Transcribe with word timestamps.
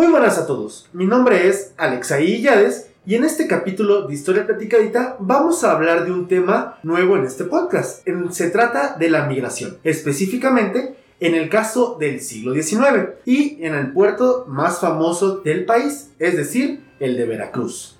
Muy 0.00 0.08
buenas 0.08 0.38
a 0.38 0.46
todos, 0.46 0.88
mi 0.94 1.04
nombre 1.04 1.46
es 1.46 1.74
Alexaí 1.76 2.36
Illades 2.36 2.88
y 3.04 3.16
en 3.16 3.24
este 3.24 3.46
capítulo 3.46 4.08
de 4.08 4.14
Historia 4.14 4.46
Platicadita 4.46 5.18
vamos 5.20 5.62
a 5.62 5.72
hablar 5.72 6.06
de 6.06 6.10
un 6.10 6.26
tema 6.26 6.78
nuevo 6.82 7.18
en 7.18 7.26
este 7.26 7.44
podcast. 7.44 8.08
Se 8.30 8.48
trata 8.48 8.96
de 8.98 9.10
la 9.10 9.26
migración, 9.26 9.76
específicamente 9.84 10.96
en 11.20 11.34
el 11.34 11.50
caso 11.50 11.98
del 12.00 12.22
siglo 12.22 12.54
XIX 12.54 13.10
y 13.26 13.62
en 13.62 13.74
el 13.74 13.92
puerto 13.92 14.46
más 14.48 14.80
famoso 14.80 15.40
del 15.40 15.66
país, 15.66 16.12
es 16.18 16.34
decir, 16.34 16.82
el 16.98 17.18
de 17.18 17.26
Veracruz. 17.26 17.99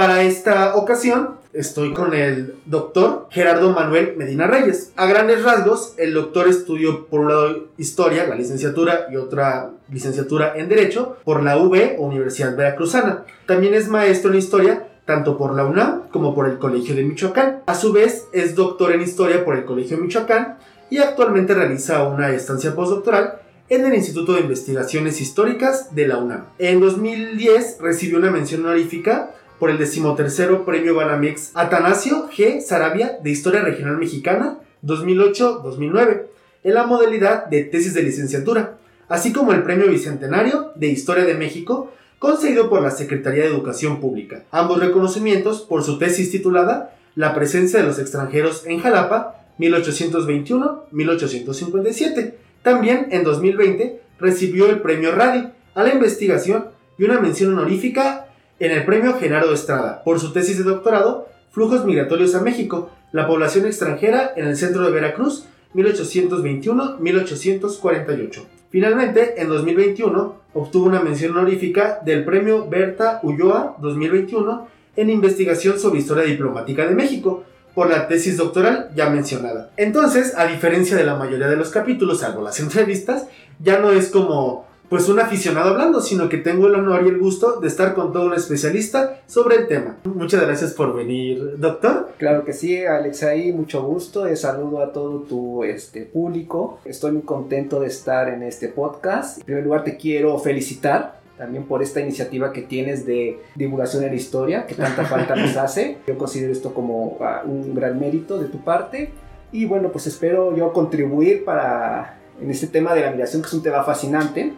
Para 0.00 0.22
esta 0.22 0.76
ocasión 0.76 1.34
estoy 1.52 1.92
con 1.92 2.14
el 2.14 2.54
doctor 2.64 3.26
Gerardo 3.30 3.70
Manuel 3.74 4.14
Medina 4.16 4.46
Reyes. 4.46 4.94
A 4.96 5.04
grandes 5.04 5.44
rasgos, 5.44 5.92
el 5.98 6.14
doctor 6.14 6.48
estudió 6.48 7.04
por 7.04 7.20
un 7.20 7.28
lado 7.28 7.68
historia, 7.76 8.26
la 8.26 8.34
licenciatura 8.34 9.08
y 9.12 9.16
otra 9.16 9.72
licenciatura 9.90 10.54
en 10.56 10.70
derecho 10.70 11.18
por 11.22 11.42
la 11.42 11.58
UB 11.58 11.96
Universidad 11.98 12.56
Veracruzana. 12.56 13.26
También 13.44 13.74
es 13.74 13.88
maestro 13.88 14.30
en 14.30 14.38
historia 14.38 14.88
tanto 15.04 15.36
por 15.36 15.54
la 15.54 15.66
UNAM 15.66 16.08
como 16.08 16.34
por 16.34 16.48
el 16.48 16.56
Colegio 16.56 16.94
de 16.94 17.04
Michoacán. 17.04 17.60
A 17.66 17.74
su 17.74 17.92
vez, 17.92 18.24
es 18.32 18.54
doctor 18.54 18.92
en 18.92 19.02
historia 19.02 19.44
por 19.44 19.54
el 19.54 19.66
Colegio 19.66 19.98
de 19.98 20.04
Michoacán 20.04 20.56
y 20.88 20.96
actualmente 20.96 21.52
realiza 21.52 22.04
una 22.04 22.30
estancia 22.30 22.74
postdoctoral 22.74 23.42
en 23.68 23.84
el 23.84 23.94
Instituto 23.94 24.32
de 24.32 24.40
Investigaciones 24.40 25.20
Históricas 25.20 25.94
de 25.94 26.08
la 26.08 26.16
UNAM. 26.16 26.46
En 26.58 26.80
2010 26.80 27.78
recibió 27.80 28.18
una 28.18 28.30
mención 28.30 28.64
honorífica 28.64 29.34
por 29.60 29.70
el 29.70 29.78
decimotercero 29.78 30.64
Premio 30.64 30.96
Banamex 30.96 31.52
Atanasio 31.54 32.28
G. 32.30 32.60
Sarabia 32.62 33.18
de 33.22 33.30
Historia 33.30 33.60
Regional 33.60 33.98
Mexicana 33.98 34.58
2008-2009 34.82 36.22
en 36.64 36.74
la 36.74 36.86
modalidad 36.86 37.46
de 37.46 37.62
tesis 37.64 37.92
de 37.94 38.02
licenciatura, 38.02 38.78
así 39.08 39.32
como 39.32 39.52
el 39.52 39.62
Premio 39.62 39.88
Bicentenario 39.88 40.72
de 40.74 40.88
Historia 40.88 41.24
de 41.24 41.34
México 41.34 41.92
concedido 42.18 42.68
por 42.70 42.82
la 42.82 42.90
Secretaría 42.90 43.42
de 43.42 43.50
Educación 43.50 44.00
Pública. 44.00 44.42
Ambos 44.50 44.80
reconocimientos 44.80 45.60
por 45.60 45.84
su 45.84 45.98
tesis 45.98 46.30
titulada 46.30 46.96
La 47.14 47.34
presencia 47.34 47.80
de 47.80 47.86
los 47.86 47.98
extranjeros 47.98 48.64
en 48.66 48.80
Jalapa 48.80 49.44
1821-1857. 49.58 52.32
También 52.62 53.08
en 53.10 53.24
2020 53.24 54.00
recibió 54.18 54.70
el 54.70 54.80
Premio 54.80 55.14
Radi 55.14 55.50
a 55.74 55.82
la 55.82 55.92
investigación 55.92 56.68
y 56.98 57.04
una 57.04 57.20
mención 57.20 57.52
honorífica 57.52 58.29
en 58.60 58.70
el 58.70 58.84
Premio 58.84 59.18
Genaro 59.18 59.52
Estrada 59.52 60.04
por 60.04 60.20
su 60.20 60.32
tesis 60.32 60.58
de 60.58 60.64
doctorado 60.64 61.26
Flujos 61.50 61.84
migratorios 61.84 62.36
a 62.36 62.42
México, 62.42 62.90
la 63.10 63.26
población 63.26 63.66
extranjera 63.66 64.34
en 64.36 64.46
el 64.46 64.56
centro 64.56 64.84
de 64.84 64.92
Veracruz 64.92 65.46
1821-1848. 65.74 68.44
Finalmente, 68.70 69.42
en 69.42 69.48
2021, 69.48 70.36
obtuvo 70.54 70.86
una 70.86 71.00
mención 71.00 71.32
honorífica 71.32 71.98
del 72.04 72.24
Premio 72.24 72.68
Berta 72.68 73.18
Ulloa 73.24 73.74
2021 73.80 74.68
en 74.94 75.10
investigación 75.10 75.80
sobre 75.80 75.98
historia 75.98 76.22
diplomática 76.22 76.86
de 76.86 76.94
México, 76.94 77.42
por 77.74 77.88
la 77.88 78.08
tesis 78.08 78.36
doctoral 78.36 78.90
ya 78.94 79.10
mencionada. 79.10 79.70
Entonces, 79.76 80.34
a 80.36 80.46
diferencia 80.46 80.96
de 80.96 81.04
la 81.04 81.16
mayoría 81.16 81.48
de 81.48 81.56
los 81.56 81.70
capítulos, 81.70 82.20
salvo 82.20 82.42
las 82.42 82.60
entrevistas, 82.60 83.26
ya 83.58 83.78
no 83.78 83.90
es 83.90 84.08
como 84.08 84.66
pues 84.90 85.08
un 85.08 85.20
aficionado 85.20 85.70
hablando, 85.70 86.00
sino 86.00 86.28
que 86.28 86.36
tengo 86.36 86.66
el 86.66 86.74
honor 86.74 87.02
y 87.04 87.08
el 87.08 87.18
gusto 87.18 87.60
de 87.60 87.68
estar 87.68 87.94
con 87.94 88.12
todo 88.12 88.26
un 88.26 88.34
especialista 88.34 89.20
sobre 89.28 89.54
el 89.54 89.68
tema. 89.68 89.98
Muchas 90.02 90.42
gracias 90.42 90.72
por 90.72 90.94
venir, 90.96 91.58
doctor. 91.58 92.10
Claro 92.18 92.44
que 92.44 92.52
sí, 92.52 92.84
Alexei, 92.84 93.52
mucho 93.52 93.84
gusto. 93.84 94.28
y 94.28 94.36
saludo 94.36 94.82
a 94.82 94.92
todo 94.92 95.20
tu 95.20 95.62
este, 95.62 96.02
público. 96.02 96.80
Estoy 96.84 97.12
muy 97.12 97.22
contento 97.22 97.78
de 97.78 97.86
estar 97.86 98.28
en 98.28 98.42
este 98.42 98.66
podcast. 98.66 99.38
En 99.38 99.44
primer 99.44 99.62
lugar, 99.62 99.84
te 99.84 99.96
quiero 99.96 100.36
felicitar 100.40 101.20
también 101.38 101.66
por 101.66 101.84
esta 101.84 102.00
iniciativa 102.00 102.52
que 102.52 102.62
tienes 102.62 103.06
de 103.06 103.38
divulgación 103.54 104.02
en 104.02 104.10
la 104.10 104.16
historia, 104.16 104.66
que 104.66 104.74
tanta 104.74 105.04
falta 105.04 105.36
nos 105.36 105.56
hace. 105.56 105.98
Yo 106.08 106.18
considero 106.18 106.52
esto 106.52 106.74
como 106.74 107.16
ah, 107.20 107.42
un 107.46 107.76
gran 107.76 108.00
mérito 108.00 108.38
de 108.38 108.48
tu 108.48 108.58
parte. 108.64 109.12
Y 109.52 109.66
bueno, 109.66 109.90
pues 109.92 110.08
espero 110.08 110.56
yo 110.56 110.72
contribuir 110.72 111.44
para 111.44 112.16
en 112.42 112.50
este 112.50 112.66
tema 112.66 112.92
de 112.92 113.02
la 113.02 113.10
migración, 113.12 113.42
que 113.42 113.48
es 113.48 113.54
un 113.54 113.62
tema 113.62 113.84
fascinante, 113.84 114.52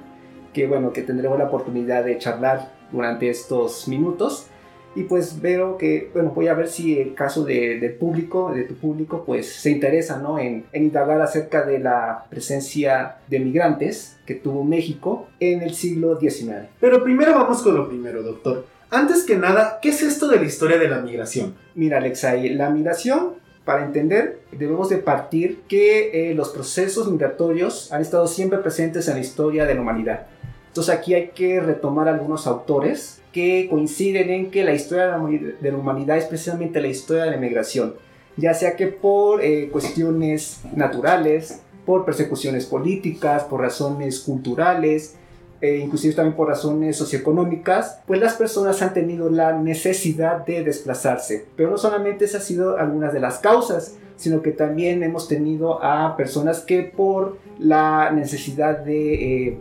que 0.52 0.66
bueno, 0.66 0.92
que 0.92 1.02
tendremos 1.02 1.38
la 1.38 1.46
oportunidad 1.46 2.04
de 2.04 2.18
charlar 2.18 2.72
durante 2.90 3.28
estos 3.28 3.88
minutos. 3.88 4.46
Y 4.94 5.04
pues 5.04 5.40
veo 5.40 5.78
que, 5.78 6.10
bueno, 6.12 6.32
voy 6.34 6.48
a 6.48 6.54
ver 6.54 6.68
si 6.68 6.98
el 6.98 7.14
caso 7.14 7.44
de, 7.44 7.78
del 7.80 7.94
público, 7.94 8.52
de 8.52 8.64
tu 8.64 8.74
público, 8.74 9.24
pues 9.24 9.50
se 9.50 9.70
interesa, 9.70 10.18
¿no? 10.18 10.38
En, 10.38 10.66
en, 10.70 10.82
indagar 10.82 11.22
acerca 11.22 11.64
de 11.64 11.78
la 11.78 12.26
presencia 12.28 13.16
de 13.26 13.40
migrantes 13.40 14.18
que 14.26 14.34
tuvo 14.34 14.64
México 14.64 15.28
en 15.40 15.62
el 15.62 15.72
siglo 15.72 16.20
XIX. 16.20 16.68
Pero 16.78 17.02
primero 17.02 17.32
vamos 17.32 17.62
con 17.62 17.74
lo 17.74 17.88
primero, 17.88 18.22
doctor. 18.22 18.66
Antes 18.90 19.24
que 19.24 19.38
nada, 19.38 19.78
¿qué 19.80 19.88
es 19.88 20.02
esto 20.02 20.28
de 20.28 20.36
la 20.36 20.44
historia 20.44 20.76
de 20.76 20.88
la 20.88 21.00
migración? 21.00 21.54
Mira, 21.74 21.96
Alexei, 21.96 22.50
la 22.50 22.68
migración 22.68 23.40
para 23.64 23.84
entender, 23.84 24.40
debemos 24.50 24.88
de 24.88 24.98
partir 24.98 25.60
que 25.68 26.30
eh, 26.30 26.34
los 26.34 26.50
procesos 26.50 27.10
migratorios 27.10 27.92
han 27.92 28.02
estado 28.02 28.26
siempre 28.26 28.58
presentes 28.58 29.06
en 29.08 29.14
la 29.14 29.20
historia 29.20 29.64
de 29.66 29.74
la 29.74 29.80
humanidad. 29.80 30.26
Entonces 30.72 30.94
aquí 30.94 31.12
hay 31.12 31.28
que 31.34 31.60
retomar 31.60 32.08
algunos 32.08 32.46
autores 32.46 33.20
que 33.30 33.66
coinciden 33.68 34.30
en 34.30 34.50
que 34.50 34.64
la 34.64 34.72
historia 34.72 35.18
de 35.18 35.70
la 35.70 35.76
humanidad 35.76 36.16
es 36.16 36.24
precisamente 36.24 36.80
la 36.80 36.86
historia 36.86 37.24
de 37.24 37.32
la 37.32 37.36
migración, 37.36 37.92
ya 38.38 38.54
sea 38.54 38.74
que 38.74 38.86
por 38.86 39.44
eh, 39.44 39.68
cuestiones 39.70 40.62
naturales, 40.74 41.60
por 41.84 42.06
persecuciones 42.06 42.64
políticas, 42.64 43.44
por 43.44 43.60
razones 43.60 44.20
culturales, 44.20 45.16
e 45.60 45.76
inclusive 45.76 46.14
también 46.14 46.36
por 46.36 46.48
razones 46.48 46.96
socioeconómicas, 46.96 48.00
pues 48.06 48.18
las 48.18 48.32
personas 48.32 48.80
han 48.80 48.94
tenido 48.94 49.28
la 49.28 49.52
necesidad 49.52 50.46
de 50.46 50.64
desplazarse. 50.64 51.44
Pero 51.54 51.70
no 51.70 51.76
solamente 51.76 52.24
esas 52.24 52.40
han 52.40 52.46
sido 52.46 52.78
algunas 52.78 53.12
de 53.12 53.20
las 53.20 53.40
causas, 53.40 53.98
sino 54.16 54.40
que 54.40 54.52
también 54.52 55.02
hemos 55.02 55.28
tenido 55.28 55.84
a 55.84 56.16
personas 56.16 56.60
que 56.60 56.82
por 56.82 57.36
la 57.58 58.10
necesidad 58.10 58.78
de 58.78 59.48
eh, 59.48 59.58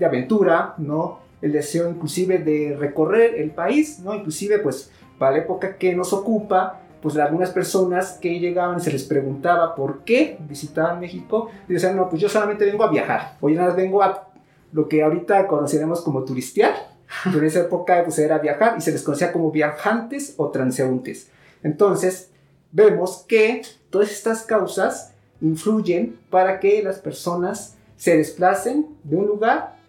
de 0.00 0.06
aventura, 0.06 0.74
¿no? 0.78 1.20
El 1.40 1.52
deseo 1.52 1.88
inclusive 1.88 2.38
de 2.38 2.76
recorrer 2.76 3.36
el 3.36 3.52
país, 3.52 4.00
¿no? 4.00 4.14
Inclusive 4.14 4.58
pues 4.58 4.90
para 5.18 5.32
la 5.32 5.38
época 5.38 5.76
que 5.76 5.94
nos 5.94 6.12
ocupa, 6.12 6.80
pues 7.02 7.16
algunas 7.18 7.50
personas 7.50 8.18
que 8.20 8.40
llegaban 8.40 8.80
se 8.80 8.90
les 8.90 9.04
preguntaba 9.04 9.74
por 9.74 10.02
qué 10.04 10.38
visitaban 10.48 10.98
México, 10.98 11.50
y 11.68 11.74
decían, 11.74 11.96
no, 11.96 12.08
pues 12.08 12.20
yo 12.20 12.28
solamente 12.28 12.64
vengo 12.64 12.82
a 12.82 12.90
viajar, 12.90 13.36
o 13.40 13.48
yo 13.48 13.56
nada 13.56 13.74
vengo 13.74 14.02
a 14.02 14.28
lo 14.72 14.88
que 14.88 15.02
ahorita 15.02 15.46
conoceremos 15.46 16.00
como 16.00 16.24
turistear, 16.24 16.74
pero 17.24 17.38
en 17.38 17.44
esa 17.44 17.60
época 17.60 18.02
pues 18.04 18.18
era 18.18 18.38
viajar 18.38 18.74
y 18.78 18.80
se 18.80 18.92
les 18.92 19.02
conocía 19.02 19.32
como 19.32 19.50
viajantes 19.50 20.34
o 20.38 20.48
transeúntes. 20.48 21.30
Entonces, 21.62 22.30
vemos 22.72 23.24
que 23.28 23.62
todas 23.90 24.10
estas 24.10 24.42
causas 24.44 25.12
influyen 25.42 26.18
para 26.30 26.60
que 26.60 26.82
las 26.82 26.98
personas 26.98 27.76
se 27.96 28.16
desplacen 28.16 28.86
de 29.04 29.16
un 29.16 29.26
lugar 29.26 29.79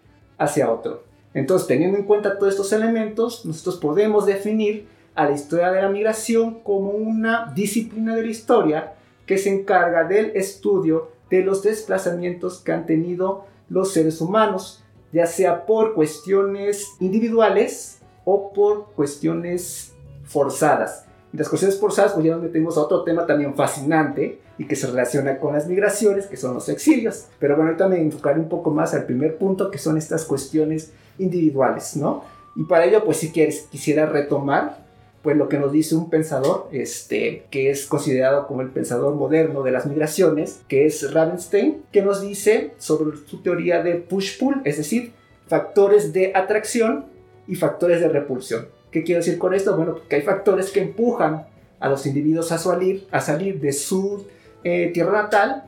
hacia 0.42 0.70
otro. 0.70 1.04
Entonces, 1.34 1.68
teniendo 1.68 1.96
en 1.96 2.04
cuenta 2.04 2.38
todos 2.38 2.52
estos 2.52 2.72
elementos, 2.72 3.44
nosotros 3.46 3.76
podemos 3.76 4.26
definir 4.26 4.86
a 5.14 5.26
la 5.26 5.32
historia 5.32 5.70
de 5.70 5.82
la 5.82 5.88
migración 5.88 6.60
como 6.60 6.90
una 6.90 7.52
disciplina 7.54 8.14
de 8.14 8.22
la 8.22 8.30
historia 8.30 8.94
que 9.26 9.38
se 9.38 9.50
encarga 9.50 10.04
del 10.04 10.32
estudio 10.34 11.10
de 11.30 11.42
los 11.42 11.62
desplazamientos 11.62 12.60
que 12.60 12.72
han 12.72 12.86
tenido 12.86 13.46
los 13.68 13.92
seres 13.92 14.20
humanos, 14.20 14.84
ya 15.12 15.26
sea 15.26 15.64
por 15.64 15.94
cuestiones 15.94 16.88
individuales 17.00 18.00
o 18.24 18.52
por 18.52 18.92
cuestiones 18.92 19.94
forzadas. 20.24 21.06
Y 21.32 21.36
las 21.38 21.48
cuestiones 21.48 21.78
forzadas, 21.78 22.12
pues 22.12 22.26
ya 22.26 22.32
nos 22.32 22.42
metemos 22.42 22.76
a 22.76 22.82
otro 22.82 23.04
tema 23.04 23.26
también 23.26 23.54
fascinante 23.54 24.38
y 24.58 24.66
que 24.66 24.76
se 24.76 24.86
relaciona 24.86 25.38
con 25.38 25.54
las 25.54 25.66
migraciones, 25.66 26.26
que 26.26 26.36
son 26.36 26.54
los 26.54 26.68
exilios. 26.68 27.26
Pero 27.38 27.56
bueno, 27.56 27.70
ahorita 27.70 27.88
me 27.88 28.00
enfocaré 28.00 28.38
un 28.38 28.48
poco 28.48 28.70
más 28.70 28.92
al 28.92 29.04
primer 29.04 29.38
punto, 29.38 29.70
que 29.70 29.78
son 29.78 29.96
estas 29.96 30.24
cuestiones 30.24 30.92
individuales, 31.18 31.96
¿no? 31.96 32.24
Y 32.54 32.64
para 32.64 32.84
ello, 32.84 33.02
pues 33.04 33.16
si 33.16 33.32
quieres, 33.32 33.66
quisiera 33.70 34.06
retomar 34.06 34.82
pues 35.22 35.36
lo 35.36 35.48
que 35.48 35.58
nos 35.58 35.70
dice 35.70 35.94
un 35.94 36.10
pensador, 36.10 36.68
este, 36.72 37.44
que 37.50 37.70
es 37.70 37.86
considerado 37.86 38.48
como 38.48 38.60
el 38.60 38.70
pensador 38.70 39.14
moderno 39.14 39.62
de 39.62 39.70
las 39.70 39.86
migraciones, 39.86 40.62
que 40.66 40.84
es 40.84 41.12
Ravenstein, 41.12 41.82
que 41.92 42.02
nos 42.02 42.20
dice 42.20 42.72
sobre 42.78 43.16
su 43.26 43.40
teoría 43.40 43.82
de 43.82 43.94
push-pull, 43.94 44.62
es 44.64 44.78
decir, 44.78 45.12
factores 45.46 46.12
de 46.12 46.32
atracción 46.34 47.06
y 47.46 47.54
factores 47.54 48.00
de 48.00 48.08
repulsión. 48.08 48.66
¿Qué 48.92 49.02
quiero 49.02 49.20
decir 49.20 49.38
con 49.38 49.54
esto? 49.54 49.74
Bueno, 49.76 49.96
que 50.08 50.16
hay 50.16 50.22
factores 50.22 50.70
que 50.70 50.82
empujan 50.82 51.46
a 51.80 51.88
los 51.88 52.06
individuos 52.06 52.52
a 52.52 52.58
salir, 52.58 53.08
a 53.10 53.20
salir 53.20 53.58
de 53.58 53.72
su 53.72 54.26
eh, 54.62 54.90
tierra 54.94 55.22
natal, 55.22 55.64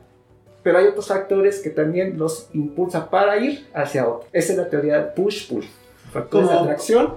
pero 0.62 0.78
hay 0.78 0.86
otros 0.86 1.08
factores 1.08 1.60
que 1.60 1.70
también 1.70 2.18
los 2.18 2.48
impulsan 2.52 3.08
para 3.08 3.38
ir 3.38 3.66
hacia 3.74 4.06
otro. 4.06 4.28
Esa 4.32 4.52
es 4.52 4.58
la 4.58 4.68
teoría 4.68 5.14
push-pull. 5.14 5.64
Factores 6.12 6.48
de 6.48 6.54
atracción 6.54 7.14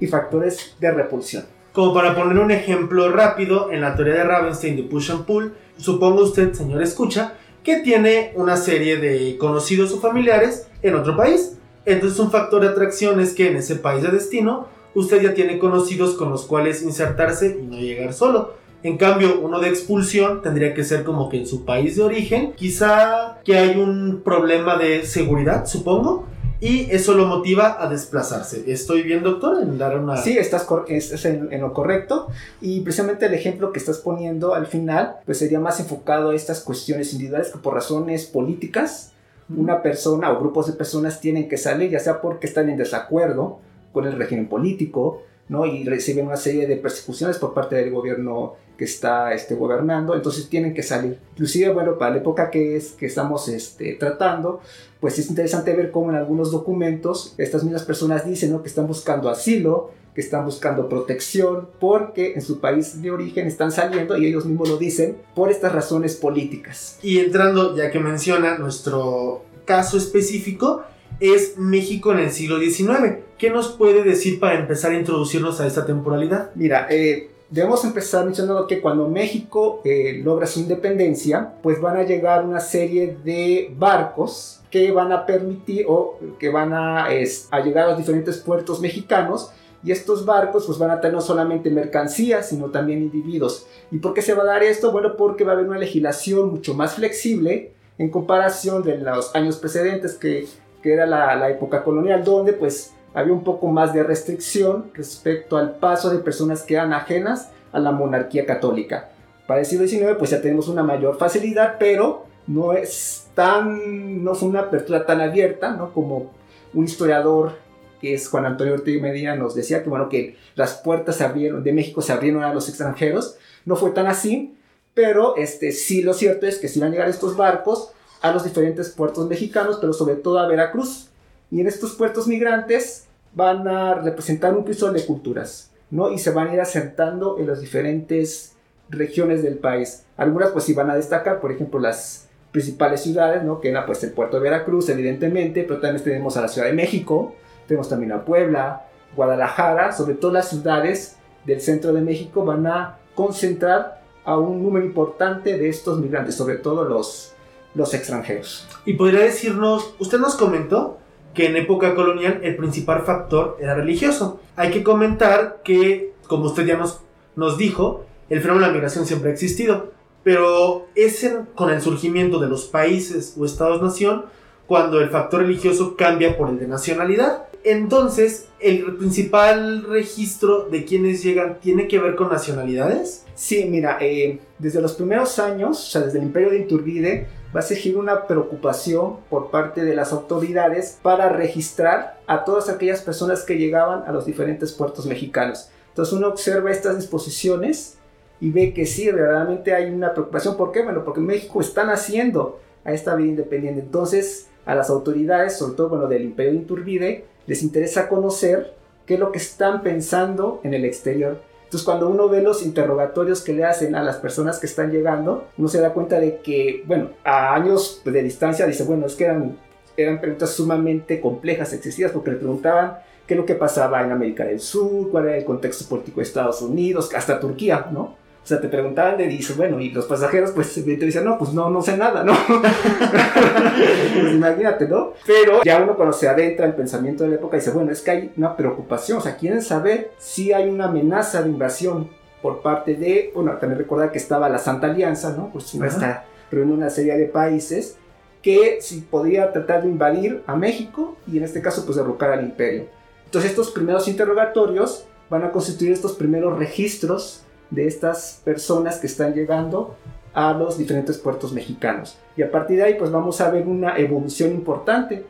y 0.00 0.06
factores 0.06 0.74
de 0.80 0.90
repulsión. 0.90 1.44
Como 1.72 1.94
para 1.94 2.14
poner 2.14 2.38
un 2.38 2.50
ejemplo 2.50 3.10
rápido, 3.12 3.70
en 3.70 3.82
la 3.82 3.94
teoría 3.94 4.14
de 4.14 4.24
Ravenstein 4.24 4.76
de 4.76 4.82
push 4.82 5.10
and 5.10 5.24
pull, 5.24 5.54
supongo 5.76 6.22
usted, 6.22 6.52
señor 6.54 6.82
escucha, 6.82 7.34
que 7.62 7.80
tiene 7.80 8.32
una 8.34 8.56
serie 8.56 8.96
de 8.96 9.36
conocidos 9.38 9.92
o 9.92 10.00
familiares 10.00 10.66
en 10.82 10.96
otro 10.96 11.16
país 11.16 11.58
Entonces 11.84 12.18
un 12.18 12.30
factor 12.30 12.62
de 12.62 12.68
atracción 12.68 13.20
es 13.20 13.34
que 13.34 13.48
en 13.48 13.56
ese 13.56 13.76
país 13.76 14.02
de 14.02 14.10
destino 14.10 14.66
usted 14.94 15.22
ya 15.22 15.34
tiene 15.34 15.58
conocidos 15.58 16.14
con 16.14 16.30
los 16.30 16.44
cuales 16.44 16.82
insertarse 16.82 17.58
y 17.60 17.66
no 17.66 17.78
llegar 17.78 18.12
solo. 18.12 18.54
En 18.82 18.96
cambio, 18.96 19.40
uno 19.40 19.60
de 19.60 19.68
expulsión 19.68 20.42
tendría 20.42 20.74
que 20.74 20.82
ser 20.82 21.04
como 21.04 21.28
que 21.28 21.38
en 21.38 21.46
su 21.46 21.64
país 21.64 21.96
de 21.96 22.02
origen, 22.02 22.52
quizá 22.54 23.40
que 23.44 23.56
hay 23.56 23.78
un 23.78 24.22
problema 24.24 24.76
de 24.76 25.04
seguridad, 25.04 25.66
supongo, 25.66 26.26
y 26.58 26.88
eso 26.90 27.14
lo 27.14 27.26
motiva 27.26 27.76
a 27.80 27.88
desplazarse. 27.88 28.64
¿Estoy 28.66 29.02
bien, 29.02 29.22
doctor, 29.22 29.62
en 29.62 29.78
dar 29.78 29.98
una...? 29.98 30.16
Sí, 30.16 30.36
estás 30.36 30.66
es, 30.88 31.24
en, 31.24 31.60
lo 31.60 31.72
correcto, 31.72 32.28
y 32.60 32.80
precisamente 32.80 33.26
el 33.26 33.34
ejemplo 33.34 33.72
que 33.72 33.78
estás 33.78 33.98
poniendo 33.98 34.54
al 34.54 34.66
final, 34.66 35.16
pues 35.26 35.38
sería 35.38 35.60
más 35.60 35.78
enfocado 35.78 36.30
a 36.30 36.34
estas 36.34 36.60
cuestiones 36.60 37.12
individuales 37.12 37.50
que 37.50 37.58
por 37.58 37.74
razones 37.74 38.26
políticas, 38.26 39.12
una 39.56 39.82
persona 39.82 40.32
o 40.32 40.40
grupos 40.40 40.66
de 40.66 40.72
personas 40.72 41.20
tienen 41.20 41.48
que 41.48 41.56
salir, 41.56 41.90
ya 41.90 42.00
sea 42.00 42.20
porque 42.20 42.46
están 42.46 42.68
en 42.68 42.78
desacuerdo 42.78 43.60
con 43.92 44.06
el 44.06 44.16
régimen 44.16 44.48
político, 44.48 45.22
¿no? 45.48 45.66
Y 45.66 45.84
reciben 45.84 46.26
una 46.26 46.36
serie 46.36 46.66
de 46.66 46.76
persecuciones 46.76 47.38
por 47.38 47.54
parte 47.54 47.76
del 47.76 47.90
gobierno 47.90 48.54
que 48.76 48.84
está 48.84 49.32
este, 49.34 49.54
gobernando, 49.54 50.14
entonces 50.14 50.48
tienen 50.48 50.74
que 50.74 50.82
salir. 50.82 51.18
Inclusive, 51.32 51.72
bueno, 51.72 51.98
para 51.98 52.12
la 52.12 52.16
época 52.18 52.50
que, 52.50 52.76
es, 52.76 52.92
que 52.92 53.06
estamos 53.06 53.48
este, 53.48 53.94
tratando, 53.94 54.60
pues 55.00 55.18
es 55.18 55.28
interesante 55.28 55.74
ver 55.74 55.90
cómo 55.90 56.10
en 56.10 56.16
algunos 56.16 56.50
documentos 56.50 57.34
estas 57.38 57.64
mismas 57.64 57.82
personas 57.84 58.26
dicen 58.26 58.50
¿no? 58.52 58.62
que 58.62 58.68
están 58.68 58.86
buscando 58.86 59.28
asilo, 59.28 59.90
que 60.14 60.20
están 60.20 60.44
buscando 60.44 60.88
protección, 60.88 61.68
porque 61.80 62.34
en 62.34 62.42
su 62.42 62.60
país 62.60 63.00
de 63.00 63.10
origen 63.10 63.46
están 63.46 63.72
saliendo, 63.72 64.18
y 64.18 64.26
ellos 64.26 64.44
mismos 64.46 64.68
lo 64.68 64.76
dicen, 64.76 65.16
por 65.34 65.50
estas 65.50 65.72
razones 65.72 66.16
políticas. 66.16 66.98
Y 67.02 67.18
entrando, 67.18 67.76
ya 67.76 67.90
que 67.90 67.98
menciona 67.98 68.58
nuestro 68.58 69.42
caso 69.64 69.96
específico, 69.96 70.82
es 71.22 71.56
México 71.56 72.12
en 72.12 72.18
el 72.18 72.32
siglo 72.32 72.58
XIX. 72.58 73.18
¿Qué 73.38 73.48
nos 73.50 73.68
puede 73.68 74.02
decir 74.02 74.40
para 74.40 74.58
empezar 74.58 74.90
a 74.90 74.98
introducirnos 74.98 75.60
a 75.60 75.66
esta 75.68 75.86
temporalidad? 75.86 76.50
Mira, 76.56 76.88
eh, 76.90 77.30
debemos 77.48 77.84
empezar 77.84 78.24
mencionando 78.24 78.66
que 78.66 78.80
cuando 78.80 79.08
México 79.08 79.80
eh, 79.84 80.20
logra 80.24 80.46
su 80.48 80.58
independencia, 80.58 81.54
pues 81.62 81.80
van 81.80 81.96
a 81.96 82.02
llegar 82.02 82.44
una 82.44 82.58
serie 82.58 83.16
de 83.24 83.72
barcos 83.78 84.60
que 84.68 84.90
van 84.90 85.12
a 85.12 85.24
permitir 85.24 85.84
o 85.88 86.18
que 86.40 86.48
van 86.48 86.72
a, 86.72 87.04
a 87.06 87.60
llegar 87.60 87.84
a 87.84 87.90
los 87.90 87.98
diferentes 87.98 88.38
puertos 88.38 88.80
mexicanos 88.80 89.52
y 89.84 89.92
estos 89.92 90.24
barcos 90.24 90.66
pues 90.66 90.78
van 90.78 90.90
a 90.90 91.00
tener 91.00 91.14
no 91.14 91.20
solamente 91.20 91.70
mercancías, 91.70 92.48
sino 92.48 92.70
también 92.70 93.02
individuos. 93.02 93.66
¿Y 93.90 93.98
por 93.98 94.14
qué 94.14 94.22
se 94.22 94.34
va 94.34 94.42
a 94.42 94.46
dar 94.46 94.62
esto? 94.64 94.90
Bueno, 94.90 95.16
porque 95.16 95.44
va 95.44 95.52
a 95.52 95.54
haber 95.54 95.68
una 95.68 95.78
legislación 95.78 96.50
mucho 96.50 96.74
más 96.74 96.94
flexible 96.94 97.72
en 97.98 98.10
comparación 98.10 98.82
de 98.82 98.98
los 98.98 99.34
años 99.34 99.56
precedentes 99.56 100.14
que 100.14 100.46
que 100.82 100.92
era 100.92 101.06
la, 101.06 101.48
época 101.48 101.84
colonial, 101.84 102.24
donde 102.24 102.52
pues 102.52 102.94
había 103.14 103.32
un 103.32 103.44
poco 103.44 103.68
más 103.68 103.92
de 103.92 104.02
restricción 104.02 104.90
respecto 104.94 105.56
al 105.56 105.76
paso 105.76 106.10
de 106.10 106.18
personas 106.18 106.62
que 106.62 106.74
eran 106.74 106.92
ajenas 106.92 107.50
a 107.72 107.78
la 107.78 107.92
monarquía 107.92 108.46
católica. 108.46 109.10
Para 109.46 109.60
el 109.60 109.66
siglo 109.66 109.86
XIX 109.86 110.16
pues 110.18 110.30
ya 110.30 110.40
tenemos 110.40 110.68
una 110.68 110.82
mayor 110.82 111.18
facilidad, 111.18 111.76
pero 111.78 112.26
no 112.46 112.72
es 112.72 113.28
tan, 113.34 114.24
no 114.24 114.34
fue 114.34 114.48
una 114.48 114.60
apertura 114.60 115.06
tan 115.06 115.20
abierta, 115.20 115.72
¿no? 115.72 115.92
Como 115.92 116.32
un 116.74 116.84
historiador 116.84 117.52
que 118.00 118.14
es 118.14 118.28
Juan 118.28 118.46
Antonio 118.46 118.74
Ortega 118.74 119.00
Medina 119.00 119.36
nos 119.36 119.54
decía 119.54 119.84
que 119.84 119.88
bueno 119.88 120.08
que 120.08 120.36
las 120.56 120.74
puertas 120.74 121.16
se 121.16 121.24
abrieron 121.24 121.62
de 121.62 121.72
México 121.72 122.02
se 122.02 122.12
abrieron 122.12 122.42
a 122.42 122.52
los 122.52 122.68
extranjeros, 122.68 123.36
no 123.64 123.76
fue 123.76 123.90
tan 123.90 124.08
así, 124.08 124.56
pero 124.92 125.36
este 125.36 125.70
sí 125.70 126.02
lo 126.02 126.12
cierto 126.12 126.46
es 126.46 126.58
que 126.58 126.66
si 126.66 126.80
van 126.80 126.88
a 126.88 126.92
llegar 126.92 127.08
estos 127.08 127.36
barcos 127.36 127.92
a 128.22 128.32
los 128.32 128.44
diferentes 128.44 128.90
puertos 128.90 129.28
mexicanos, 129.28 129.78
pero 129.80 129.92
sobre 129.92 130.14
todo 130.14 130.38
a 130.38 130.46
Veracruz. 130.46 131.10
Y 131.50 131.60
en 131.60 131.66
estos 131.66 131.92
puertos 131.92 132.26
migrantes 132.26 133.08
van 133.34 133.68
a 133.68 133.94
representar 133.94 134.56
un 134.56 134.64
piso 134.64 134.90
de 134.92 135.04
culturas, 135.04 135.70
¿no? 135.90 136.10
Y 136.10 136.18
se 136.18 136.30
van 136.30 136.48
a 136.48 136.54
ir 136.54 136.60
asentando 136.60 137.38
en 137.38 137.48
las 137.48 137.60
diferentes 137.60 138.54
regiones 138.88 139.42
del 139.42 139.58
país. 139.58 140.04
Algunas 140.16 140.50
pues 140.50 140.64
sí 140.64 140.72
van 140.72 140.90
a 140.90 140.94
destacar, 140.94 141.40
por 141.40 141.50
ejemplo, 141.52 141.80
las 141.80 142.28
principales 142.52 143.02
ciudades, 143.02 143.42
¿no? 143.42 143.60
Que 143.60 143.70
era 143.70 143.84
pues 143.86 144.02
el 144.04 144.12
puerto 144.12 144.36
de 144.36 144.44
Veracruz, 144.44 144.88
evidentemente, 144.88 145.64
pero 145.64 145.80
también 145.80 146.04
tenemos 146.04 146.36
a 146.36 146.42
la 146.42 146.48
Ciudad 146.48 146.68
de 146.68 146.74
México, 146.74 147.34
tenemos 147.66 147.88
también 147.88 148.12
a 148.12 148.24
Puebla, 148.24 148.86
Guadalajara, 149.16 149.92
sobre 149.92 150.14
todo 150.14 150.32
las 150.32 150.48
ciudades 150.48 151.16
del 151.44 151.60
centro 151.60 151.92
de 151.92 152.02
México 152.02 152.44
van 152.44 152.66
a 152.66 152.98
concentrar 153.14 154.00
a 154.24 154.38
un 154.38 154.62
número 154.62 154.86
importante 154.86 155.58
de 155.58 155.68
estos 155.68 155.98
migrantes, 155.98 156.34
sobre 156.34 156.56
todo 156.56 156.84
los 156.84 157.34
los 157.74 157.94
extranjeros. 157.94 158.66
Y 158.84 158.94
podría 158.94 159.20
decirnos, 159.20 159.94
usted 159.98 160.18
nos 160.18 160.34
comentó 160.34 160.98
que 161.34 161.46
en 161.46 161.56
época 161.56 161.94
colonial 161.94 162.40
el 162.42 162.56
principal 162.56 163.02
factor 163.02 163.56
era 163.60 163.74
religioso. 163.74 164.40
Hay 164.56 164.70
que 164.70 164.82
comentar 164.82 165.62
que, 165.64 166.12
como 166.26 166.44
usted 166.44 166.66
ya 166.66 166.76
nos, 166.76 167.00
nos 167.36 167.56
dijo, 167.56 168.04
el 168.28 168.40
fenómeno 168.40 168.66
de 168.66 168.72
la 168.72 168.74
migración 168.74 169.06
siempre 169.06 169.30
ha 169.30 169.32
existido, 169.32 169.92
pero 170.22 170.86
es 170.94 171.28
con 171.54 171.70
el 171.70 171.80
surgimiento 171.80 172.38
de 172.38 172.48
los 172.48 172.64
países 172.64 173.34
o 173.38 173.44
estados-nación 173.44 174.26
cuando 174.66 175.00
el 175.00 175.10
factor 175.10 175.42
religioso 175.42 175.96
cambia 175.96 176.36
por 176.36 176.50
el 176.50 176.58
de 176.58 176.68
nacionalidad. 176.68 177.44
Entonces, 177.64 178.48
¿el 178.58 178.96
principal 178.96 179.84
registro 179.84 180.68
de 180.68 180.84
quienes 180.84 181.22
llegan 181.22 181.60
tiene 181.60 181.88
que 181.88 181.98
ver 181.98 182.16
con 182.16 182.28
nacionalidades? 182.28 183.24
Sí, 183.34 183.66
mira, 183.68 183.98
eh, 184.00 184.40
desde 184.58 184.80
los 184.80 184.94
primeros 184.94 185.38
años, 185.38 185.78
o 185.78 185.90
sea, 185.90 186.00
desde 186.02 186.18
el 186.18 186.24
imperio 186.24 186.50
de 186.50 186.58
Iturbide, 186.60 187.28
va 187.54 187.60
a 187.60 187.62
surgir 187.62 187.96
una 187.96 188.26
preocupación 188.26 189.18
por 189.28 189.50
parte 189.50 189.84
de 189.84 189.94
las 189.94 190.12
autoridades 190.12 190.98
para 191.02 191.28
registrar 191.28 192.18
a 192.26 192.44
todas 192.44 192.68
aquellas 192.68 193.02
personas 193.02 193.42
que 193.42 193.58
llegaban 193.58 194.04
a 194.06 194.12
los 194.12 194.24
diferentes 194.24 194.72
puertos 194.72 195.06
mexicanos. 195.06 195.68
Entonces 195.88 196.14
uno 196.14 196.28
observa 196.28 196.70
estas 196.70 196.96
disposiciones 196.96 197.98
y 198.40 198.50
ve 198.50 198.72
que 198.72 198.86
sí, 198.86 199.10
verdaderamente 199.10 199.74
hay 199.74 199.90
una 199.90 200.14
preocupación. 200.14 200.56
¿Por 200.56 200.72
qué? 200.72 200.82
Bueno, 200.82 201.04
porque 201.04 201.20
México 201.20 201.60
están 201.60 201.90
haciendo 201.90 202.58
a 202.84 202.92
esta 202.92 203.14
vida 203.14 203.28
independiente. 203.28 203.80
Entonces 203.80 204.48
a 204.64 204.74
las 204.74 204.90
autoridades, 204.90 205.58
sobre 205.58 205.74
todo 205.74 205.90
bueno, 205.90 206.06
del 206.06 206.22
Imperio 206.22 206.52
de 206.52 206.58
Iturbide, 206.58 207.24
les 207.46 207.62
interesa 207.62 208.08
conocer 208.08 208.74
qué 209.06 209.14
es 209.14 209.20
lo 209.20 209.32
que 209.32 209.38
están 209.38 209.82
pensando 209.82 210.60
en 210.64 210.74
el 210.74 210.84
exterior. 210.84 211.40
Entonces, 211.72 211.86
cuando 211.86 212.10
uno 212.10 212.28
ve 212.28 212.42
los 212.42 212.66
interrogatorios 212.66 213.40
que 213.40 213.54
le 213.54 213.64
hacen 213.64 213.94
a 213.94 214.02
las 214.02 214.16
personas 214.16 214.58
que 214.58 214.66
están 214.66 214.90
llegando, 214.90 215.46
uno 215.56 215.68
se 215.68 215.80
da 215.80 215.94
cuenta 215.94 216.20
de 216.20 216.36
que, 216.40 216.84
bueno, 216.86 217.12
a 217.24 217.54
años 217.54 218.02
de 218.04 218.22
distancia 218.22 218.66
dice, 218.66 218.84
bueno, 218.84 219.06
es 219.06 219.14
que 219.14 219.24
eran, 219.24 219.56
eran 219.96 220.20
preguntas 220.20 220.50
sumamente 220.50 221.18
complejas, 221.18 221.72
excesivas, 221.72 222.12
porque 222.12 222.32
le 222.32 222.36
preguntaban 222.36 222.98
qué 223.26 223.32
es 223.32 223.40
lo 223.40 223.46
que 223.46 223.54
pasaba 223.54 224.02
en 224.02 224.12
América 224.12 224.44
del 224.44 224.60
Sur, 224.60 225.10
cuál 225.10 225.28
era 225.28 225.38
el 225.38 225.46
contexto 225.46 225.86
político 225.86 226.20
de 226.20 226.24
Estados 226.24 226.60
Unidos, 226.60 227.08
hasta 227.14 227.40
Turquía, 227.40 227.86
¿no? 227.90 228.16
O 228.42 228.46
sea, 228.46 228.60
te 228.60 228.68
preguntaban 228.68 229.16
de 229.16 229.28
dice, 229.28 229.52
bueno, 229.54 229.78
y 229.78 229.90
los 229.90 230.06
pasajeros 230.06 230.50
pues 230.50 230.74
te 230.74 230.82
dicen, 230.82 231.24
no, 231.24 231.38
pues 231.38 231.52
no, 231.52 231.70
no 231.70 231.80
sé 231.80 231.96
nada, 231.96 232.24
¿no? 232.24 232.32
pues 232.48 234.34
imagínate, 234.34 234.88
¿no? 234.88 235.12
Pero 235.24 235.62
ya 235.62 235.80
uno 235.80 235.94
cuando 235.94 236.12
se 236.12 236.28
adentra 236.28 236.66
el 236.66 236.74
pensamiento 236.74 237.22
de 237.22 237.30
la 237.30 237.36
época 237.36 237.56
dice, 237.56 237.70
bueno, 237.70 237.92
es 237.92 238.00
que 238.00 238.10
hay 238.10 238.32
una 238.36 238.56
preocupación, 238.56 239.18
o 239.18 239.20
sea, 239.20 239.36
quieren 239.36 239.62
saber 239.62 240.10
si 240.18 240.52
hay 240.52 240.68
una 240.68 240.86
amenaza 240.86 241.42
de 241.42 241.50
invasión 241.50 242.10
por 242.42 242.62
parte 242.62 242.96
de, 242.96 243.30
bueno, 243.32 243.52
también 243.58 243.78
recordar 243.78 244.10
que 244.10 244.18
estaba 244.18 244.48
la 244.48 244.58
Santa 244.58 244.88
Alianza, 244.88 245.36
¿no? 245.36 245.50
Pues 245.52 245.72
uh 245.74 245.84
está 245.84 246.24
reuniendo 246.50 246.76
una 246.76 246.90
serie 246.90 247.16
de 247.16 247.26
países 247.26 247.96
que 248.42 248.78
si 248.80 249.00
podía 249.02 249.52
tratar 249.52 249.82
de 249.82 249.88
invadir 249.88 250.42
a 250.46 250.56
México 250.56 251.16
y 251.26 251.38
en 251.38 251.44
este 251.44 251.62
caso 251.62 251.86
pues 251.86 251.96
derrocar 251.96 252.32
al 252.32 252.42
imperio. 252.42 252.86
Entonces 253.24 253.52
estos 253.52 253.70
primeros 253.70 254.08
interrogatorios 254.08 255.06
van 255.30 255.44
a 255.44 255.52
constituir 255.52 255.92
estos 255.92 256.12
primeros 256.12 256.58
registros 256.58 257.44
de 257.72 257.86
estas 257.86 258.40
personas 258.44 258.98
que 258.98 259.06
están 259.06 259.34
llegando 259.34 259.96
a 260.34 260.52
los 260.52 260.78
diferentes 260.78 261.18
puertos 261.18 261.52
mexicanos. 261.52 262.18
Y 262.36 262.42
a 262.42 262.50
partir 262.50 262.76
de 262.76 262.84
ahí 262.84 262.94
pues 262.94 263.10
vamos 263.10 263.40
a 263.40 263.50
ver 263.50 263.66
una 263.66 263.96
evolución 263.98 264.52
importante. 264.52 265.24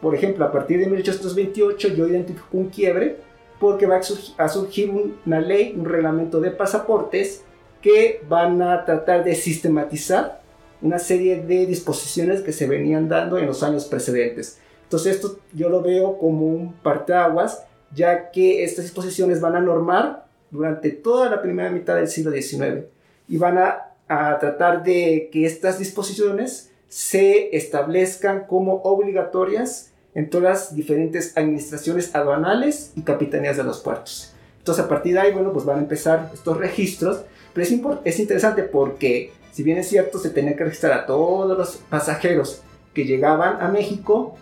Por 0.00 0.14
ejemplo, 0.14 0.44
a 0.44 0.52
partir 0.52 0.80
de 0.80 0.86
1828 0.86 1.88
yo 1.88 2.06
identifico 2.06 2.48
un 2.52 2.68
quiebre 2.68 3.18
porque 3.60 3.86
va 3.86 4.00
a 4.38 4.48
surgir 4.48 4.92
una 5.24 5.40
ley, 5.40 5.74
un 5.76 5.86
reglamento 5.86 6.40
de 6.40 6.50
pasaportes 6.50 7.44
que 7.80 8.22
van 8.28 8.60
a 8.60 8.84
tratar 8.84 9.24
de 9.24 9.34
sistematizar 9.34 10.42
una 10.82 10.98
serie 10.98 11.42
de 11.42 11.66
disposiciones 11.66 12.42
que 12.42 12.52
se 12.52 12.66
venían 12.66 13.08
dando 13.08 13.38
en 13.38 13.46
los 13.46 13.62
años 13.62 13.86
precedentes. 13.86 14.58
Entonces 14.82 15.16
esto 15.16 15.38
yo 15.52 15.68
lo 15.68 15.82
veo 15.82 16.18
como 16.18 16.46
un 16.46 16.74
parteaguas, 16.74 17.64
ya 17.94 18.30
que 18.30 18.62
estas 18.62 18.84
disposiciones 18.84 19.40
van 19.40 19.56
a 19.56 19.60
normar 19.60 20.25
durante 20.50 20.90
toda 20.90 21.30
la 21.30 21.42
primera 21.42 21.70
mitad 21.70 21.96
del 21.96 22.08
siglo 22.08 22.30
XIX 22.32 22.86
y 23.28 23.36
van 23.36 23.58
a, 23.58 23.82
tratar 24.08 24.84
de 24.84 25.30
que 25.32 25.46
estas 25.46 25.80
disposiciones 25.80 26.70
se 26.88 27.56
establezcan 27.56 28.46
como 28.46 28.74
obligatorias 28.82 29.90
en 30.14 30.30
todas 30.30 30.44
las 30.44 30.76
diferentes 30.76 31.36
administraciones 31.36 32.14
aduanales 32.14 32.92
y 32.94 33.02
capitanías 33.02 33.56
de 33.56 33.64
los 33.64 33.80
puertos. 33.80 34.32
Entonces 34.58 34.84
a 34.84 34.88
partir 34.88 35.14
de 35.14 35.20
ahí, 35.20 35.32
bueno, 35.32 35.52
pues 35.52 35.64
van 35.64 35.78
a 35.78 35.82
empezar 35.82 36.30
estos 36.32 36.56
registros, 36.56 37.22
pero 37.52 37.66
es, 37.66 37.72
es 38.04 38.20
interesante 38.20 38.62
porque 38.62 39.32
si 39.50 39.64
bien 39.64 39.78
es 39.78 39.88
cierto, 39.88 40.20
se 40.20 40.30
tenía 40.30 40.54
que 40.54 40.62
registrar 40.62 40.92
a 40.92 41.06
todos 41.06 41.58
los 41.58 41.76
pasajeros 41.90 42.62
que 42.94 43.06
llegaban 43.06 43.60
a 43.60 43.68
México, 43.68 44.36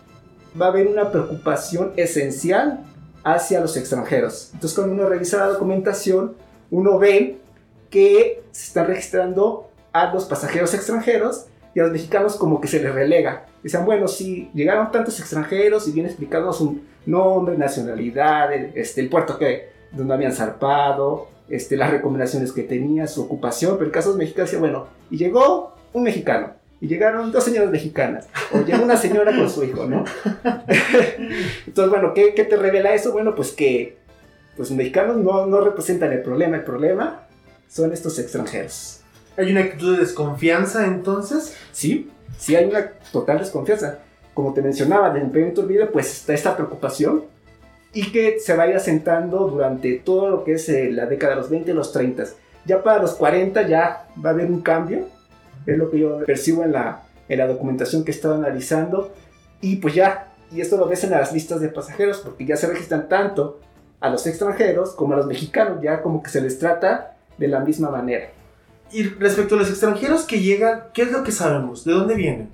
va 0.60 0.66
a 0.66 0.68
haber 0.68 0.88
una 0.88 1.10
preocupación 1.10 1.92
esencial 1.96 2.84
hacia 3.24 3.60
los 3.60 3.76
extranjeros. 3.76 4.50
Entonces, 4.52 4.76
cuando 4.78 4.94
uno 4.94 5.08
revisa 5.08 5.38
la 5.38 5.46
documentación, 5.46 6.36
uno 6.70 6.98
ve 6.98 7.38
que 7.90 8.42
se 8.52 8.66
están 8.66 8.86
registrando 8.86 9.70
a 9.92 10.12
los 10.12 10.24
pasajeros 10.26 10.74
extranjeros 10.74 11.46
y 11.74 11.80
a 11.80 11.84
los 11.84 11.92
mexicanos 11.92 12.36
como 12.36 12.60
que 12.60 12.68
se 12.68 12.80
les 12.80 12.94
relega. 12.94 13.46
Dicen, 13.62 13.84
bueno, 13.84 14.06
si 14.08 14.50
llegaron 14.54 14.92
tantos 14.92 15.18
extranjeros 15.18 15.88
y 15.88 15.92
bien 15.92 16.06
explicado 16.06 16.52
su 16.52 16.80
nombre, 17.06 17.56
nacionalidad, 17.56 18.52
este, 18.52 19.00
el 19.00 19.08
puerto 19.08 19.38
que, 19.38 19.70
donde 19.92 20.14
habían 20.14 20.32
zarpado, 20.32 21.28
este, 21.48 21.76
las 21.76 21.90
recomendaciones 21.90 22.52
que 22.52 22.62
tenía, 22.62 23.06
su 23.06 23.22
ocupación, 23.22 23.74
pero 23.74 23.86
el 23.86 23.92
caso 23.92 24.12
de 24.12 24.18
mexicanos 24.18 24.50
decía, 24.50 24.60
bueno, 24.60 24.86
y 25.10 25.16
llegó 25.16 25.74
un 25.92 26.02
mexicano, 26.02 26.54
y 26.84 26.86
llegaron 26.86 27.32
dos 27.32 27.42
señoras 27.44 27.70
mexicanas, 27.70 28.28
o 28.52 28.60
llegó 28.60 28.84
una 28.84 28.98
señora 28.98 29.34
con 29.34 29.48
su 29.48 29.64
hijo, 29.64 29.86
¿no? 29.86 30.04
Entonces, 31.66 31.90
bueno, 31.90 32.12
¿qué, 32.12 32.30
te 32.32 32.56
revela 32.56 32.92
eso? 32.92 33.10
Bueno, 33.10 33.34
pues 33.34 33.52
que 33.52 33.96
pues, 34.54 34.68
los 34.68 34.76
mexicanos 34.76 35.16
no, 35.16 35.46
no 35.46 35.62
representan 35.62 36.12
el 36.12 36.20
problema, 36.20 36.58
el 36.58 36.64
problema 36.64 37.22
son 37.68 37.94
estos 37.94 38.18
extranjeros. 38.18 39.00
¿Hay 39.38 39.50
una 39.50 39.60
actitud 39.60 39.94
de 39.94 40.00
desconfianza 40.00 40.84
entonces? 40.84 41.56
Sí, 41.72 42.10
sí 42.36 42.54
hay 42.54 42.66
una 42.66 42.90
total 43.10 43.38
desconfianza. 43.38 44.00
Como 44.34 44.52
te 44.52 44.60
mencionaba, 44.60 45.08
en 45.16 45.24
el 45.24 45.30
primer 45.30 45.54
video, 45.66 45.90
pues 45.90 46.12
está 46.12 46.34
esta 46.34 46.54
preocupación 46.54 47.24
y 47.94 48.12
que 48.12 48.40
se 48.40 48.54
vaya 48.54 48.76
asentando 48.76 49.48
durante 49.48 49.94
todo 49.94 50.28
lo 50.28 50.44
que 50.44 50.52
es 50.54 50.68
eh, 50.68 50.90
la 50.92 51.06
década 51.06 51.34
de 51.34 51.40
los 51.40 51.48
20 51.48 51.70
y 51.70 51.74
los 51.74 51.92
30. 51.92 52.24
Ya 52.66 52.82
para 52.82 53.00
los 53.00 53.14
40 53.14 53.66
ya 53.68 54.06
va 54.22 54.28
a 54.28 54.32
haber 54.34 54.50
un 54.50 54.60
cambio, 54.60 55.13
es 55.66 55.78
lo 55.78 55.90
que 55.90 55.98
yo 55.98 56.24
percibo 56.24 56.62
en 56.64 56.72
la, 56.72 57.02
en 57.28 57.38
la 57.38 57.46
documentación 57.46 58.04
que 58.04 58.10
he 58.10 58.14
estado 58.14 58.34
analizando, 58.34 59.12
y 59.60 59.76
pues 59.76 59.94
ya, 59.94 60.34
y 60.52 60.60
esto 60.60 60.76
lo 60.76 60.86
ves 60.86 61.04
en 61.04 61.10
las 61.10 61.32
listas 61.32 61.60
de 61.60 61.68
pasajeros, 61.68 62.18
porque 62.18 62.44
ya 62.44 62.56
se 62.56 62.66
registran 62.66 63.08
tanto 63.08 63.60
a 64.00 64.10
los 64.10 64.26
extranjeros 64.26 64.92
como 64.92 65.14
a 65.14 65.16
los 65.16 65.26
mexicanos, 65.26 65.78
ya 65.82 66.02
como 66.02 66.22
que 66.22 66.30
se 66.30 66.40
les 66.40 66.58
trata 66.58 67.16
de 67.38 67.48
la 67.48 67.60
misma 67.60 67.90
manera. 67.90 68.28
Y 68.92 69.04
respecto 69.04 69.54
a 69.54 69.58
los 69.58 69.70
extranjeros 69.70 70.24
que 70.24 70.40
llegan, 70.40 70.84
¿qué 70.92 71.02
es 71.02 71.12
lo 71.12 71.24
que 71.24 71.32
sabemos? 71.32 71.84
¿De 71.84 71.92
dónde 71.92 72.14
vienen? 72.14 72.50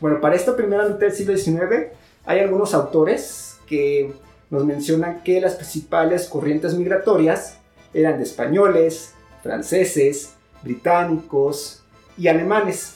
Bueno, 0.00 0.20
para 0.20 0.34
esta 0.34 0.56
primera 0.56 0.84
mitad 0.84 0.98
del 0.98 1.12
siglo 1.12 1.36
XIX 1.36 1.92
hay 2.24 2.40
algunos 2.40 2.74
autores 2.74 3.56
que 3.66 4.12
nos 4.50 4.64
mencionan 4.64 5.22
que 5.22 5.40
las 5.40 5.54
principales 5.54 6.26
corrientes 6.28 6.74
migratorias 6.74 7.58
eran 7.94 8.18
de 8.18 8.24
españoles, 8.24 9.14
franceses, 9.42 10.34
británicos 10.62 11.84
y 12.16 12.28
alemanes. 12.28 12.94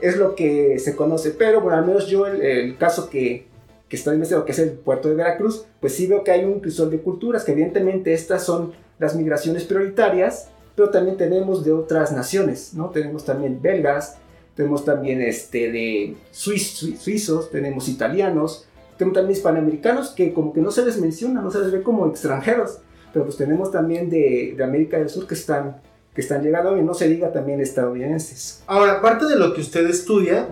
Es 0.00 0.16
lo 0.16 0.34
que 0.34 0.78
se 0.78 0.96
conoce, 0.96 1.30
pero 1.30 1.60
bueno, 1.60 1.78
al 1.78 1.86
menos 1.86 2.08
yo 2.08 2.26
el, 2.26 2.76
caso 2.76 3.08
que, 3.08 3.46
que 3.88 3.96
está 3.96 4.12
investigando, 4.12 4.44
que 4.44 4.52
es 4.52 4.58
el 4.58 4.70
puerto 4.72 5.08
de 5.08 5.14
Veracruz, 5.14 5.64
pues 5.80 5.94
sí 5.94 6.06
veo 6.06 6.24
que 6.24 6.32
hay 6.32 6.44
un 6.44 6.60
crisol 6.60 6.90
de 6.90 7.00
culturas, 7.00 7.44
que 7.44 7.52
evidentemente 7.52 8.12
estas 8.12 8.44
son 8.44 8.72
las 8.98 9.14
migraciones 9.14 9.64
prioritarias, 9.64 10.48
pero 10.74 10.90
también 10.90 11.16
tenemos 11.16 11.64
de 11.64 11.72
otras 11.72 12.12
naciones, 12.12 12.74
¿no? 12.74 12.90
Tenemos 12.90 13.24
también 13.24 13.60
belgas, 13.60 14.16
tenemos 14.54 14.84
también 14.84 15.20
este, 15.22 15.70
de 15.70 16.16
suizos, 16.30 17.50
tenemos 17.50 17.88
italianos, 17.88 18.66
tenemos 18.98 19.16
también 19.16 19.36
hispanoamericanos 19.36 20.10
que 20.10 20.32
como 20.32 20.52
que 20.52 20.60
no 20.60 20.70
se 20.70 20.84
les 20.84 20.98
menciona, 20.98 21.40
no 21.40 21.50
se 21.50 21.60
les 21.60 21.70
ve 21.70 21.82
como 21.82 22.06
extranjeros, 22.06 22.78
pero 23.12 23.24
pues 23.24 23.36
tenemos 23.36 23.70
también 23.70 24.10
de, 24.10 24.54
de 24.56 24.64
América 24.64 24.98
del 24.98 25.08
Sur 25.08 25.26
que 25.26 25.34
están, 25.34 25.80
que 26.14 26.20
están 26.20 26.42
llegando 26.42 26.76
y 26.76 26.82
no 26.82 26.94
se 26.94 27.08
diga 27.08 27.32
también 27.32 27.60
estadounidenses. 27.60 28.62
Ahora, 28.66 28.94
aparte 28.94 29.26
de 29.26 29.36
lo 29.36 29.54
que 29.54 29.60
usted 29.60 29.86
estudia, 29.88 30.46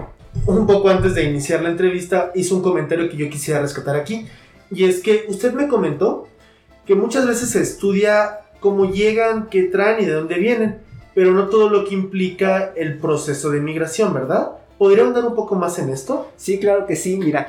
un 0.46 0.66
poco 0.66 0.88
antes 0.88 1.14
de 1.14 1.24
iniciar 1.24 1.62
la 1.62 1.70
entrevista 1.70 2.32
hizo 2.34 2.56
un 2.56 2.62
comentario 2.62 3.08
que 3.10 3.16
yo 3.16 3.28
quisiera 3.28 3.60
rescatar 3.60 3.96
aquí, 3.96 4.26
y 4.70 4.84
es 4.84 5.00
que 5.00 5.26
usted 5.28 5.52
me 5.52 5.68
comentó 5.68 6.28
que 6.86 6.94
muchas 6.94 7.26
veces 7.26 7.50
se 7.50 7.60
estudia 7.60 8.40
cómo 8.60 8.90
llegan, 8.90 9.48
qué 9.48 9.64
traen 9.64 10.02
y 10.02 10.06
de 10.06 10.12
dónde 10.12 10.36
vienen, 10.36 10.78
pero 11.14 11.32
no 11.32 11.48
todo 11.48 11.68
lo 11.68 11.84
que 11.84 11.94
implica 11.94 12.72
el 12.76 12.98
proceso 12.98 13.50
de 13.50 13.60
migración, 13.60 14.14
¿verdad? 14.14 14.52
¿Podría 14.78 15.04
andar 15.04 15.26
un 15.26 15.34
poco 15.34 15.56
más 15.56 15.78
en 15.78 15.90
esto? 15.90 16.30
Sí, 16.36 16.58
claro 16.58 16.86
que 16.86 16.96
sí. 16.96 17.16
Mira, 17.16 17.46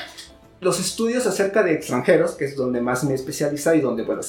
los 0.62 0.80
estudios 0.80 1.26
acerca 1.26 1.64
de 1.64 1.74
extranjeros, 1.74 2.34
que 2.34 2.46
es 2.46 2.56
donde 2.56 2.82
más 2.82 3.04
me 3.04 3.12
he 3.12 3.16
especializado 3.16 3.76
y 3.76 3.82
donde, 3.82 4.04
bueno, 4.04 4.22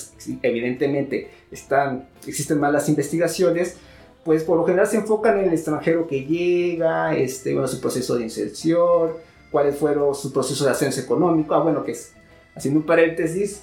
evidentemente 0.43 1.31
están, 1.51 2.09
existen 2.27 2.59
más 2.59 2.73
las 2.73 2.89
investigaciones, 2.89 3.77
pues 4.25 4.43
por 4.43 4.57
lo 4.57 4.65
general 4.65 4.87
se 4.87 4.97
enfocan 4.97 5.39
en 5.39 5.49
el 5.49 5.53
extranjero 5.53 6.07
que 6.07 6.25
llega, 6.25 7.15
este, 7.15 7.53
bueno, 7.53 7.69
su 7.69 7.81
proceso 7.81 8.17
de 8.17 8.25
inserción, 8.25 9.13
cuáles 9.51 9.77
fueron 9.77 10.15
su 10.15 10.33
proceso 10.33 10.65
de 10.65 10.71
ascenso 10.71 11.03
económico, 11.03 11.55
ah, 11.55 11.63
bueno, 11.63 11.85
que 11.85 11.93
es, 11.93 12.15
haciendo 12.55 12.81
un 12.81 12.87
paréntesis, 12.87 13.61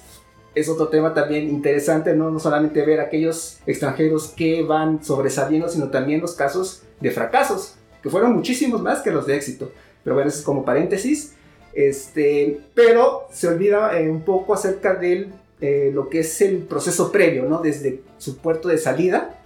es 0.54 0.68
otro 0.68 0.88
tema 0.88 1.12
también 1.12 1.48
interesante, 1.48 2.14
¿no? 2.14 2.30
no 2.30 2.38
solamente 2.38 2.86
ver 2.86 3.00
aquellos 3.00 3.58
extranjeros 3.66 4.28
que 4.28 4.62
van 4.62 5.04
sobresaliendo, 5.04 5.68
sino 5.68 5.88
también 5.88 6.20
los 6.20 6.34
casos 6.34 6.82
de 7.00 7.10
fracasos, 7.10 7.74
que 8.00 8.10
fueron 8.10 8.32
muchísimos 8.32 8.80
más 8.80 9.00
que 9.00 9.10
los 9.10 9.26
de 9.26 9.34
éxito. 9.34 9.72
Pero 10.04 10.14
bueno, 10.14 10.28
eso 10.28 10.38
es 10.38 10.44
como 10.44 10.64
paréntesis. 10.64 11.34
Este, 11.72 12.60
pero 12.74 13.28
se 13.30 13.48
olvida 13.48 13.98
eh, 13.98 14.10
un 14.10 14.22
poco 14.22 14.54
acerca 14.54 14.94
de 14.94 15.28
eh, 15.60 15.90
lo 15.94 16.08
que 16.08 16.20
es 16.20 16.40
el 16.40 16.58
proceso 16.58 17.12
previo, 17.12 17.44
¿no? 17.44 17.60
Desde 17.60 18.02
su 18.18 18.38
puerto 18.38 18.68
de 18.68 18.78
salida 18.78 19.38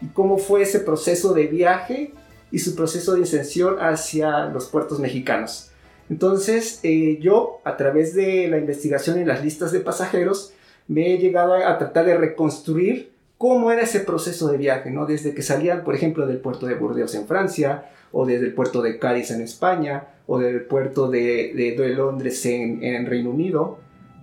y 0.00 0.08
cómo 0.08 0.38
fue 0.38 0.62
ese 0.62 0.80
proceso 0.80 1.34
de 1.34 1.46
viaje 1.46 2.12
y 2.50 2.58
su 2.60 2.74
proceso 2.74 3.14
de 3.14 3.22
ascensión 3.22 3.76
hacia 3.78 4.46
los 4.46 4.66
puertos 4.66 4.98
mexicanos. 4.98 5.70
Entonces, 6.10 6.80
eh, 6.82 7.18
yo, 7.20 7.60
a 7.64 7.76
través 7.76 8.14
de 8.14 8.48
la 8.48 8.58
investigación 8.58 9.18
en 9.18 9.28
las 9.28 9.44
listas 9.44 9.72
de 9.72 9.80
pasajeros, 9.80 10.54
me 10.86 11.12
he 11.12 11.18
llegado 11.18 11.54
a, 11.54 11.76
tratar 11.76 12.06
de 12.06 12.16
reconstruir 12.16 13.12
cómo 13.36 13.70
era 13.70 13.82
ese 13.82 14.00
proceso 14.00 14.48
de 14.48 14.56
viaje, 14.56 14.90
¿no? 14.90 15.04
Desde 15.04 15.34
que 15.34 15.42
salían, 15.42 15.84
por 15.84 15.94
ejemplo, 15.94 16.26
del 16.26 16.38
puerto 16.38 16.66
de 16.66 16.74
Burdeos 16.74 17.14
en 17.14 17.26
Francia, 17.26 17.90
o 18.10 18.24
desde 18.24 18.46
el 18.46 18.54
puerto 18.54 18.80
de 18.80 18.98
Cádiz 18.98 19.30
en 19.30 19.42
España, 19.42 20.08
o 20.28 20.38
del 20.38 20.62
puerto 20.62 21.10
de, 21.10 21.52
de, 21.54 21.88
Londres 21.88 22.46
en, 22.46 22.84
en, 22.84 23.06
Reino 23.06 23.30
Unido. 23.30 23.78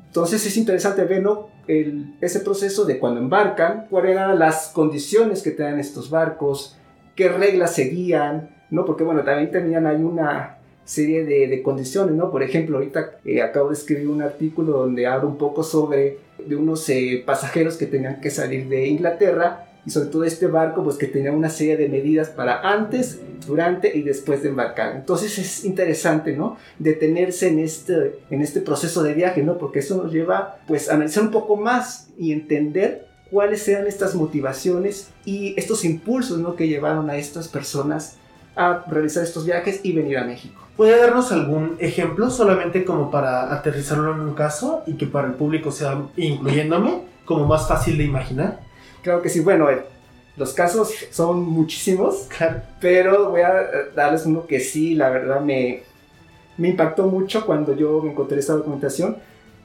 Entonces 0.07 0.45
es 0.45 0.55
interesante 0.55 1.03
ver 1.03 1.25
ese 2.21 2.39
proceso 2.39 2.85
de 2.85 2.97
cuando 2.97 3.19
embarcan, 3.19 3.87
cuáles 3.89 4.11
eran 4.11 4.39
las 4.39 4.69
condiciones 4.69 5.41
que 5.41 5.51
tenían 5.51 5.79
estos 5.79 6.09
barcos, 6.09 6.77
qué 7.15 7.27
reglas 7.27 7.75
seguían, 7.75 8.55
¿no? 8.69 8.85
Porque 8.85 9.03
bueno, 9.03 9.23
también 9.23 9.51
tenían 9.51 9.85
ahí 9.85 10.01
una, 10.01 10.55
serie 10.85 11.25
de, 11.25 11.47
de, 11.47 11.63
condiciones, 11.63 12.15
¿no? 12.15 12.31
Por 12.31 12.43
ejemplo, 12.43 12.77
ahorita 12.77 13.17
eh, 13.25 13.41
acabo 13.41 13.69
de 13.69 13.73
escribir 13.73 14.07
un 14.07 14.21
artículo 14.21 14.73
donde 14.73 15.07
hablo 15.07 15.27
un 15.27 15.37
poco 15.37 15.63
sobre 15.63 16.19
de 16.45 16.55
unos 16.55 16.87
eh, 16.89 17.23
pasajeros 17.25 17.75
que 17.75 17.87
tenían 17.87 18.21
que 18.21 18.29
salir 18.29 18.69
de 18.69 18.87
Inglaterra 18.87 19.65
y 19.85 19.91
sobre 19.91 20.09
todo 20.09 20.23
este 20.23 20.47
barco 20.47 20.83
pues 20.83 20.97
que 20.97 21.07
tenía 21.07 21.31
una 21.31 21.49
serie 21.49 21.77
de 21.77 21.89
medidas 21.89 22.29
para 22.29 22.61
antes, 22.61 23.19
durante 23.45 23.95
y 23.95 24.01
después 24.01 24.41
de 24.41 24.49
embarcar. 24.49 24.95
Entonces 24.95 25.37
es 25.37 25.65
interesante, 25.65 26.35
¿no? 26.35 26.57
Detenerse 26.79 27.49
en 27.49 27.59
este, 27.59 28.19
en 28.29 28.41
este 28.41 28.61
proceso 28.61 29.03
de 29.03 29.13
viaje, 29.13 29.43
¿no? 29.43 29.57
Porque 29.57 29.79
eso 29.79 30.01
nos 30.01 30.11
lleva 30.11 30.57
pues 30.67 30.89
a 30.89 30.95
analizar 30.95 31.23
un 31.23 31.31
poco 31.31 31.55
más 31.55 32.09
y 32.17 32.31
entender 32.31 33.07
cuáles 33.29 33.67
eran 33.67 33.87
estas 33.87 34.15
motivaciones 34.15 35.09
y 35.25 35.53
estos 35.57 35.85
impulsos, 35.85 36.39
¿no? 36.39 36.55
Que 36.55 36.67
llevaron 36.67 37.09
a 37.09 37.17
estas 37.17 37.47
personas 37.47 38.17
a 38.55 38.85
realizar 38.87 39.23
estos 39.23 39.45
viajes 39.45 39.81
y 39.83 39.91
venir 39.91 40.17
a 40.17 40.25
México. 40.25 40.61
¿Puede 40.77 40.99
darnos 40.99 41.31
algún 41.31 41.77
ejemplo 41.79 42.29
solamente 42.29 42.83
como 42.83 43.09
para 43.09 43.53
aterrizarlo 43.53 44.13
en 44.13 44.21
un 44.21 44.33
caso 44.33 44.83
y 44.85 44.95
que 44.95 45.05
para 45.05 45.27
el 45.27 45.33
público 45.35 45.71
sea, 45.71 46.01
incluyéndome, 46.17 47.01
como 47.23 47.45
más 47.45 47.67
fácil 47.67 47.97
de 47.97 48.03
imaginar? 48.03 48.59
Claro 49.05 49.21
que 49.21 49.29
sí, 49.29 49.39
bueno, 49.39 49.69
eh, 49.69 49.83
los 50.35 50.51
casos 50.53 50.91
son 51.11 51.43
muchísimos, 51.43 52.27
pero 52.81 53.29
voy 53.29 53.41
a 53.41 53.91
darles 53.95 54.25
uno 54.25 54.47
que 54.47 54.59
sí, 54.59 54.95
la 54.95 55.11
verdad 55.11 55.41
me, 55.41 55.83
me 56.57 56.69
impactó 56.69 57.03
mucho 57.05 57.45
cuando 57.45 57.75
yo 57.75 58.01
me 58.01 58.09
encontré 58.09 58.39
esta 58.39 58.53
documentación 58.53 59.17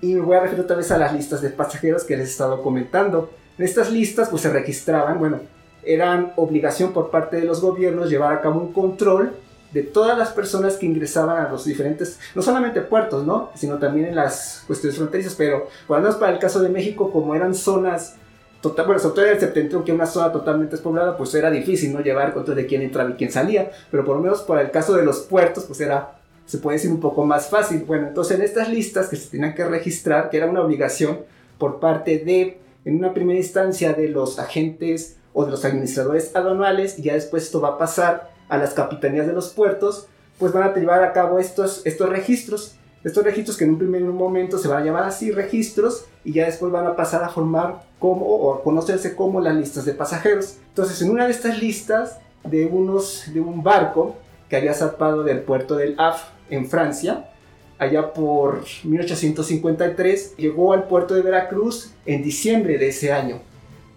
y 0.03 0.13
me 0.13 0.21
voy 0.21 0.37
a 0.37 0.41
referir 0.41 0.63
otra 0.63 0.77
vez 0.77 0.91
a 0.91 0.99
las 0.99 1.15
listas 1.15 1.41
de 1.41 1.49
pasajeros 1.49 2.05
que 2.05 2.19
les 2.19 2.29
he 2.29 2.31
estado 2.33 2.61
comentando. 2.61 3.31
En 3.57 3.65
estas 3.65 3.91
listas 3.91 4.29
pues 4.29 4.43
se 4.43 4.51
registraban, 4.51 5.19
bueno, 5.19 5.41
eran 5.85 6.35
obligación 6.37 6.93
por 6.93 7.11
parte 7.11 7.39
de 7.39 7.47
los 7.47 7.63
gobiernos 7.63 8.11
llevar 8.11 8.35
a 8.35 8.43
cabo 8.43 8.61
un 8.61 8.75
control 8.75 9.33
de 9.73 9.85
todas 9.85 10.19
las 10.19 10.33
personas 10.33 10.77
que 10.77 10.85
ingresaban 10.85 11.47
a 11.47 11.49
los 11.49 11.65
diferentes, 11.65 12.21
no 12.35 12.43
solamente 12.43 12.83
puertos, 12.83 13.25
¿no? 13.25 13.53
Sino 13.55 13.79
también 13.79 14.09
en 14.09 14.17
las 14.17 14.65
cuestiones 14.67 14.99
fronterizas, 14.99 15.35
pero 15.35 15.69
por 15.87 15.97
lo 15.97 16.03
menos 16.03 16.17
para 16.17 16.33
el 16.33 16.39
caso 16.39 16.61
de 16.61 16.69
México, 16.69 17.11
como 17.11 17.35
eran 17.35 17.55
zonas, 17.55 18.17
total, 18.61 18.87
bueno, 18.87 19.01
sobre 19.01 19.15
todo 19.15 19.25
en 19.27 19.33
el 19.33 19.41
septentrión, 19.41 19.85
que 19.85 19.93
una 19.93 20.07
zona 20.07 20.33
totalmente 20.33 20.73
despoblada, 20.73 21.17
pues 21.17 21.35
era 21.35 21.51
difícil, 21.51 21.93
¿no? 21.93 22.01
Llevar 22.01 22.35
control 22.35 22.57
de 22.57 22.67
quién 22.67 22.83
entraba 22.83 23.11
y 23.11 23.15
quién 23.15 23.31
salía, 23.31 23.71
pero 23.91 24.05
por 24.05 24.17
lo 24.17 24.23
menos 24.23 24.43
para 24.43 24.63
el 24.63 24.71
caso 24.71 24.95
de 24.97 25.05
los 25.05 25.21
puertos, 25.21 25.65
pues 25.65 25.81
era, 25.81 26.19
se 26.47 26.59
puede 26.59 26.77
decir, 26.77 26.91
un 26.91 27.01
poco 27.01 27.25
más 27.25 27.49
fácil. 27.49 27.85
Bueno, 27.87 28.09
entonces 28.09 28.39
en 28.39 28.45
estas 28.45 28.69
listas 28.69 29.09
que 29.09 29.17
se 29.17 29.31
tenían 29.31 29.55
que 29.55 29.65
registrar, 29.65 30.31
que 30.31 30.37
era 30.37 30.47
una 30.47 30.63
obligación 30.63 31.21
por 31.59 31.81
parte 31.81 32.19
de, 32.19 32.61
en 32.85 32.97
una 32.97 33.15
primera 33.15 33.39
instancia, 33.39 33.93
de 33.93 34.09
los 34.09 34.39
agentes 34.39 35.17
o 35.33 35.45
de 35.45 35.53
los 35.53 35.65
administradores 35.65 36.35
aduanales, 36.35 36.99
y 36.99 37.03
ya 37.03 37.15
después 37.15 37.45
esto 37.45 37.61
va 37.61 37.69
a 37.69 37.79
pasar 37.79 38.31
a 38.49 38.59
las 38.59 38.75
capitanías 38.75 39.27
de 39.27 39.33
los 39.33 39.51
puertos, 39.51 40.09
pues 40.39 40.53
van 40.53 40.65
a 40.65 40.75
llevar 40.75 41.05
a 41.05 41.13
cabo 41.13 41.39
estos, 41.39 41.83
estos 41.87 42.09
registros. 42.09 42.77
Estos 43.03 43.25
registros 43.25 43.57
que 43.57 43.65
en 43.65 43.71
un 43.71 43.79
primer 43.79 44.03
momento 44.03 44.59
se 44.59 44.69
van 44.69 44.83
a 44.83 44.85
llamar 44.85 45.05
así 45.05 45.31
registros 45.31 46.05
y 46.25 46.33
ya 46.33 46.45
después 46.45 46.71
van 46.71 46.87
a 46.87 46.97
pasar 46.97 47.25
a 47.25 47.31
formar 47.31 47.83
como 47.99 48.27
o 48.27 48.55
a 48.55 48.63
conocerse 48.63 49.17
como 49.17 49.41
las 49.41 49.55
listas 49.55 49.87
de 49.87 49.95
pasajeros. 49.95 50.59
Entonces, 50.69 51.01
en 51.01 51.11
una 51.11 51.25
de 51.25 51.31
estas 51.31 51.59
listas 51.59 52.19
de 52.45 52.67
unos 52.67 53.25
de 53.33 53.41
un 53.41 53.63
barco 53.63 54.17
que 54.49 54.57
había 54.57 54.75
zarpado 54.75 55.23
del 55.23 55.41
puerto 55.41 55.77
del 55.77 55.95
Havre 55.99 56.21
en 56.51 56.69
Francia, 56.69 57.31
allá 57.79 58.13
por 58.13 58.65
1853, 58.85 60.37
llegó 60.37 60.75
al 60.75 60.85
puerto 60.85 61.15
de 61.15 61.23
Veracruz 61.23 61.93
en 62.05 62.23
diciembre 62.23 62.77
de 62.77 62.89
ese 62.89 63.13
año. 63.13 63.41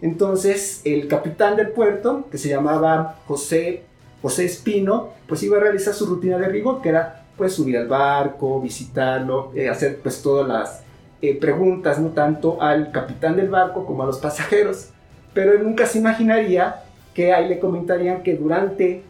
Entonces, 0.01 0.81
el 0.86 1.07
capitán 1.07 1.57
del 1.57 1.69
puerto, 1.69 2.27
que 2.31 2.38
se 2.38 2.50
llamaba 2.50 3.19
José, 3.27 3.83
José 4.22 4.45
Espino, 4.45 5.10
pues 5.27 5.43
iba 5.43 5.57
a 5.57 5.60
realizar 5.60 5.93
su 5.93 6.05
rutina 6.05 6.38
de 6.38 6.48
rigor, 6.48 6.81
que 6.81 6.89
era 6.89 7.23
pues 7.38 7.54
subir 7.54 7.78
al 7.78 7.88
barco, 7.88 8.62
visitarlo, 8.62 9.52
eh, 9.56 9.70
hacer 9.70 10.00
pues 10.02 10.22
todas 10.22 10.48
las 10.48 10.84
eh, 11.22 11.38
preguntas, 11.40 12.00
no 12.00 12.10
tanto 12.10 12.62
al 12.62 12.92
capitán 12.92 13.36
del 13.36 13.50
barco 13.50 13.86
como 13.86 14.04
a 14.04 14.06
los 14.06 14.20
pasajeros. 14.20 14.90
Pero 15.34 15.54
él 15.54 15.63
nunca 15.63 15.86
se 15.86 16.00
imaginaría 16.00 16.84
que 17.13 17.34
ahí 17.34 17.48
le 17.48 17.60
comentarían 17.60 18.24
que 18.24 18.36
durante 18.36 19.04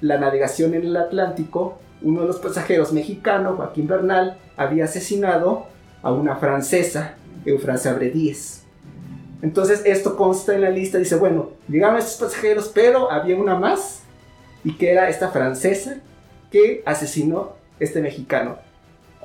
la 0.00 0.18
navegación 0.18 0.74
en 0.74 0.82
el 0.82 0.96
Atlántico, 0.96 1.78
uno 2.02 2.22
de 2.22 2.26
los 2.26 2.38
pasajeros 2.38 2.92
mexicanos, 2.92 3.56
Joaquín 3.56 3.86
Bernal, 3.86 4.36
había 4.56 4.84
asesinado 4.84 5.66
a 6.02 6.12
una 6.12 6.36
francesa, 6.36 7.14
Eufrasia 7.44 7.94
Bredíez. 7.94 8.64
Entonces 9.40 9.82
esto 9.84 10.16
consta 10.16 10.54
en 10.54 10.62
la 10.62 10.70
lista, 10.70 10.98
dice, 10.98 11.16
bueno, 11.16 11.50
llegaron 11.68 11.96
estos 11.96 12.28
pasajeros, 12.28 12.70
pero 12.74 13.10
había 13.10 13.36
una 13.36 13.56
más, 13.56 14.02
y 14.64 14.74
que 14.76 14.90
era 14.92 15.08
esta 15.08 15.30
francesa 15.30 15.96
que 16.50 16.82
asesinó 16.86 17.61
este 17.80 18.00
mexicano. 18.00 18.58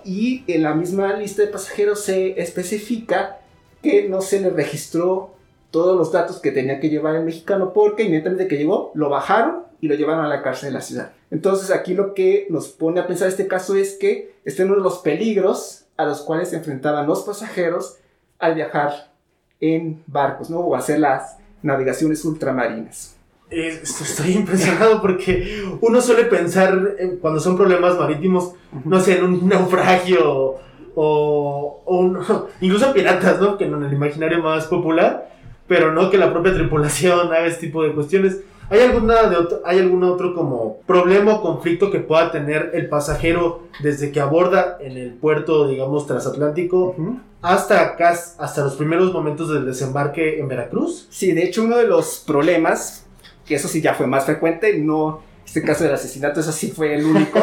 Y 0.03 0.43
en 0.47 0.63
la 0.63 0.73
misma 0.73 1.15
lista 1.15 1.41
de 1.41 1.49
pasajeros 1.49 2.01
se 2.01 2.39
especifica 2.41 3.39
que 3.81 4.07
no 4.07 4.21
se 4.21 4.39
le 4.39 4.49
registró 4.49 5.35
todos 5.71 5.97
los 5.97 6.11
datos 6.11 6.39
que 6.39 6.51
tenía 6.51 6.79
que 6.79 6.89
llevar 6.89 7.15
el 7.15 7.25
mexicano 7.25 7.73
porque 7.73 8.03
inmediatamente 8.03 8.47
que 8.47 8.57
llegó 8.57 8.91
lo 8.95 9.09
bajaron 9.09 9.63
y 9.81 9.87
lo 9.87 9.95
llevaron 9.95 10.25
a 10.25 10.29
la 10.29 10.41
cárcel 10.41 10.69
de 10.69 10.73
la 10.73 10.81
ciudad. 10.81 11.11
Entonces 11.29 11.71
aquí 11.71 11.93
lo 11.93 12.13
que 12.13 12.47
nos 12.49 12.69
pone 12.69 12.99
a 12.99 13.07
pensar 13.07 13.27
este 13.27 13.47
caso 13.47 13.75
es 13.75 13.93
que 13.93 14.35
este 14.45 14.63
es 14.63 14.69
de 14.69 14.75
los 14.75 14.99
peligros 14.99 15.85
a 15.97 16.05
los 16.05 16.21
cuales 16.21 16.49
se 16.49 16.55
enfrentaban 16.57 17.05
los 17.05 17.23
pasajeros 17.23 17.97
al 18.39 18.55
viajar 18.55 19.11
en 19.59 20.03
barcos, 20.07 20.49
¿no? 20.49 20.59
O 20.59 20.75
hacer 20.75 20.99
las 20.99 21.37
navegaciones 21.61 22.23
ultramarinas. 22.23 23.16
Estoy 23.49 24.31
impresionado 24.35 25.01
porque 25.01 25.63
uno 25.81 26.01
suele 26.01 26.25
pensar 26.25 26.95
cuando 27.21 27.39
son 27.39 27.55
problemas 27.55 27.97
marítimos, 27.97 28.53
no 28.83 28.99
sé, 28.99 29.17
en 29.17 29.25
un 29.25 29.47
naufragio 29.49 30.55
o, 30.95 31.81
o 31.85 32.47
incluso 32.61 32.93
piratas, 32.93 33.39
¿no? 33.39 33.57
Que 33.57 33.65
en 33.65 33.83
el 33.83 33.93
imaginario 33.93 34.41
más 34.41 34.65
popular, 34.65 35.29
pero 35.67 35.93
no 35.93 36.09
que 36.09 36.17
la 36.17 36.31
propia 36.31 36.53
tripulación 36.53 37.27
haga 37.27 37.45
este 37.45 37.67
tipo 37.67 37.83
de 37.83 37.93
cuestiones. 37.93 38.41
¿Hay, 38.69 38.81
alguna 38.81 39.23
de 39.29 39.37
¿Hay 39.63 39.79
algún 39.79 40.03
otro 40.03 40.35
como 40.35 40.79
problema 40.85 41.35
o 41.35 41.41
conflicto 41.41 41.89
que 41.89 41.99
pueda 41.99 42.31
tener 42.31 42.71
el 42.73 42.89
pasajero 42.89 43.61
desde 43.81 44.11
que 44.11 44.19
aborda 44.19 44.77
en 44.81 44.97
el 44.97 45.13
puerto, 45.13 45.69
digamos, 45.69 46.05
transatlántico 46.05 46.93
hasta 47.41 47.81
acá, 47.81 48.09
hasta 48.09 48.63
los 48.63 48.75
primeros 48.75 49.13
momentos 49.13 49.49
del 49.49 49.65
desembarque 49.65 50.39
en 50.39 50.49
Veracruz? 50.49 51.07
Sí, 51.09 51.31
de 51.31 51.43
hecho 51.45 51.63
uno 51.63 51.77
de 51.77 51.87
los 51.87 52.23
problemas, 52.25 53.06
que 53.47 53.55
eso 53.55 53.67
sí 53.67 53.81
ya 53.81 53.93
fue 53.93 54.07
más 54.07 54.25
frecuente, 54.25 54.77
no 54.77 55.21
este 55.45 55.63
caso 55.63 55.85
del 55.85 55.93
asesinato, 55.93 56.41
eso 56.41 56.51
sí 56.51 56.71
fue 56.71 56.93
el 56.93 57.05
único, 57.05 57.39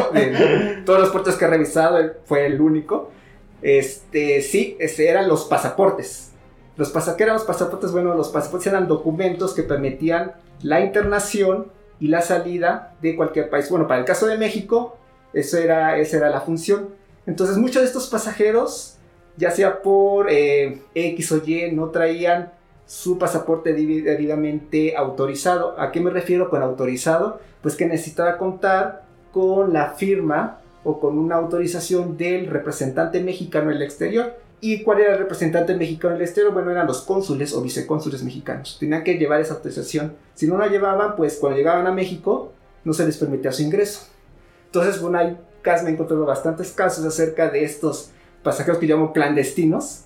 todos 0.84 1.00
los 1.00 1.08
puertos 1.08 1.36
que 1.36 1.46
he 1.46 1.48
revisado 1.48 1.98
fue 2.26 2.44
el 2.44 2.60
único, 2.60 3.10
este, 3.62 4.42
sí, 4.42 4.76
ese 4.78 5.08
eran 5.08 5.26
los 5.26 5.46
pasaportes 5.46 6.34
los 6.76 6.90
pasajeros, 6.90 7.34
los 7.34 7.44
pasaportes, 7.44 7.92
bueno, 7.92 8.14
los 8.14 8.28
pasaportes 8.28 8.66
eran 8.66 8.88
documentos 8.88 9.54
que 9.54 9.62
permitían 9.62 10.32
la 10.62 10.80
internación 10.80 11.70
y 12.00 12.08
la 12.08 12.20
salida 12.20 12.96
de 13.00 13.14
cualquier 13.14 13.48
país. 13.48 13.70
Bueno, 13.70 13.86
para 13.86 14.00
el 14.00 14.06
caso 14.06 14.26
de 14.26 14.36
México, 14.36 14.96
eso 15.32 15.58
era, 15.58 15.98
esa 15.98 16.16
era 16.16 16.30
la 16.30 16.40
función. 16.40 16.90
Entonces, 17.26 17.56
muchos 17.56 17.82
de 17.82 17.86
estos 17.86 18.08
pasajeros, 18.08 18.96
ya 19.36 19.50
sea 19.50 19.82
por 19.82 20.30
eh, 20.30 20.82
X 20.94 21.32
o 21.32 21.42
Y, 21.44 21.70
no 21.72 21.90
traían 21.90 22.52
su 22.86 23.18
pasaporte 23.18 23.72
debidamente 23.72 24.96
autorizado. 24.96 25.78
¿A 25.78 25.92
qué 25.92 26.00
me 26.00 26.10
refiero 26.10 26.50
con 26.50 26.62
autorizado? 26.62 27.40
Pues 27.62 27.76
que 27.76 27.86
necesitaba 27.86 28.36
contar 28.36 29.04
con 29.32 29.72
la 29.72 29.90
firma 29.90 30.60
o 30.84 31.00
con 31.00 31.18
una 31.18 31.36
autorización 31.36 32.16
del 32.16 32.46
representante 32.46 33.22
mexicano 33.22 33.70
en 33.70 33.76
el 33.76 33.82
exterior. 33.82 34.34
¿Y 34.60 34.82
cuál 34.82 35.00
era 35.00 35.12
el 35.12 35.18
representante 35.18 35.74
mexicano 35.74 36.14
en 36.14 36.20
el 36.20 36.26
exterior? 36.26 36.52
Bueno, 36.52 36.70
eran 36.70 36.86
los 36.86 37.02
cónsules 37.02 37.54
o 37.54 37.62
vicecónsules 37.62 38.22
mexicanos. 38.22 38.76
Tenían 38.78 39.02
que 39.02 39.14
llevar 39.14 39.40
esa 39.40 39.54
autorización. 39.54 40.14
Si 40.34 40.46
no 40.46 40.56
la 40.56 40.68
llevaban, 40.68 41.16
pues 41.16 41.36
cuando 41.36 41.58
llegaban 41.58 41.86
a 41.86 41.92
México 41.92 42.52
no 42.84 42.92
se 42.92 43.04
les 43.04 43.16
permitía 43.16 43.52
su 43.52 43.62
ingreso. 43.62 44.06
Entonces, 44.66 45.00
bueno, 45.00 45.18
hay 45.18 45.36
me 45.82 45.90
he 45.90 45.92
encontrado 45.92 46.26
bastantes 46.26 46.72
casos 46.72 47.04
acerca 47.04 47.48
de 47.48 47.64
estos 47.64 48.10
pasajeros 48.42 48.78
que 48.78 48.86
llamo 48.86 49.12
clandestinos, 49.12 50.04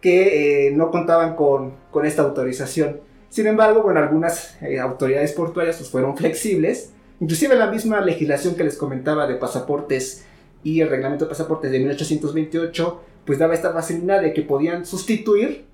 que 0.00 0.68
eh, 0.68 0.70
no 0.70 0.90
contaban 0.90 1.34
con, 1.34 1.74
con, 1.90 2.06
esta 2.06 2.22
autorización. 2.22 3.00
Sin 3.28 3.46
embargo, 3.46 3.82
bueno, 3.82 4.00
algunas 4.00 4.60
eh, 4.62 4.78
autoridades 4.78 5.32
portuarias 5.32 5.76
pues, 5.76 5.90
fueron 5.90 6.16
flexibles. 6.16 6.92
Inclusive 7.20 7.56
la 7.56 7.70
misma 7.70 8.00
legislación 8.00 8.54
que 8.54 8.64
les 8.64 8.76
comentaba 8.76 9.26
de 9.26 9.34
pasaportes 9.34 10.24
y 10.62 10.80
el 10.80 10.88
reglamento 10.88 11.24
de 11.24 11.30
pasaportes 11.30 11.70
de 11.70 11.78
1828 11.78 13.00
pues 13.24 13.38
daba 13.38 13.54
esta 13.54 13.72
facilidad 13.72 14.22
de 14.22 14.32
que 14.32 14.42
podían 14.42 14.86
sustituir 14.86 15.66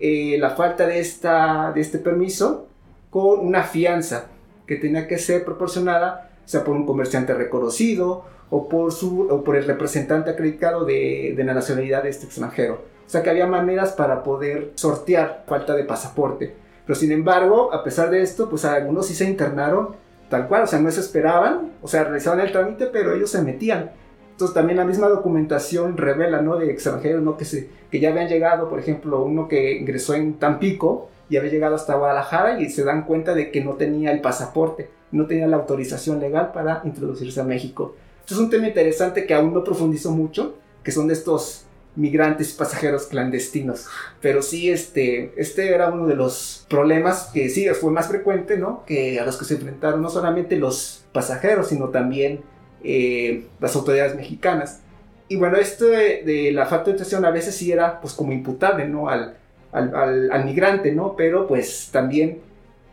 eh, 0.00 0.36
la 0.38 0.50
falta 0.50 0.86
de, 0.86 0.98
esta, 0.98 1.72
de 1.72 1.80
este 1.80 1.98
permiso 1.98 2.66
con 3.10 3.40
una 3.40 3.62
fianza 3.62 4.26
que 4.66 4.76
tenía 4.76 5.06
que 5.06 5.18
ser 5.18 5.44
proporcionada, 5.44 6.32
sea 6.44 6.64
por 6.64 6.74
un 6.74 6.84
comerciante 6.84 7.32
reconocido 7.32 8.24
o 8.50 8.68
por, 8.68 8.92
su, 8.92 9.22
o 9.22 9.44
por 9.44 9.56
el 9.56 9.64
representante 9.64 10.30
acreditado 10.30 10.84
de, 10.84 11.34
de 11.36 11.44
la 11.44 11.54
nacionalidad 11.54 12.02
de 12.02 12.10
este 12.10 12.26
extranjero. 12.26 12.95
O 13.06 13.10
sea 13.10 13.22
que 13.22 13.30
había 13.30 13.46
maneras 13.46 13.92
para 13.92 14.22
poder 14.22 14.72
sortear 14.74 15.44
falta 15.46 15.74
de 15.74 15.84
pasaporte. 15.84 16.54
Pero 16.84 16.98
sin 16.98 17.12
embargo, 17.12 17.72
a 17.72 17.84
pesar 17.84 18.10
de 18.10 18.22
esto, 18.22 18.48
pues 18.48 18.64
algunos 18.64 19.06
sí 19.06 19.14
se 19.14 19.24
internaron 19.24 19.96
tal 20.28 20.48
cual, 20.48 20.64
o 20.64 20.66
sea, 20.66 20.80
no 20.80 20.90
se 20.90 21.00
esperaban, 21.00 21.72
o 21.82 21.88
sea, 21.88 22.04
realizaban 22.04 22.40
el 22.40 22.52
trámite, 22.52 22.86
pero 22.86 23.14
ellos 23.14 23.30
se 23.30 23.42
metían. 23.42 23.92
Entonces 24.32 24.54
también 24.54 24.76
la 24.76 24.84
misma 24.84 25.08
documentación 25.08 25.96
revela, 25.96 26.42
¿no? 26.42 26.56
De 26.56 26.70
extranjeros, 26.70 27.22
¿no? 27.22 27.36
Que, 27.36 27.44
se, 27.44 27.70
que 27.90 28.00
ya 28.00 28.10
habían 28.10 28.28
llegado, 28.28 28.68
por 28.68 28.78
ejemplo, 28.78 29.22
uno 29.22 29.48
que 29.48 29.72
ingresó 29.72 30.14
en 30.14 30.34
Tampico 30.34 31.08
y 31.28 31.36
había 31.36 31.50
llegado 31.50 31.74
hasta 31.74 31.94
Guadalajara 31.94 32.60
y 32.60 32.68
se 32.68 32.84
dan 32.84 33.04
cuenta 33.04 33.34
de 33.34 33.50
que 33.50 33.64
no 33.64 33.74
tenía 33.74 34.12
el 34.12 34.20
pasaporte, 34.20 34.90
no 35.10 35.26
tenía 35.26 35.46
la 35.46 35.56
autorización 35.56 36.20
legal 36.20 36.52
para 36.52 36.82
introducirse 36.84 37.40
a 37.40 37.44
México. 37.44 37.94
Esto 38.20 38.34
es 38.34 38.40
un 38.40 38.50
tema 38.50 38.68
interesante 38.68 39.26
que 39.26 39.34
aún 39.34 39.54
no 39.54 39.64
profundizo 39.64 40.10
mucho, 40.10 40.56
que 40.82 40.92
son 40.92 41.08
de 41.08 41.14
estos 41.14 41.65
migrantes 41.96 42.54
y 42.54 42.58
pasajeros 42.58 43.06
clandestinos. 43.06 43.86
Pero 44.20 44.42
sí, 44.42 44.70
este, 44.70 45.32
este 45.36 45.74
era 45.74 45.90
uno 45.90 46.06
de 46.06 46.14
los 46.14 46.66
problemas 46.68 47.30
que 47.32 47.48
sí 47.48 47.66
fue 47.70 47.90
más 47.90 48.08
frecuente, 48.08 48.58
¿no? 48.58 48.84
Que 48.86 49.18
a 49.18 49.24
los 49.24 49.36
que 49.36 49.44
se 49.44 49.54
enfrentaron 49.54 50.02
no 50.02 50.10
solamente 50.10 50.56
los 50.56 51.04
pasajeros, 51.12 51.68
sino 51.68 51.88
también 51.88 52.40
eh, 52.84 53.46
las 53.60 53.74
autoridades 53.74 54.14
mexicanas. 54.14 54.80
Y 55.28 55.36
bueno, 55.36 55.56
esto 55.56 55.86
de, 55.86 56.50
la 56.52 56.66
falta 56.66 56.90
de 56.90 56.92
atención 56.92 57.24
a 57.24 57.30
veces 57.30 57.56
sí 57.56 57.72
era 57.72 58.00
pues 58.00 58.14
como 58.14 58.32
imputable, 58.32 58.86
¿no? 58.86 59.08
Al, 59.08 59.36
al, 59.72 60.30
al, 60.30 60.44
migrante, 60.44 60.92
¿no? 60.92 61.16
Pero 61.16 61.48
pues 61.48 61.88
también 61.90 62.40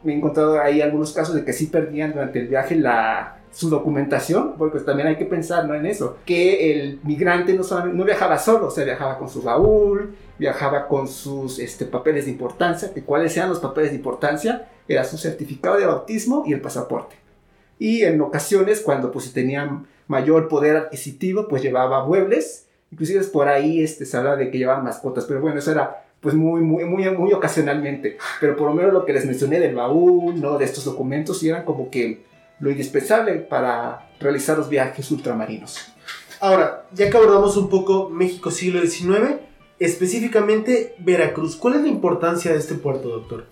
me 0.03 0.13
he 0.13 0.17
encontrado 0.17 0.59
ahí 0.59 0.81
algunos 0.81 1.13
casos 1.13 1.35
de 1.35 1.45
que 1.45 1.53
sí 1.53 1.67
perdían 1.67 2.13
durante 2.13 2.39
el 2.39 2.47
viaje 2.47 2.75
la, 2.75 3.37
su 3.53 3.69
documentación, 3.69 4.55
porque 4.57 4.73
pues, 4.73 4.85
también 4.85 5.07
hay 5.07 5.15
que 5.15 5.25
pensar 5.25 5.65
¿no? 5.65 5.75
en 5.75 5.85
eso, 5.85 6.17
que 6.25 6.73
el 6.73 6.99
migrante 7.03 7.53
no, 7.53 7.63
solamente, 7.63 7.97
no 7.97 8.03
viajaba 8.03 8.37
solo, 8.37 8.67
o 8.67 8.71
sea, 8.71 8.83
viajaba 8.83 9.17
con 9.17 9.29
su 9.29 9.41
baúl, 9.41 10.15
viajaba 10.37 10.87
con 10.87 11.07
sus 11.07 11.59
este, 11.59 11.85
papeles 11.85 12.25
de 12.25 12.31
importancia, 12.31 12.93
que 12.93 13.03
cuáles 13.03 13.31
sean 13.31 13.49
los 13.49 13.59
papeles 13.59 13.91
de 13.91 13.97
importancia, 13.97 14.67
era 14.87 15.05
su 15.05 15.17
certificado 15.17 15.77
de 15.77 15.85
bautismo 15.85 16.43
y 16.45 16.51
el 16.51 16.59
pasaporte 16.59 17.23
y 17.79 18.03
en 18.03 18.21
ocasiones 18.21 18.79
cuando 18.79 19.11
pues 19.11 19.33
tenían 19.33 19.87
mayor 20.07 20.47
poder 20.47 20.77
adquisitivo 20.77 21.49
pues 21.49 21.61
llevaba 21.61 22.05
muebles, 22.05 22.67
inclusive 22.91 23.21
por 23.25 23.49
ahí 23.49 23.83
este, 23.83 24.05
se 24.05 24.15
habla 24.15 24.37
de 24.37 24.51
que 24.51 24.57
llevaban 24.57 24.85
mascotas, 24.85 25.25
pero 25.25 25.41
bueno, 25.41 25.59
eso 25.59 25.71
era 25.71 26.05
pues 26.21 26.33
muy, 26.33 26.61
muy, 26.61 26.85
muy, 26.85 27.33
ocasionalmente, 27.33 28.17
pero 28.39 28.55
por 28.55 28.69
lo 28.69 28.73
menos 28.73 28.93
lo 28.93 29.03
que 29.03 29.11
les 29.11 29.25
mencioné 29.25 29.59
del 29.59 29.75
baúl, 29.75 30.39
¿no? 30.39 30.57
De 30.57 30.63
estos 30.63 30.85
documentos, 30.85 31.39
sí 31.39 31.49
eran 31.49 31.65
como 31.65 31.89
que 31.89 32.23
lo 32.63 32.71
indispensable 32.71 33.34
para 33.34 34.08
realizar 34.21 34.58
los 34.58 34.69
viajes 34.69 35.12
ultramarinos. 35.12 35.80
Ahora, 36.39 36.86
ya 36.93 37.10
que 37.10 37.17
abordamos 37.17 37.58
un 37.58 37.69
poco 37.69 38.10
México 38.10 38.52
siglo 38.52 38.80
XIX, 38.80 39.41
específicamente 39.80 40.95
Veracruz, 40.99 41.58
¿cuál 41.58 41.76
es 41.76 41.82
la 41.82 41.89
importancia 41.89 42.54
de 42.54 42.60
este 42.60 42.76
puerto, 42.76 43.10
doctor? 43.10 43.47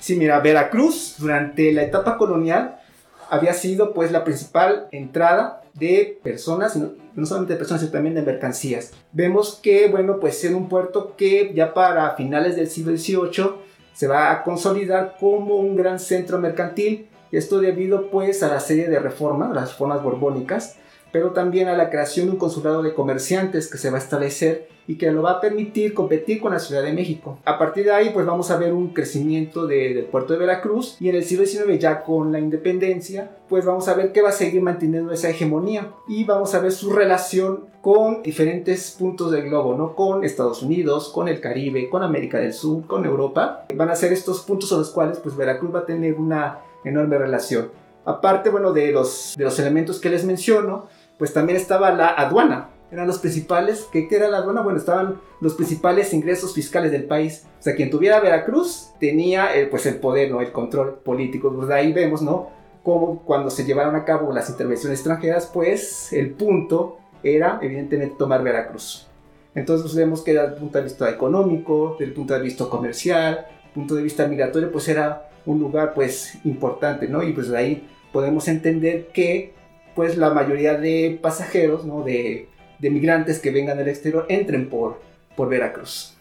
Sí, 0.00 0.16
mira, 0.16 0.40
Veracruz 0.40 1.16
durante 1.18 1.72
la 1.72 1.82
etapa 1.82 2.16
colonial 2.16 2.80
había 3.28 3.52
sido 3.52 3.92
pues 3.92 4.10
la 4.10 4.24
principal 4.24 4.88
entrada 4.92 5.62
de 5.74 6.18
personas, 6.22 6.74
no, 6.74 7.26
solamente 7.26 7.52
de 7.52 7.58
personas, 7.58 7.82
sino 7.82 7.92
también 7.92 8.14
de 8.14 8.22
mercancías. 8.22 8.92
Vemos 9.12 9.60
que, 9.62 9.88
bueno, 9.88 10.20
pues 10.20 10.42
en 10.44 10.54
un 10.54 10.70
puerto 10.70 11.16
que 11.16 11.52
ya 11.54 11.74
para 11.74 12.14
finales 12.16 12.56
del 12.56 12.70
siglo 12.70 12.96
XVIII 12.96 13.56
se 13.92 14.06
va 14.06 14.32
a 14.32 14.42
consolidar 14.42 15.16
como 15.20 15.56
un 15.56 15.76
gran 15.76 16.00
centro 16.00 16.38
mercantil, 16.38 17.08
esto 17.36 17.60
debido 17.60 18.10
pues 18.10 18.42
a 18.42 18.48
la 18.48 18.60
serie 18.60 18.88
de 18.88 18.98
reformas, 18.98 19.54
las 19.54 19.70
reformas 19.70 20.02
borbónicas, 20.02 20.76
pero 21.14 21.30
también 21.30 21.68
a 21.68 21.76
la 21.76 21.90
creación 21.90 22.26
de 22.26 22.32
un 22.32 22.38
consulado 22.38 22.82
de 22.82 22.92
comerciantes 22.92 23.70
que 23.70 23.78
se 23.78 23.88
va 23.88 23.98
a 23.98 24.00
establecer 24.00 24.68
y 24.86 24.96
que 24.96 25.10
lo 25.12 25.22
va 25.22 25.32
a 25.32 25.40
permitir 25.40 25.94
competir 25.94 26.40
con 26.40 26.52
la 26.52 26.58
Ciudad 26.58 26.82
de 26.82 26.92
México. 26.92 27.38
A 27.44 27.56
partir 27.56 27.84
de 27.84 27.92
ahí, 27.92 28.10
pues 28.12 28.26
vamos 28.26 28.50
a 28.50 28.56
ver 28.56 28.72
un 28.72 28.88
crecimiento 28.88 29.66
del 29.66 30.06
puerto 30.06 30.32
de 30.32 30.40
Veracruz 30.40 30.96
y 31.00 31.08
en 31.08 31.14
el 31.14 31.24
siglo 31.24 31.46
XIX 31.46 31.78
ya 31.78 32.02
con 32.02 32.32
la 32.32 32.40
independencia, 32.40 33.30
pues 33.48 33.64
vamos 33.64 33.86
a 33.88 33.94
ver 33.94 34.12
que 34.12 34.22
va 34.22 34.30
a 34.30 34.32
seguir 34.32 34.60
manteniendo 34.60 35.12
esa 35.12 35.30
hegemonía 35.30 35.92
y 36.08 36.24
vamos 36.24 36.54
a 36.54 36.60
ver 36.60 36.72
su 36.72 36.90
relación 36.90 37.66
con 37.80 38.22
diferentes 38.22 38.90
puntos 38.98 39.30
del 39.30 39.44
globo, 39.44 39.76
¿no? 39.76 39.94
Con 39.94 40.24
Estados 40.24 40.62
Unidos, 40.62 41.10
con 41.10 41.28
el 41.28 41.40
Caribe, 41.40 41.88
con 41.88 42.02
América 42.02 42.38
del 42.38 42.52
Sur, 42.52 42.86
con 42.86 43.04
Europa. 43.04 43.66
Van 43.74 43.90
a 43.90 43.94
ser 43.94 44.12
estos 44.12 44.40
puntos 44.40 44.72
a 44.72 44.78
los 44.78 44.90
cuales 44.90 45.18
pues 45.18 45.36
Veracruz 45.36 45.74
va 45.74 45.80
a 45.80 45.86
tener 45.86 46.14
una 46.14 46.63
enorme 46.84 47.18
relación. 47.18 47.70
Aparte, 48.04 48.50
bueno, 48.50 48.72
de 48.72 48.92
los, 48.92 49.34
de 49.36 49.44
los 49.44 49.58
elementos 49.58 50.00
que 50.00 50.10
les 50.10 50.24
menciono, 50.24 50.86
pues 51.18 51.32
también 51.32 51.56
estaba 51.56 51.90
la 51.92 52.08
aduana. 52.08 52.70
Eran 52.90 53.06
los 53.06 53.18
principales, 53.18 53.88
¿qué, 53.90 54.06
era 54.10 54.28
la 54.28 54.38
aduana? 54.38 54.60
Bueno, 54.60 54.78
estaban 54.78 55.20
los 55.40 55.54
principales 55.54 56.12
ingresos 56.12 56.54
fiscales 56.54 56.92
del 56.92 57.04
país. 57.04 57.46
O 57.58 57.62
sea, 57.62 57.74
quien 57.74 57.90
tuviera 57.90 58.20
Veracruz 58.20 58.90
tenía 59.00 59.54
el, 59.54 59.68
pues 59.68 59.86
el 59.86 59.96
poder, 59.96 60.30
¿no? 60.30 60.40
El 60.40 60.52
control 60.52 61.00
político. 61.02 61.52
Pues 61.52 61.68
de 61.68 61.74
ahí 61.74 61.92
vemos, 61.92 62.22
¿no? 62.22 62.50
Cómo 62.82 63.22
cuando 63.24 63.50
se 63.50 63.64
llevaron 63.64 63.96
a 63.96 64.04
cabo 64.04 64.32
las 64.32 64.50
intervenciones 64.50 64.98
extranjeras, 64.98 65.50
pues 65.52 66.12
el 66.12 66.32
punto 66.32 66.98
era 67.22 67.58
evidentemente 67.62 68.16
tomar 68.18 68.42
Veracruz. 68.42 69.08
Entonces 69.54 69.82
pues, 69.84 69.96
vemos 69.96 70.22
que 70.22 70.34
desde 70.34 70.46
el 70.46 70.54
punto 70.54 70.78
de 70.78 70.84
vista 70.84 71.10
económico, 71.10 71.96
desde 71.98 72.10
el 72.10 72.12
punto 72.12 72.34
de 72.34 72.40
vista 72.40 72.66
comercial, 72.66 73.46
punto 73.74 73.94
de 73.96 74.02
vista 74.02 74.26
migratorio, 74.26 74.70
pues 74.70 74.88
era 74.88 75.28
un 75.46 75.60
lugar 75.60 75.94
pues 75.94 76.38
importante, 76.44 77.08
¿no? 77.08 77.22
Y 77.22 77.32
pues 77.32 77.50
ahí 77.50 77.86
podemos 78.12 78.48
entender 78.48 79.08
que 79.08 79.52
pues 79.94 80.16
la 80.16 80.30
mayoría 80.30 80.74
de 80.74 81.18
pasajeros, 81.20 81.84
¿no? 81.84 82.02
de, 82.02 82.48
de 82.78 82.90
migrantes 82.90 83.38
que 83.38 83.50
vengan 83.50 83.78
del 83.78 83.88
exterior 83.88 84.26
entren 84.28 84.68
por, 84.68 85.00
por 85.36 85.48
Veracruz. 85.48 86.16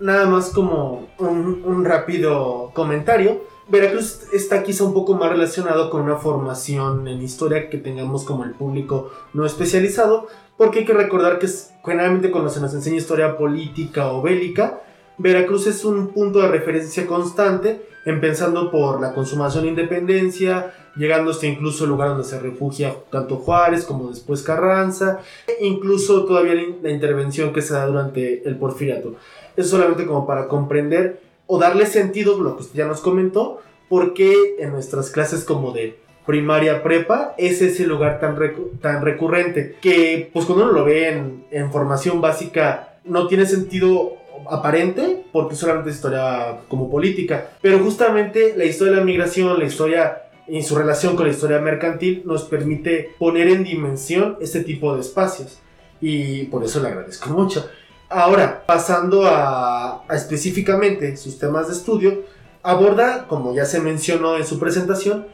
Nada 0.00 0.26
más 0.26 0.50
como 0.50 1.08
un, 1.18 1.62
un 1.64 1.84
rápido 1.84 2.72
comentario. 2.74 3.42
Veracruz 3.68 4.24
está 4.32 4.62
quizá 4.62 4.84
un 4.84 4.92
poco 4.92 5.14
más 5.14 5.30
relacionado 5.30 5.88
con 5.88 6.02
una 6.02 6.16
formación 6.16 7.08
en 7.08 7.22
historia 7.22 7.70
que 7.70 7.78
tengamos 7.78 8.24
como 8.24 8.44
el 8.44 8.50
público 8.50 9.10
no 9.32 9.46
especializado, 9.46 10.26
porque 10.56 10.80
hay 10.80 10.84
que 10.84 10.92
recordar 10.92 11.38
que 11.38 11.48
generalmente 11.84 12.30
cuando 12.30 12.50
se 12.50 12.60
nos 12.60 12.74
enseña 12.74 12.96
historia 12.96 13.36
política 13.36 14.12
o 14.12 14.20
bélica, 14.20 14.82
Veracruz 15.16 15.66
es 15.66 15.84
un 15.84 16.08
punto 16.08 16.40
de 16.40 16.48
referencia 16.48 17.06
constante, 17.06 17.82
empezando 18.04 18.70
por 18.70 19.00
la 19.00 19.14
consumación 19.14 19.64
de 19.64 19.70
independencia, 19.70 20.74
llegando 20.96 21.30
hasta 21.30 21.46
incluso 21.46 21.84
el 21.84 21.90
lugar 21.90 22.08
donde 22.10 22.24
se 22.24 22.40
refugia 22.40 22.94
tanto 23.10 23.36
Juárez 23.36 23.84
como 23.84 24.08
después 24.08 24.42
Carranza, 24.42 25.20
e 25.46 25.64
incluso 25.66 26.24
todavía 26.24 26.54
la 26.82 26.90
intervención 26.90 27.52
que 27.52 27.62
se 27.62 27.74
da 27.74 27.86
durante 27.86 28.46
el 28.46 28.56
porfiriato. 28.56 29.14
Eso 29.56 29.70
solamente 29.70 30.04
como 30.06 30.26
para 30.26 30.48
comprender 30.48 31.20
o 31.46 31.58
darle 31.58 31.86
sentido, 31.86 32.40
lo 32.40 32.56
que 32.56 32.62
usted 32.62 32.78
ya 32.78 32.86
nos 32.86 33.00
comentó, 33.00 33.60
por 33.88 34.14
qué 34.14 34.56
en 34.58 34.72
nuestras 34.72 35.10
clases 35.10 35.44
como 35.44 35.72
de 35.72 35.98
primaria 36.26 36.82
prepa 36.82 37.34
es 37.36 37.60
ese 37.60 37.86
lugar 37.86 38.18
tan, 38.18 38.36
tan 38.80 39.04
recurrente 39.04 39.76
que 39.80 40.30
pues 40.32 40.46
cuando 40.46 40.64
uno 40.64 40.72
lo 40.72 40.84
ve 40.84 41.10
en, 41.10 41.44
en 41.50 41.70
formación 41.70 42.20
básica 42.22 42.98
no 43.04 43.26
tiene 43.26 43.44
sentido 43.44 44.16
aparente 44.50 45.24
porque 45.32 45.54
solamente 45.54 45.90
es 45.90 45.96
historia 45.96 46.58
como 46.68 46.90
política 46.90 47.50
pero 47.60 47.78
justamente 47.78 48.54
la 48.56 48.64
historia 48.64 48.92
de 48.92 48.98
la 48.98 49.04
migración 49.04 49.58
la 49.58 49.64
historia 49.64 50.24
y 50.46 50.62
su 50.62 50.76
relación 50.76 51.16
con 51.16 51.26
la 51.26 51.32
historia 51.32 51.58
mercantil 51.58 52.22
nos 52.24 52.44
permite 52.44 53.14
poner 53.18 53.48
en 53.48 53.64
dimensión 53.64 54.36
este 54.40 54.62
tipo 54.62 54.94
de 54.94 55.00
espacios. 55.00 55.58
Y 56.00 56.44
por 56.44 56.64
eso 56.64 56.80
le 56.80 56.88
agradezco 56.88 57.30
mucho. 57.30 57.68
Ahora, 58.08 58.64
pasando 58.66 59.24
a, 59.26 60.04
específicamente 60.10 61.16
sus 61.16 61.38
temas 61.38 61.68
de 61.68 61.74
estudio, 61.74 62.22
aborda, 62.62 63.26
como 63.26 63.54
ya 63.54 63.64
se 63.64 63.80
mencionó 63.80 64.36
en 64.36 64.44
su 64.44 64.58
presentación, 64.58 65.26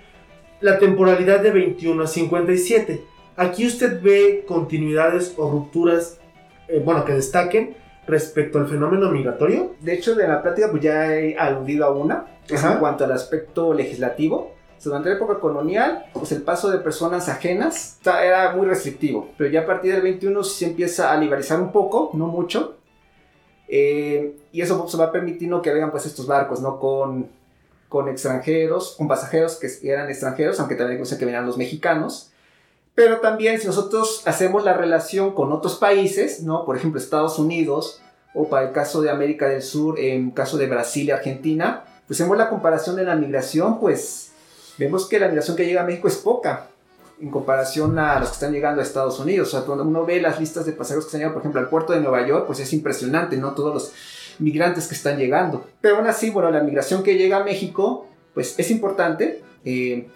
la 0.61 0.79
temporalidad 0.79 1.41
de 1.41 1.51
21 1.51 2.05
a 2.05 2.07
57. 2.07 3.03
Aquí 3.37 3.67
usted 3.67 4.01
ve 4.01 4.45
continuidades 4.47 5.35
o 5.37 5.51
rupturas, 5.51 6.19
eh, 6.69 6.81
bueno, 6.85 7.05
que 7.05 7.15
destaquen 7.15 7.77
respecto 8.11 8.59
al 8.59 8.67
fenómeno 8.67 9.11
migratorio. 9.11 9.75
De 9.81 9.95
hecho, 9.95 10.15
de 10.15 10.27
la 10.27 10.43
plática 10.43 10.71
pues 10.71 10.83
ya 10.83 11.15
he 11.15 11.37
aludido 11.39 11.87
a 11.87 11.91
una, 11.91 12.27
es 12.49 12.63
en 12.63 12.79
cuanto 12.79 13.05
al 13.05 13.13
aspecto 13.13 13.73
legislativo. 13.73 14.55
Durante 14.83 15.11
la 15.11 15.17
época 15.17 15.39
colonial, 15.41 16.07
pues 16.15 16.33
el 16.33 16.43
paso 16.43 16.71
de 16.71 16.79
personas 16.79 17.29
ajenas 17.29 17.99
era 18.03 18.57
muy 18.57 18.67
restrictivo, 18.67 19.29
pero 19.37 19.51
ya 19.51 19.61
a 19.61 19.67
partir 19.67 19.93
del 19.93 20.01
21 20.01 20.43
se 20.43 20.67
empieza 20.67 21.13
a 21.13 21.19
liberalizar 21.19 21.61
un 21.61 21.71
poco, 21.71 22.11
no 22.15 22.29
mucho, 22.29 22.79
eh, 23.69 24.37
y 24.51 24.63
eso 24.63 24.81
pues, 24.83 24.99
va 24.99 25.13
permitiendo 25.13 25.61
que 25.61 25.73
vengan 25.73 25.91
pues 25.91 26.07
estos 26.07 26.27
barcos, 26.27 26.61
¿no? 26.63 26.81
Con, 26.81 27.29
con 27.91 28.09
extranjeros, 28.09 28.95
con 28.97 29.07
pasajeros 29.07 29.57
que 29.57 29.69
eran 29.89 30.09
extranjeros, 30.09 30.59
aunque 30.61 30.77
también 30.77 31.01
hay 31.01 31.19
que 31.19 31.25
venían 31.27 31.45
los 31.45 31.59
mexicanos, 31.59 32.30
pero 32.95 33.21
también 33.21 33.61
si 33.61 33.67
nosotros 33.67 34.23
hacemos 34.27 34.65
la 34.65 34.75
relación 34.75 35.33
con 35.35 35.53
otros 35.53 35.77
países, 35.77 36.43
¿no? 36.43 36.65
Por 36.65 36.77
ejemplo 36.77 37.01
Estados 37.01 37.39
Unidos, 37.39 38.01
o 38.35 38.49
para 38.49 38.69
el 38.69 38.73
caso 38.73 39.01
de 39.01 39.11
América 39.11 39.49
del 39.49 39.63
Sur, 39.63 39.99
en 39.99 40.31
caso 40.31 40.57
de 40.57 40.67
Brasil 40.67 41.07
y 41.07 41.11
Argentina, 41.11 41.85
pues 42.07 42.21
hacemos 42.21 42.37
la 42.37 42.49
comparación 42.49 42.97
de 42.97 43.05
la 43.05 43.17
migración, 43.17 43.81
pues 43.81 44.33
vemos 44.79 45.09
que 45.09 45.19
la 45.19 45.29
migración 45.29 45.57
que 45.57 45.67
llega 45.67 45.83
a 45.83 45.85
México 45.85 46.09
es 46.09 46.17
poca 46.17 46.67
en 47.21 47.31
comparación 47.31 47.99
a 47.99 48.19
los 48.19 48.31
que 48.31 48.35
están 48.35 48.53
llegando 48.53 48.81
a 48.81 48.85
Estados 48.85 49.19
Unidos. 49.21 49.49
O 49.49 49.51
sea, 49.51 49.67
cuando 49.67 49.85
uno 49.85 50.07
ve 50.07 50.21
las 50.21 50.41
listas 50.41 50.65
de 50.65 50.73
pasajeros 50.73 51.05
que 51.05 51.09
están 51.09 51.21
llegando, 51.21 51.35
por 51.35 51.43
ejemplo, 51.43 51.61
al 51.61 51.69
puerto 51.69 51.93
de 51.93 52.01
Nueva 52.01 52.27
York, 52.27 52.47
pues 52.47 52.61
es 52.61 52.73
impresionante, 52.73 53.37
¿no? 53.37 53.53
Todos 53.55 53.75
los 53.75 53.93
migrantes 54.39 54.89
que 54.89 54.95
están 54.95 55.19
llegando. 55.19 55.67
Pero 55.81 55.97
aún 55.97 56.07
así, 56.07 56.31
bueno, 56.31 56.51
la 56.51 56.63
migración 56.63 57.03
que 57.03 57.17
llega 57.17 57.39
a 57.39 57.45
México, 57.45 58.07
pues 58.33 58.59
es 58.59 58.71
importante, 58.71 59.43
eh, 59.65 60.09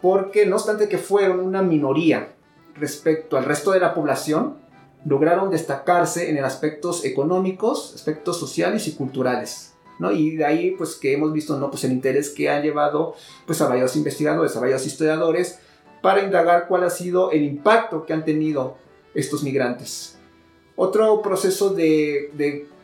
porque 0.00 0.46
no 0.46 0.56
obstante 0.56 0.88
que 0.88 0.98
fueron 0.98 1.40
una 1.40 1.62
minoría 1.62 2.34
respecto 2.74 3.36
al 3.36 3.44
resto 3.44 3.72
de 3.72 3.80
la 3.80 3.94
población, 3.94 4.56
lograron 5.04 5.50
destacarse 5.50 6.30
en 6.30 6.36
el 6.36 6.44
aspectos 6.44 7.04
económicos, 7.04 7.94
aspectos 7.94 8.38
sociales 8.38 8.86
y 8.86 8.92
culturales. 8.92 9.74
Y 10.14 10.36
de 10.36 10.46
ahí, 10.46 10.70
pues, 10.70 10.94
que 10.94 11.12
hemos 11.12 11.30
visto, 11.32 11.58
¿no? 11.58 11.70
Pues 11.70 11.84
el 11.84 11.92
interés 11.92 12.30
que 12.30 12.48
han 12.48 12.62
llevado, 12.62 13.14
pues, 13.46 13.60
a 13.60 13.68
varios 13.68 13.96
investigadores, 13.96 14.56
a 14.56 14.60
varios 14.60 14.86
historiadores, 14.86 15.58
para 16.00 16.22
indagar 16.22 16.68
cuál 16.68 16.84
ha 16.84 16.90
sido 16.90 17.30
el 17.32 17.42
impacto 17.42 18.06
que 18.06 18.14
han 18.14 18.24
tenido 18.24 18.78
estos 19.12 19.42
migrantes. 19.42 20.09
Otro 20.82 21.20
proceso 21.20 21.74
de, 21.74 22.30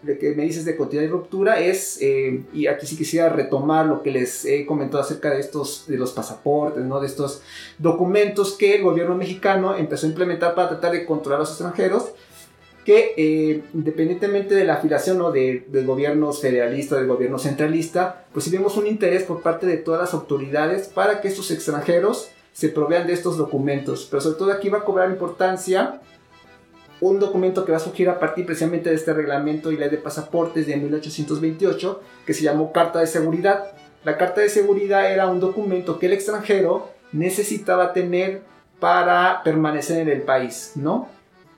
que 0.04 0.34
me 0.36 0.42
dices 0.42 0.66
de 0.66 0.76
continuidad 0.76 1.08
y 1.08 1.10
ruptura 1.10 1.60
es, 1.60 1.96
eh, 2.02 2.42
y 2.52 2.66
aquí 2.66 2.86
sí 2.86 2.94
quisiera 2.94 3.30
retomar 3.30 3.86
lo 3.86 4.02
que 4.02 4.10
les 4.10 4.44
he 4.44 4.66
comentado 4.66 5.02
acerca 5.02 5.30
de 5.30 5.40
estos, 5.40 5.86
de 5.86 5.96
los 5.96 6.12
pasaportes, 6.12 6.84
¿no? 6.84 7.00
De 7.00 7.06
estos 7.06 7.40
documentos 7.78 8.52
que 8.52 8.74
el 8.74 8.82
gobierno 8.82 9.14
mexicano 9.14 9.74
empezó 9.74 10.04
a 10.04 10.10
implementar 10.10 10.54
para 10.54 10.68
tratar 10.68 10.92
de 10.92 11.06
controlar 11.06 11.38
a 11.38 11.44
los 11.44 11.48
extranjeros 11.52 12.12
que 12.84 13.14
eh, 13.16 13.64
independientemente 13.72 14.54
de 14.54 14.64
la 14.66 14.74
afiliación 14.74 15.22
o 15.22 15.32
de, 15.32 15.64
del 15.66 15.86
gobierno 15.86 16.34
federalista, 16.34 16.96
del 16.96 17.06
gobierno 17.06 17.38
centralista, 17.38 18.26
pues 18.30 18.44
sí 18.44 18.50
vemos 18.50 18.76
un 18.76 18.86
interés 18.86 19.22
por 19.22 19.40
parte 19.40 19.64
de 19.64 19.78
todas 19.78 20.02
las 20.02 20.12
autoridades 20.12 20.88
para 20.88 21.22
que 21.22 21.28
estos 21.28 21.50
extranjeros 21.50 22.28
se 22.52 22.68
provean 22.68 23.06
de 23.06 23.14
estos 23.14 23.38
documentos. 23.38 24.06
Pero 24.10 24.20
sobre 24.20 24.38
todo 24.38 24.52
aquí 24.52 24.68
va 24.68 24.80
a 24.80 24.84
cobrar 24.84 25.08
importancia 25.10 26.02
un 27.00 27.18
documento 27.18 27.64
que 27.64 27.72
va 27.72 27.78
a 27.78 27.80
surgir 27.80 28.08
a 28.08 28.18
partir 28.18 28.46
precisamente 28.46 28.90
de 28.90 28.96
este 28.96 29.12
reglamento 29.12 29.70
y 29.70 29.76
ley 29.76 29.88
de 29.88 29.98
pasaportes 29.98 30.66
de 30.66 30.76
1828 30.76 32.00
que 32.24 32.34
se 32.34 32.42
llamó 32.42 32.72
Carta 32.72 33.00
de 33.00 33.06
Seguridad. 33.06 33.72
La 34.04 34.16
Carta 34.16 34.40
de 34.40 34.48
Seguridad 34.48 35.12
era 35.12 35.26
un 35.26 35.40
documento 35.40 35.98
que 35.98 36.06
el 36.06 36.12
extranjero 36.12 36.90
necesitaba 37.12 37.92
tener 37.92 38.42
para 38.80 39.42
permanecer 39.42 40.00
en 40.00 40.08
el 40.08 40.22
país, 40.22 40.72
¿no? 40.74 41.08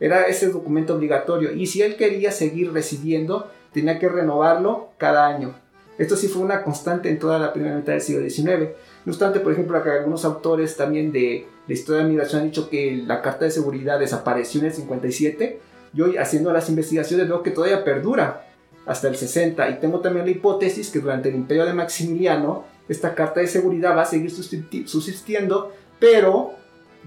Era 0.01 0.22
ese 0.22 0.48
documento 0.48 0.94
obligatorio 0.94 1.53
y 1.53 1.66
si 1.66 1.83
él 1.83 1.96
quería 1.96 2.31
seguir 2.31 2.72
residiendo, 2.72 3.51
tenía 3.72 3.98
que 3.98 4.09
renovarlo 4.09 4.90
cada 4.96 5.27
año. 5.27 5.55
Esto 5.98 6.16
sí 6.16 6.29
fue 6.29 6.42
una 6.42 6.62
constante 6.62 7.09
en 7.09 7.18
toda 7.18 7.40
la 7.40 7.53
primera 7.53 7.74
mitad 7.74 7.92
del 7.92 8.01
siglo 8.01 8.29
XIX. 8.29 8.70
No 9.05 9.12
obstante, 9.12 9.40
por 9.40 9.53
ejemplo, 9.53 9.83
algunos 9.83 10.24
autores 10.24 10.77
también 10.77 11.11
de 11.11 11.48
la 11.68 11.74
historia 11.74 12.02
de 12.02 12.09
migración 12.09 12.40
han 12.40 12.48
dicho 12.48 12.68
que 12.68 13.02
la 13.07 13.22
Carta 13.22 13.44
de 13.44 13.50
Seguridad 13.50 14.00
desapareció 14.00 14.61
en 14.61 14.66
el 14.66 14.72
57 14.72 15.61
y 15.94 16.00
hoy 16.00 16.16
haciendo 16.16 16.52
las 16.52 16.68
investigaciones 16.68 17.28
veo 17.28 17.42
que 17.42 17.50
todavía 17.50 17.85
perdura 17.85 18.46
hasta 18.87 19.09
el 19.09 19.16
60 19.16 19.68
y 19.68 19.78
tengo 19.78 20.00
también 20.00 20.24
la 20.24 20.33
hipótesis 20.33 20.90
que 20.90 20.98
durante 20.98 21.28
el 21.28 21.37
imperio 21.37 21.66
de 21.66 21.74
Maximiliano 21.74 22.64
esta 22.88 23.14
Carta 23.14 23.40
de 23.40 23.46
Seguridad 23.46 23.94
va 23.94 24.02
a 24.02 24.07
seguir 24.07 24.31
subsistiendo 24.31 25.72
pero 26.00 26.52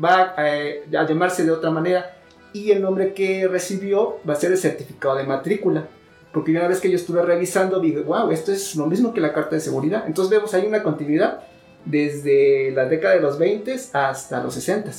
va 0.03 0.35
eh, 0.37 0.83
a 0.97 1.05
llamarse 1.07 1.43
de 1.43 1.51
otra 1.51 1.71
manera 1.71 2.17
y 2.53 2.71
el 2.71 2.81
nombre 2.81 3.13
que 3.13 3.47
recibió 3.47 4.19
va 4.27 4.33
a 4.33 4.37
ser 4.37 4.51
el 4.51 4.57
certificado 4.57 5.15
de 5.15 5.23
matrícula. 5.23 5.87
Porque 6.33 6.51
una 6.51 6.67
vez 6.67 6.79
que 6.79 6.89
yo 6.89 6.95
estuve 6.95 7.21
revisando, 7.21 7.79
dije, 7.79 8.01
wow, 8.01 8.29
esto 8.31 8.51
es 8.51 8.75
lo 8.75 8.87
mismo 8.87 9.13
que 9.13 9.19
la 9.19 9.33
carta 9.33 9.55
de 9.55 9.61
seguridad. 9.61 10.05
Entonces 10.07 10.31
vemos 10.31 10.53
ahí 10.53 10.65
una 10.65 10.81
continuidad 10.81 11.41
desde 11.85 12.71
la 12.71 12.85
década 12.85 13.15
de 13.15 13.21
los 13.21 13.37
20 13.37 13.75
hasta 13.93 14.43
los 14.43 14.53
60, 14.53 14.91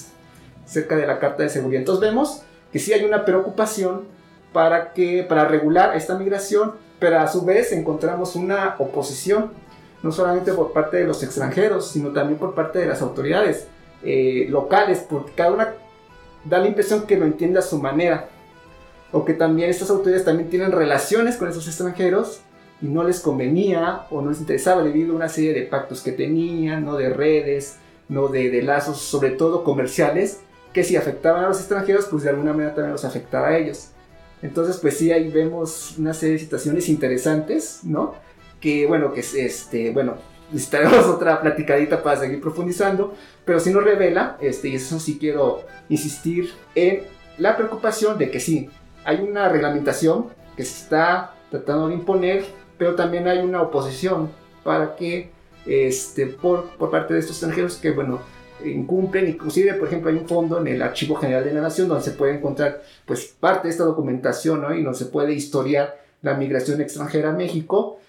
cerca 0.67 0.97
de 0.97 1.07
la 1.07 1.19
carta 1.19 1.43
de 1.43 1.49
seguridad. 1.49 1.81
Entonces 1.81 2.01
vemos 2.01 2.43
que 2.73 2.79
sí 2.79 2.93
hay 2.93 3.05
una 3.05 3.25
preocupación 3.25 4.03
para, 4.53 4.93
que, 4.93 5.25
para 5.25 5.47
regular 5.47 5.97
esta 5.97 6.19
migración, 6.19 6.73
pero 6.99 7.21
a 7.21 7.29
su 7.29 7.45
vez 7.45 7.73
encontramos 7.73 8.37
una 8.37 8.77
oposición, 8.79 9.53
no 10.03 10.13
solamente 10.13 10.53
por 10.53 10.73
parte 10.73 10.99
de 10.99 11.05
los 11.05 11.23
extranjeros, 11.23 11.91
sino 11.91 12.11
también 12.11 12.39
por 12.39 12.55
parte 12.55 12.79
de 12.79 12.87
las 12.87 13.03
autoridades 13.03 13.67
eh, 14.03 14.47
locales, 14.49 15.05
porque 15.09 15.33
cada 15.33 15.53
una 15.53 15.75
da 16.45 16.59
la 16.59 16.67
impresión 16.67 17.07
que 17.07 17.17
lo 17.17 17.25
entiende 17.25 17.59
a 17.59 17.63
su 17.63 17.79
manera, 17.79 18.29
o 19.13 19.25
que 19.25 19.35
también 19.35 19.71
estas 19.71 19.91
autoridades 19.91 20.25
también 20.25 20.49
tienen 20.49 20.73
relaciones 20.73 21.37
con 21.37 21.49
esos 21.49 21.67
extranjeros 21.67 22.41
y 22.83 22.87
no 22.89 23.05
les 23.05 23.21
convenía 23.21 24.07
o 24.11 24.21
no 24.21 24.31
les 24.31 24.41
interesaba 24.41 24.83
debido 24.83 25.13
a 25.13 25.17
una 25.17 25.29
serie 25.29 25.55
de 25.55 25.63
pactos 25.63 26.03
que 26.03 26.13
tenían, 26.13 26.85
no 26.85 26.97
de 26.97 27.11
redes, 27.11 27.77
no 28.09 28.29
de, 28.29 28.61
lazos, 28.63 28.99
sobre 28.99 29.31
todo 29.31 29.63
comerciales, 29.63 30.41
que 30.73 30.83
si 30.83 30.97
afectaban 30.97 31.45
a 31.45 31.49
los 31.49 31.61
extranjeros, 31.61 32.07
pues 32.07 32.25
de 32.25 32.31
alguna 32.31 32.53
manera 32.53 32.75
también 32.75 32.93
los 32.93 33.05
afectaba 33.05 33.49
a 33.49 33.59
ellos. 33.59 33.91
Entonces, 34.43 34.79
pues 34.79 34.97
sí, 34.99 35.13
ahí 35.13 35.31
vemos 35.31 35.97
una 35.99 36.13
serie 36.13 36.35
de 36.35 36.41
situaciones 36.41 36.89
interesantes, 36.89 37.81
¿no? 37.85 38.15
Que 38.61 38.87
bueno, 38.87 39.13
que 39.13 39.21
es 39.21 39.35
este, 39.35 39.93
bueno, 39.93 40.17
necesitaremos 40.53 41.07
otra 41.07 41.41
platicadita 41.41 42.03
para 42.03 42.19
seguir 42.19 42.41
profundizando, 42.41 43.15
pero 43.45 43.61
sí 43.61 43.71
nos 43.71 43.85
revela, 43.85 44.37
este, 44.41 44.69
y 44.69 44.75
eso 44.75 44.99
sí 44.99 45.19
quiero 45.19 45.63
insistir 45.89 46.53
en 46.75 47.05
la 47.39 47.57
preocupación 47.57 48.19
de 48.19 48.31
que 48.31 48.41
sí, 48.41 48.69
hay 49.05 49.21
una 49.21 49.49
reglamentación 49.49 50.27
que 50.57 50.65
se 50.65 50.83
está 50.83 51.35
tratando 51.51 51.89
de 51.89 51.95
imponer, 51.95 52.45
pero 52.83 52.97
también 52.97 53.29
hay 53.29 53.39
una 53.39 53.63
oposición 53.63 54.29
para 54.65 54.97
que, 54.97 55.31
este, 55.67 56.27
por, 56.27 56.71
por 56.71 56.91
parte 56.91 57.15
de 57.15 57.21
estos 57.21 57.37
extranjeros 57.37 57.77
que, 57.77 57.93
bueno, 57.93 58.19
incumplen, 58.65 59.29
inclusive, 59.29 59.75
por 59.75 59.87
ejemplo, 59.87 60.11
hay 60.11 60.17
un 60.17 60.27
fondo 60.27 60.59
en 60.61 60.67
el 60.67 60.83
Archivo 60.83 61.15
General 61.15 61.45
de 61.45 61.55
la 61.55 61.61
Nación 61.61 61.87
donde 61.87 62.03
se 62.03 62.11
puede 62.11 62.35
encontrar, 62.35 62.83
pues, 63.07 63.37
parte 63.39 63.69
de 63.69 63.71
esta 63.71 63.85
documentación, 63.85 64.63
¿no? 64.63 64.75
Y 64.75 64.83
donde 64.83 64.99
se 64.99 65.05
puede 65.05 65.33
historiar 65.33 65.97
la 66.23 66.35
migración 66.35 66.81
extranjera 66.81 67.31
a 67.31 67.35
México, 67.35 68.01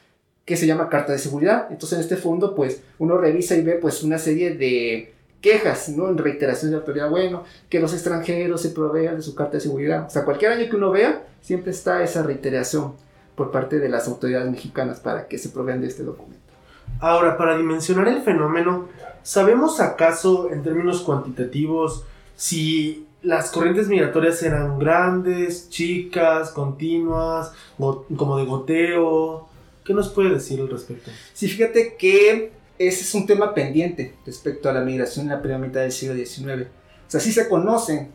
que 0.44 0.58
se 0.58 0.66
llama 0.66 0.90
Carta 0.90 1.12
de 1.12 1.20
Seguridad. 1.20 1.68
Entonces, 1.70 2.00
en 2.00 2.02
este 2.02 2.18
fondo, 2.18 2.56
pues, 2.56 2.82
uno 2.98 3.20
revisa 3.20 3.56
y 3.56 3.62
ve, 3.62 3.74
pues, 3.74 4.02
una 4.02 4.18
serie 4.18 4.56
de 4.56 5.14
quejas, 5.40 5.88
¿no? 5.90 6.10
En 6.10 6.18
reiteración 6.18 6.72
de 6.72 6.78
autoridad, 6.78 7.12
bueno, 7.12 7.44
que 7.70 7.80
los 7.80 7.94
extranjeros 7.94 8.60
se 8.60 8.70
provean 8.70 9.18
de 9.18 9.22
su 9.22 9.36
carta 9.36 9.58
de 9.58 9.62
seguridad. 9.62 10.08
O 10.08 10.10
sea, 10.10 10.26
cualquier 10.26 10.54
año 10.54 10.68
que 10.68 10.78
uno 10.78 10.90
vea, 10.90 11.28
siempre 11.42 11.70
está 11.70 12.02
esa 12.02 12.24
reiteración 12.24 13.04
por 13.36 13.52
parte 13.52 13.80
de 13.80 13.90
las 13.90 14.08
autoridades 14.08 14.50
mexicanas 14.50 15.00
para 15.00 15.28
que 15.28 15.38
se 15.38 15.50
provean 15.50 15.82
de 15.82 15.88
este 15.88 16.04
documento. 16.04 16.42
Ahora, 17.00 17.38
para 17.38 17.58
dimensionar 17.58 18.08
el 18.08 18.22
fenómeno, 18.22 18.88
¿sabemos 19.24 19.80
acaso 19.80 20.50
en 20.52 20.64
términos 20.64 21.02
cuantitativos 21.02 22.04
si 22.36 23.08
las 23.22 23.52
corrientes 23.52 23.88
migratorias 23.88 24.42
eran 24.44 24.80
grandes, 24.80 25.70
chicas, 25.70 26.50
continuas, 26.52 27.52
como 27.78 28.38
de 28.38 28.46
goteo? 28.46 29.48
¿Qué 29.84 29.94
nos 29.94 30.10
puede 30.10 30.30
decir 30.30 30.62
al 30.62 30.70
respecto? 30.70 31.12
Sí, 31.34 31.48
fíjate 31.48 31.96
que 31.98 32.52
ese 32.78 33.02
es 33.02 33.14
un 33.14 33.26
tema 33.26 33.54
pendiente 33.54 34.16
respecto 34.26 34.70
a 34.70 34.74
la 34.74 34.82
migración 34.82 35.26
en 35.26 35.32
la 35.32 35.42
primera 35.42 35.60
mitad 35.60 35.82
del 35.82 35.92
siglo 35.92 36.16
XIX. 36.16 36.68
O 37.08 37.12
sea, 37.14 37.20
sí 37.20 37.32
se 37.32 37.48
conocen 37.48 38.12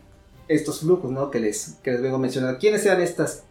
estos 0.47 0.81
flujos, 0.81 1.11
¿no? 1.11 1.29
Que 1.29 1.39
les, 1.39 1.77
que 1.83 1.91
les 1.91 2.01
vengo 2.01 2.15
a 2.15 2.19
mencionar. 2.19 2.57
¿Quiénes 2.57 2.85
eran 2.85 3.01
estas, 3.01 3.43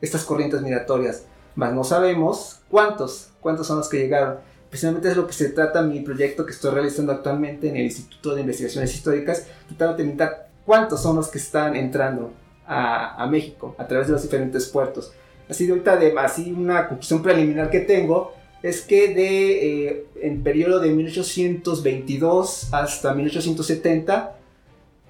estas 0.00 0.24
corrientes 0.24 0.62
migratorias? 0.62 1.24
Más 1.54 1.72
no 1.72 1.84
sabemos 1.84 2.60
cuántos, 2.70 3.30
cuántos 3.40 3.66
son 3.66 3.78
los 3.78 3.88
que 3.88 3.98
llegaron. 3.98 4.38
Precisamente 4.68 5.10
es 5.10 5.16
lo 5.16 5.26
que 5.26 5.32
se 5.32 5.48
trata 5.48 5.82
mi 5.82 6.00
proyecto 6.00 6.46
que 6.46 6.52
estoy 6.52 6.72
realizando 6.72 7.12
actualmente 7.12 7.68
en 7.68 7.76
el 7.76 7.82
Instituto 7.82 8.34
de 8.34 8.42
Investigaciones 8.42 8.94
Históricas, 8.94 9.46
tratando 9.66 9.96
de 9.96 10.04
limitar 10.04 10.48
cuántos 10.64 11.02
son 11.02 11.16
los 11.16 11.28
que 11.28 11.38
están 11.38 11.74
entrando 11.74 12.32
a, 12.66 13.20
a 13.20 13.26
México 13.26 13.74
a 13.78 13.86
través 13.86 14.06
de 14.06 14.12
los 14.12 14.22
diferentes 14.22 14.66
puertos. 14.66 15.12
Así 15.48 15.66
de 15.66 15.72
ahorita, 15.72 15.96
de, 15.96 16.14
así 16.16 16.52
una 16.52 16.86
conclusión 16.86 17.22
preliminar 17.22 17.70
que 17.70 17.80
tengo 17.80 18.32
es 18.62 18.82
que 18.82 19.14
de, 19.14 19.86
eh, 19.88 20.06
en 20.22 20.42
periodo 20.42 20.78
de 20.80 20.90
1822 20.90 22.72
hasta 22.72 23.14
1870 23.14 24.36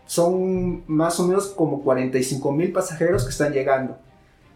son 0.06 0.82
más 0.86 1.20
o 1.20 1.26
menos 1.26 1.48
como 1.48 1.82
45 1.82 2.52
mil 2.52 2.72
pasajeros 2.72 3.24
que 3.24 3.30
están 3.30 3.52
llegando. 3.52 3.98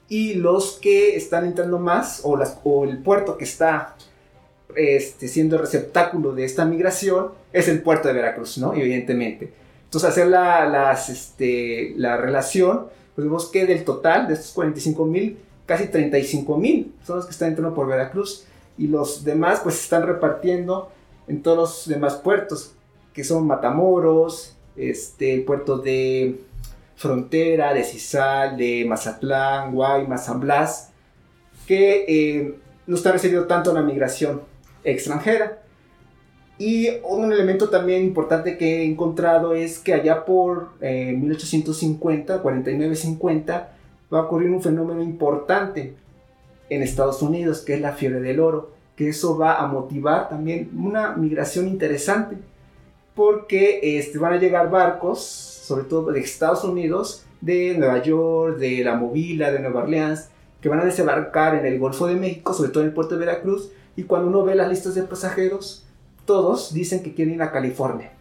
Y 0.08 0.34
los 0.34 0.78
que 0.80 1.16
están 1.16 1.46
entrando 1.46 1.78
más, 1.78 2.20
o, 2.24 2.84
el 2.84 2.98
puerto 2.98 3.38
que 3.38 3.44
está 3.44 3.96
este, 4.76 5.28
siendo 5.28 5.58
receptáculo 5.58 6.34
de 6.34 6.44
esta 6.44 6.64
migración, 6.64 7.32
es 7.52 7.68
el 7.68 7.82
puerto 7.82 8.08
de 8.08 8.14
Veracruz, 8.14 8.58
¿no? 8.58 8.74
Evidentemente. 8.74 9.52
Entonces, 9.84 10.10
hacer 10.10 10.26
la, 10.26 10.92
este, 10.92 11.94
la 11.96 12.16
relación, 12.16 12.86
pues 13.14 13.24
vemos 13.26 13.46
que 13.46 13.64
del 13.64 13.84
total 13.84 14.26
de 14.26 14.34
estos 14.34 14.52
45 14.52 15.06
mil, 15.06 15.38
casi 15.66 15.86
35 15.86 16.58
mil 16.58 16.92
son 17.06 17.16
los 17.16 17.26
que 17.26 17.30
están 17.30 17.50
entrando 17.50 17.74
por 17.74 17.86
Veracruz 17.86 18.44
y 18.76 18.88
los 18.88 19.24
demás 19.24 19.60
pues 19.62 19.76
se 19.76 19.82
están 19.82 20.06
repartiendo 20.06 20.90
en 21.28 21.42
todos 21.42 21.56
los 21.56 21.88
demás 21.88 22.16
puertos, 22.16 22.74
que 23.12 23.24
son 23.24 23.46
Matamoros, 23.46 24.56
este, 24.76 25.32
el 25.32 25.44
puerto 25.44 25.78
de 25.78 26.40
Frontera, 26.96 27.74
de 27.74 27.84
Cisal, 27.84 28.56
de 28.56 28.84
Mazatlán, 28.86 29.74
Guaymas, 29.74 30.26
San 30.26 30.40
Blas, 30.40 30.92
que 31.66 32.04
eh, 32.08 32.54
no 32.86 32.96
está 32.96 33.12
recibiendo 33.12 33.46
tanto 33.46 33.72
la 33.72 33.82
migración 33.82 34.42
extranjera. 34.84 35.60
Y 36.56 36.88
un 37.02 37.32
elemento 37.32 37.68
también 37.68 38.04
importante 38.04 38.56
que 38.56 38.82
he 38.82 38.84
encontrado 38.84 39.54
es 39.54 39.80
que 39.80 39.92
allá 39.92 40.24
por 40.24 40.70
1850, 40.80 42.42
49-50, 42.42 43.66
va 44.12 44.18
a 44.18 44.22
ocurrir 44.22 44.50
un 44.50 44.62
fenómeno 44.62 45.02
importante 45.02 45.96
en 46.70 46.82
Estados 46.82 47.22
Unidos, 47.22 47.60
que 47.60 47.74
es 47.74 47.80
la 47.80 47.92
fiebre 47.92 48.20
del 48.20 48.40
oro, 48.40 48.70
que 48.96 49.08
eso 49.08 49.36
va 49.36 49.56
a 49.56 49.66
motivar 49.66 50.28
también 50.28 50.70
una 50.76 51.16
migración 51.16 51.66
interesante, 51.66 52.36
porque 53.14 53.98
este, 53.98 54.18
van 54.18 54.34
a 54.34 54.38
llegar 54.38 54.70
barcos, 54.70 55.53
sobre 55.64 55.84
todo 55.84 56.12
de 56.12 56.20
Estados 56.20 56.62
Unidos, 56.62 57.24
de 57.40 57.74
Nueva 57.78 58.02
York, 58.02 58.58
de 58.58 58.84
La 58.84 58.96
Movila, 58.96 59.50
de 59.50 59.60
Nueva 59.60 59.84
Orleans, 59.84 60.28
que 60.60 60.68
van 60.68 60.80
a 60.80 60.84
desembarcar 60.84 61.54
en 61.54 61.64
el 61.64 61.78
Golfo 61.78 62.06
de 62.06 62.16
México, 62.16 62.52
sobre 62.52 62.70
todo 62.70 62.82
en 62.82 62.90
el 62.90 62.94
puerto 62.94 63.14
de 63.14 63.24
Veracruz, 63.24 63.70
y 63.96 64.02
cuando 64.02 64.28
uno 64.28 64.44
ve 64.44 64.54
las 64.54 64.68
listas 64.68 64.94
de 64.94 65.04
pasajeros, 65.04 65.86
todos 66.26 66.74
dicen 66.74 67.02
que 67.02 67.14
quieren 67.14 67.34
ir 67.34 67.42
a 67.42 67.50
California. 67.50 68.12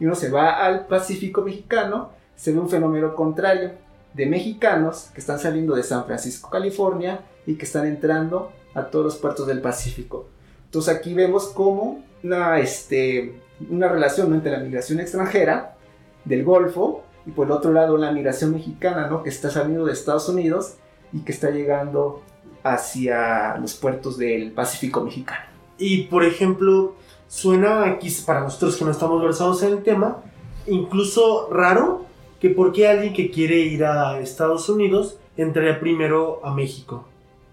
Y 0.00 0.06
uno 0.06 0.16
se 0.16 0.28
va 0.28 0.64
al 0.64 0.86
Pacífico 0.86 1.42
mexicano, 1.42 2.10
se 2.34 2.52
ve 2.52 2.58
un 2.58 2.68
fenómeno 2.68 3.14
contrario 3.14 3.70
de 4.14 4.26
mexicanos 4.26 5.10
que 5.14 5.20
están 5.20 5.38
saliendo 5.38 5.76
de 5.76 5.84
San 5.84 6.04
Francisco, 6.04 6.50
California, 6.50 7.20
y 7.46 7.54
que 7.54 7.64
están 7.64 7.86
entrando 7.86 8.50
a 8.74 8.86
todos 8.86 9.04
los 9.04 9.16
puertos 9.16 9.46
del 9.46 9.60
Pacífico. 9.60 10.26
Entonces 10.64 10.96
aquí 10.96 11.14
vemos 11.14 11.46
como 11.46 12.02
una, 12.24 12.58
este, 12.58 13.40
una 13.70 13.88
relación 13.88 14.34
entre 14.34 14.50
la 14.50 14.58
migración 14.58 14.98
extranjera 14.98 15.77
del 16.28 16.44
Golfo 16.44 17.02
y 17.26 17.30
por 17.30 17.46
el 17.46 17.52
otro 17.52 17.72
lado 17.72 17.96
la 17.96 18.12
migración 18.12 18.52
mexicana, 18.52 19.08
¿no? 19.08 19.22
que 19.22 19.30
está 19.30 19.50
saliendo 19.50 19.84
de 19.84 19.92
Estados 19.92 20.28
Unidos 20.28 20.76
y 21.12 21.20
que 21.20 21.32
está 21.32 21.50
llegando 21.50 22.22
hacia 22.62 23.56
los 23.58 23.74
puertos 23.74 24.18
del 24.18 24.52
Pacífico 24.52 25.02
mexicano. 25.02 25.44
Y 25.78 26.04
por 26.04 26.24
ejemplo, 26.24 26.94
suena 27.28 27.84
aquí 27.84 28.10
para 28.26 28.40
nosotros 28.40 28.76
que 28.76 28.84
no 28.84 28.90
estamos 28.90 29.22
versados 29.22 29.62
en 29.62 29.72
el 29.74 29.82
tema, 29.82 30.22
incluso 30.66 31.48
raro 31.50 32.04
que 32.40 32.50
por 32.50 32.72
qué 32.72 32.88
alguien 32.88 33.12
que 33.12 33.30
quiere 33.30 33.56
ir 33.56 33.84
a 33.84 34.18
Estados 34.20 34.68
Unidos 34.68 35.18
entraría 35.36 35.80
primero 35.80 36.40
a 36.44 36.54
México. 36.54 37.06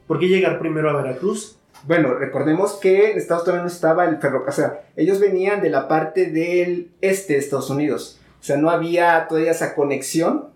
¿Por 0.07 0.19
qué 0.19 0.27
llegar 0.27 0.59
primero 0.59 0.89
a 0.89 0.93
Veracruz? 0.93 1.57
Bueno, 1.87 2.13
recordemos 2.13 2.73
que 2.73 3.11
en 3.11 3.17
Estados 3.17 3.47
Unidos 3.47 3.63
no 3.63 3.67
estaba 3.67 4.05
el 4.05 4.17
ferrocarril. 4.17 4.49
O 4.49 4.51
sea, 4.51 4.85
ellos 4.95 5.19
venían 5.19 5.61
de 5.61 5.69
la 5.69 5.87
parte 5.87 6.27
del 6.27 6.91
este 7.01 7.33
de 7.33 7.39
Estados 7.39 7.69
Unidos. 7.69 8.19
O 8.45 8.47
sea, 8.47 8.57
no 8.57 8.69
había 8.69 9.27
todavía 9.27 9.49
esa 9.49 9.73
conexión 9.73 10.49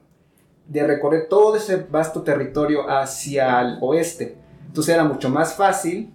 de 0.67 0.85
recorrer 0.85 1.27
todo 1.27 1.55
ese 1.55 1.77
vasto 1.77 2.21
territorio 2.21 2.87
hacia 2.87 3.59
el 3.61 3.79
oeste. 3.81 4.37
Entonces 4.67 4.93
era 4.93 5.05
mucho 5.05 5.27
más 5.27 5.55
fácil 5.55 6.13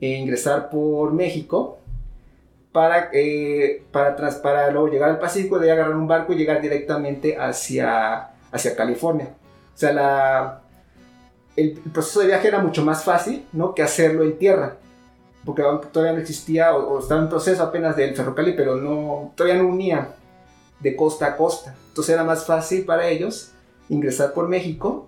eh, 0.00 0.10
ingresar 0.10 0.70
por 0.70 1.12
México 1.12 1.78
para, 2.70 3.10
eh, 3.12 3.82
para, 3.90 4.14
para 4.40 4.70
luego 4.70 4.86
llegar 4.86 5.10
al 5.10 5.18
Pacífico, 5.18 5.58
de 5.58 5.72
agarrar 5.72 5.96
un 5.96 6.06
barco 6.06 6.32
y 6.32 6.36
llegar 6.36 6.62
directamente 6.62 7.36
hacia, 7.36 8.28
hacia 8.52 8.76
California. 8.76 9.30
O 9.74 9.76
sea, 9.76 10.60
el, 11.56 11.72
proceso 11.92 12.20
de 12.20 12.28
viaje 12.28 12.46
era 12.46 12.60
mucho 12.60 12.84
más 12.84 13.02
fácil 13.02 13.44
¿no? 13.52 13.74
que 13.74 13.82
hacerlo 13.82 14.22
en 14.22 14.38
tierra. 14.38 14.76
porque 15.44 15.64
todavía 15.90 16.12
no 16.12 16.20
existía 16.20 16.76
o, 16.76 17.00
estaba 17.00 17.22
en 17.22 17.28
proceso 17.28 17.60
apenas 17.64 17.96
del 17.96 18.14
ferrocarril, 18.14 18.54
pero 18.54 18.76
no, 18.76 19.32
todavía 19.34 19.60
no 19.60 19.68
unía 19.68 20.10
de 20.80 20.96
costa 20.96 21.26
a 21.26 21.36
costa. 21.36 21.74
Entonces 21.88 22.14
era 22.14 22.24
más 22.24 22.46
fácil 22.46 22.84
para 22.84 23.08
ellos 23.08 23.52
ingresar 23.88 24.32
por 24.32 24.48
México, 24.48 25.06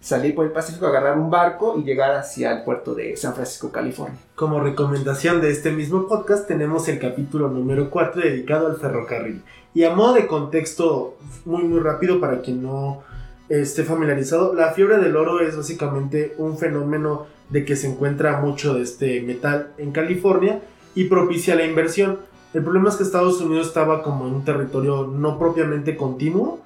salir 0.00 0.34
por 0.34 0.46
el 0.46 0.52
Pacífico, 0.52 0.86
agarrar 0.86 1.18
un 1.18 1.30
barco 1.30 1.78
y 1.78 1.84
llegar 1.84 2.14
hacia 2.14 2.52
el 2.52 2.64
puerto 2.64 2.94
de 2.94 3.16
San 3.16 3.34
Francisco, 3.34 3.70
California. 3.70 4.18
Como 4.34 4.60
recomendación 4.60 5.40
de 5.40 5.50
este 5.50 5.70
mismo 5.70 6.08
podcast 6.08 6.46
tenemos 6.46 6.88
el 6.88 6.98
capítulo 6.98 7.48
número 7.48 7.90
4 7.90 8.22
dedicado 8.22 8.68
al 8.68 8.76
ferrocarril. 8.76 9.42
Y 9.74 9.84
a 9.84 9.94
modo 9.94 10.14
de 10.14 10.26
contexto 10.26 11.16
muy 11.44 11.62
muy 11.64 11.80
rápido 11.80 12.20
para 12.20 12.40
quien 12.40 12.62
no 12.62 13.02
esté 13.48 13.84
familiarizado, 13.84 14.54
la 14.54 14.72
fiebre 14.72 14.98
del 14.98 15.16
oro 15.16 15.40
es 15.40 15.56
básicamente 15.56 16.34
un 16.38 16.56
fenómeno 16.56 17.26
de 17.50 17.64
que 17.64 17.76
se 17.76 17.88
encuentra 17.88 18.40
mucho 18.40 18.74
de 18.74 18.82
este 18.82 19.20
metal 19.22 19.72
en 19.76 19.92
California 19.92 20.60
y 20.94 21.04
propicia 21.04 21.54
la 21.56 21.64
inversión. 21.64 22.20
El 22.52 22.64
problema 22.64 22.88
es 22.88 22.96
que 22.96 23.04
Estados 23.04 23.40
Unidos 23.40 23.68
estaba 23.68 24.02
como 24.02 24.26
en 24.26 24.34
un 24.34 24.44
territorio 24.44 25.06
no 25.06 25.38
propiamente 25.38 25.96
continuo, 25.96 26.58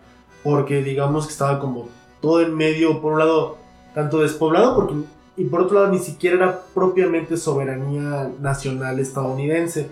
porque 0.42 0.83
digamos 0.83 1.27
que 1.27 1.33
estaba 1.33 1.59
como 1.59 1.88
todo 2.20 2.40
en 2.40 2.55
medio, 2.55 3.03
por 3.03 3.12
un 3.12 3.18
lado, 3.18 3.59
tanto 3.94 4.20
despoblado, 4.20 4.77
porque, 4.77 4.94
y 5.37 5.44
por 5.44 5.61
otro 5.61 5.81
lado 5.81 5.92
ni 5.92 5.99
siquiera 5.99 6.37
era 6.37 6.61
propiamente 6.75 7.37
soberanía 7.37 8.31
nacional 8.40 8.99
estadounidense. 8.99 9.88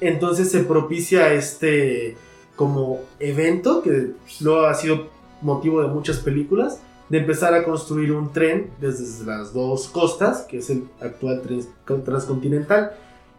Entonces 0.00 0.50
se 0.50 0.64
propicia 0.64 1.32
este 1.32 2.16
como 2.56 3.00
evento, 3.20 3.82
que 3.82 4.12
luego 4.40 4.66
ha 4.66 4.74
sido 4.74 5.06
motivo 5.40 5.80
de 5.82 5.88
muchas 5.88 6.18
películas, 6.18 6.80
de 7.08 7.18
empezar 7.18 7.54
a 7.54 7.62
construir 7.62 8.10
un 8.12 8.32
tren 8.32 8.70
desde 8.80 9.24
las 9.24 9.54
dos 9.54 9.86
costas, 9.88 10.40
que 10.42 10.58
es 10.58 10.68
el 10.70 10.88
actual 11.00 11.42
tren 11.42 11.64
transcontinental, 12.04 12.92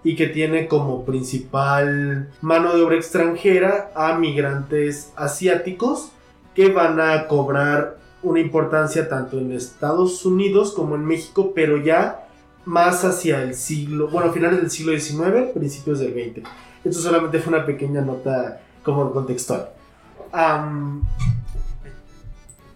y 0.03 0.15
que 0.15 0.27
tiene 0.27 0.67
como 0.67 1.05
principal 1.05 2.29
mano 2.41 2.75
de 2.75 2.81
obra 2.81 2.95
extranjera 2.95 3.91
a 3.95 4.17
migrantes 4.17 5.11
asiáticos 5.15 6.11
que 6.55 6.69
van 6.69 6.99
a 6.99 7.27
cobrar 7.27 7.97
una 8.21 8.39
importancia 8.39 9.07
tanto 9.07 9.37
en 9.37 9.51
Estados 9.51 10.25
Unidos 10.25 10.73
como 10.73 10.95
en 10.95 11.05
México, 11.05 11.53
pero 11.53 11.77
ya 11.77 12.27
más 12.65 13.03
hacia 13.03 13.41
el 13.41 13.55
siglo, 13.55 14.09
bueno, 14.09 14.31
finales 14.31 14.61
del 14.61 14.69
siglo 14.69 14.97
XIX, 14.97 15.51
principios 15.53 15.99
del 15.99 16.13
XX. 16.13 16.47
Esto 16.83 17.01
solamente 17.01 17.39
fue 17.39 17.53
una 17.53 17.65
pequeña 17.65 18.01
nota 18.01 18.61
como 18.83 19.11
contextual. 19.11 19.69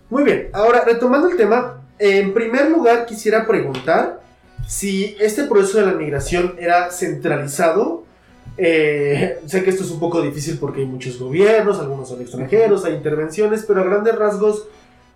Muy 0.10 0.24
bien, 0.24 0.50
ahora 0.54 0.84
retomando 0.86 1.28
el 1.28 1.38
tema, 1.38 1.82
en 2.00 2.34
primer 2.34 2.70
lugar 2.72 3.06
quisiera 3.06 3.46
preguntar 3.46 4.23
si 4.68 5.16
este 5.20 5.44
proceso 5.46 5.80
de 5.80 5.86
la 5.86 5.94
migración 5.94 6.56
era 6.60 6.92
centralizado. 6.92 8.04
Eh, 8.58 9.40
sé 9.48 9.64
que 9.64 9.72
esto 9.72 9.84
es 9.84 9.90
un 9.90 10.00
poco 10.00 10.22
difícil 10.22 10.60
porque 10.60 10.82
hay 10.82 10.86
muchos 10.86 11.18
gobiernos, 11.18 11.80
algunos 11.80 12.10
son 12.10 12.22
extranjeros, 12.22 12.86
hay 12.86 12.94
intervenciones, 12.94 13.66
pero 13.68 13.82
a 13.82 13.84
grandes 13.84 14.16
rasgos, 14.16 14.68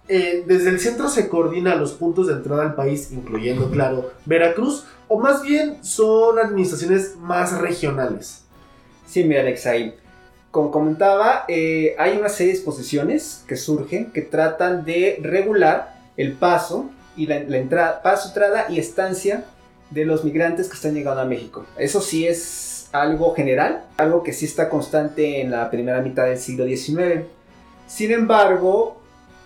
eh, 0.07 0.43
desde 0.47 0.69
el 0.69 0.79
centro 0.79 1.07
se 1.07 1.29
coordina 1.29 1.75
los 1.75 1.93
puntos 1.93 2.27
de 2.27 2.33
entrada 2.33 2.63
al 2.63 2.73
país, 2.73 3.11
incluyendo, 3.11 3.69
claro, 3.69 4.11
Veracruz, 4.25 4.85
o 5.07 5.19
más 5.19 5.43
bien 5.43 5.83
son 5.83 6.39
administraciones 6.39 7.15
más 7.17 7.59
regionales. 7.59 8.43
Sí, 9.05 9.23
mira, 9.23 9.41
Alexei 9.41 9.93
como 10.57 10.71
comentaba, 10.71 11.45
eh, 11.47 11.95
hay 11.99 12.17
una 12.17 12.29
serie 12.29 12.53
de 12.53 12.57
disposiciones 12.57 13.43
que 13.47 13.55
surgen 13.55 14.11
que 14.11 14.23
tratan 14.23 14.85
de 14.85 15.19
regular 15.21 15.95
el 16.17 16.33
paso 16.33 16.89
y 17.17 17.25
la, 17.27 17.37
entrada, 17.37 18.01
paso, 18.01 18.29
entrada 18.29 18.67
y 18.69 18.79
estancia 18.79 19.43
de 19.89 20.05
los 20.05 20.23
migrantes 20.23 20.67
que 20.67 20.75
están 20.75 20.93
llegando 20.93 21.21
a 21.21 21.25
México. 21.25 21.65
Eso 21.77 21.99
sí 21.99 22.27
es 22.27 22.87
algo 22.91 23.33
general, 23.33 23.83
algo 23.97 24.23
que 24.23 24.33
sí 24.33 24.45
está 24.45 24.69
constante 24.69 25.41
en 25.41 25.51
la 25.51 25.69
primera 25.69 26.01
mitad 26.01 26.25
del 26.25 26.37
siglo 26.37 26.65
XIX. 26.65 27.25
Sin 27.87 28.11
embargo, 28.11 28.97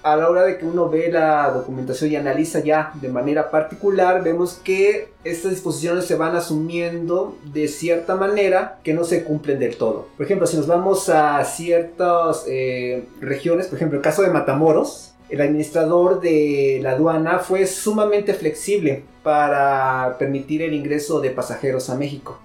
a 0.04 0.16
la 0.16 0.30
hora 0.30 0.44
de 0.44 0.58
que 0.58 0.66
uno 0.66 0.90
ve 0.90 1.12
la 1.12 1.52
documentación 1.52 2.12
y 2.12 2.16
analiza 2.16 2.60
ya 2.60 2.92
de 2.96 3.10
manera 3.10 3.52
particular, 3.52 4.24
vemos 4.24 4.60
que 4.64 5.10
estas 5.24 5.52
disposiciones 5.52 6.06
se 6.06 6.16
van 6.16 6.36
asumiendo 6.36 7.38
de 7.54 7.68
cierta 7.68 8.16
manera 8.16 8.80
que 8.84 8.94
no 8.94 9.04
se 9.04 9.24
cumplen 9.24 9.60
del 9.60 9.78
todo. 9.78 10.08
Por 10.18 10.26
ejemplo, 10.26 10.48
si 10.48 10.58
nos 10.58 10.68
vamos 10.68 11.10
a 11.10 11.44
ciertas 11.46 12.46
eh, 12.48 13.06
regiones, 13.20 13.68
por 13.68 13.76
ejemplo, 13.78 13.98
el 13.98 14.04
caso 14.04 14.24
de 14.24 14.32
Matamoros, 14.32 15.11
el 15.32 15.41
administrador 15.41 16.20
de 16.20 16.80
la 16.84 16.91
aduana 16.91 17.39
fue 17.39 17.65
sumamente 17.65 18.34
flexible 18.34 19.04
para 19.24 20.17
permitir 20.20 20.62
el 20.62 20.74
ingreso 20.74 21.22
de 21.22 21.32
pasajeros 21.32 21.89
a 21.89 21.96
México. 21.96 22.38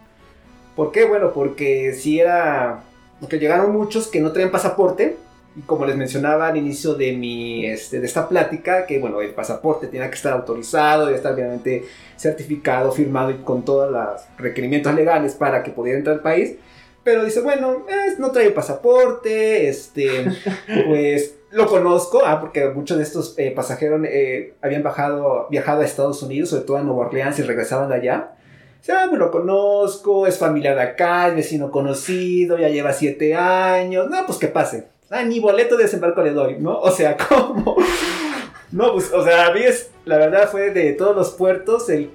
¿Por 0.77 0.93
qué? 0.93 1.05
Bueno, 1.05 1.33
porque 1.33 1.93
si 1.95 2.21
era... 2.21 2.85
Porque 3.21 3.39
llegaron 3.39 3.73
muchos 3.73 4.07
que 4.07 4.21
no 4.21 4.31
traían 4.31 4.53
pasaporte, 4.53 5.17
y 5.57 5.63
como 5.63 5.87
les 5.87 5.97
mencionaba 5.97 6.49
al 6.49 6.57
inicio 6.59 6.95
de, 6.95 7.13
mi, 7.15 7.65
este, 7.65 7.99
de 7.99 8.07
esta 8.07 8.29
plática, 8.29 8.87
que 8.87 8.99
bueno, 8.99 9.23
el 9.23 9.31
pasaporte 9.31 9.87
tiene 9.87 10.09
que 10.09 10.15
estar 10.15 10.35
autorizado, 10.35 11.07
debe 11.07 11.17
estar 11.17 11.33
obviamente 11.33 11.87
certificado, 12.17 12.93
firmado 12.93 13.31
y 13.31 13.37
con 13.37 13.65
todos 13.65 13.91
los 13.91 14.21
requerimientos 14.37 14.95
legales 14.95 15.35
para 15.35 15.63
que 15.63 15.71
pudiera 15.71 15.99
entrar 15.99 16.17
al 16.17 16.23
país. 16.23 16.57
Pero 17.03 17.25
dice, 17.25 17.41
bueno, 17.41 17.87
no 18.19 18.31
trae 18.33 18.51
pasaporte, 18.51 19.69
este, 19.69 20.27
pues 20.87 21.37
lo 21.57 21.67
conozco, 21.67 22.23
ah, 22.25 22.41
porque 22.41 22.69
muchos 22.69 22.99
de 22.99 23.03
estos 23.03 23.35
eh, 23.39 23.51
pasajeros 23.51 24.01
eh, 24.05 24.55
habían 24.63 24.83
bajado, 24.83 25.49
viajado 25.51 25.81
a 25.81 25.85
Estados 25.85 26.23
Unidos, 26.23 26.51
sobre 26.51 26.65
todo 26.65 26.77
a 26.77 26.83
Nueva 26.83 27.07
Orleans 27.07 27.39
y 27.39 27.43
regresaban 27.43 27.89
de 27.89 27.97
allá. 27.97 28.33
O 28.81 28.85
sea, 28.85 29.07
me 29.07 29.19
lo 29.19 29.31
conozco, 29.31 30.27
es 30.27 30.39
familiar 30.39 30.77
de 30.77 30.83
acá, 30.83 31.29
es 31.29 31.35
vecino 31.35 31.71
conocido, 31.71 32.59
ya 32.59 32.69
lleva 32.69 32.93
siete 32.93 33.35
años, 33.35 34.09
no, 34.09 34.27
pues 34.27 34.39
que 34.39 34.49
pase 34.49 34.97
ah, 35.11 35.23
ni 35.23 35.41
boleto 35.41 35.77
de 35.77 35.85
desembarco 35.85 36.23
le 36.23 36.33
doy, 36.33 36.57
¿no? 36.59 36.79
O 36.79 36.91
sea, 36.91 37.17
¿cómo? 37.29 37.77
No, 38.73 38.93
pues, 38.93 39.13
o 39.13 39.25
sea, 39.25 39.47
a 39.47 39.53
mí 39.53 39.61
es, 39.63 39.91
la 40.05 40.19
verdad 40.19 40.49
fue 40.51 40.71
de 40.71 40.93
todos 40.93 41.15
los 41.15 41.33
puertos, 41.33 41.89
el, 41.89 42.11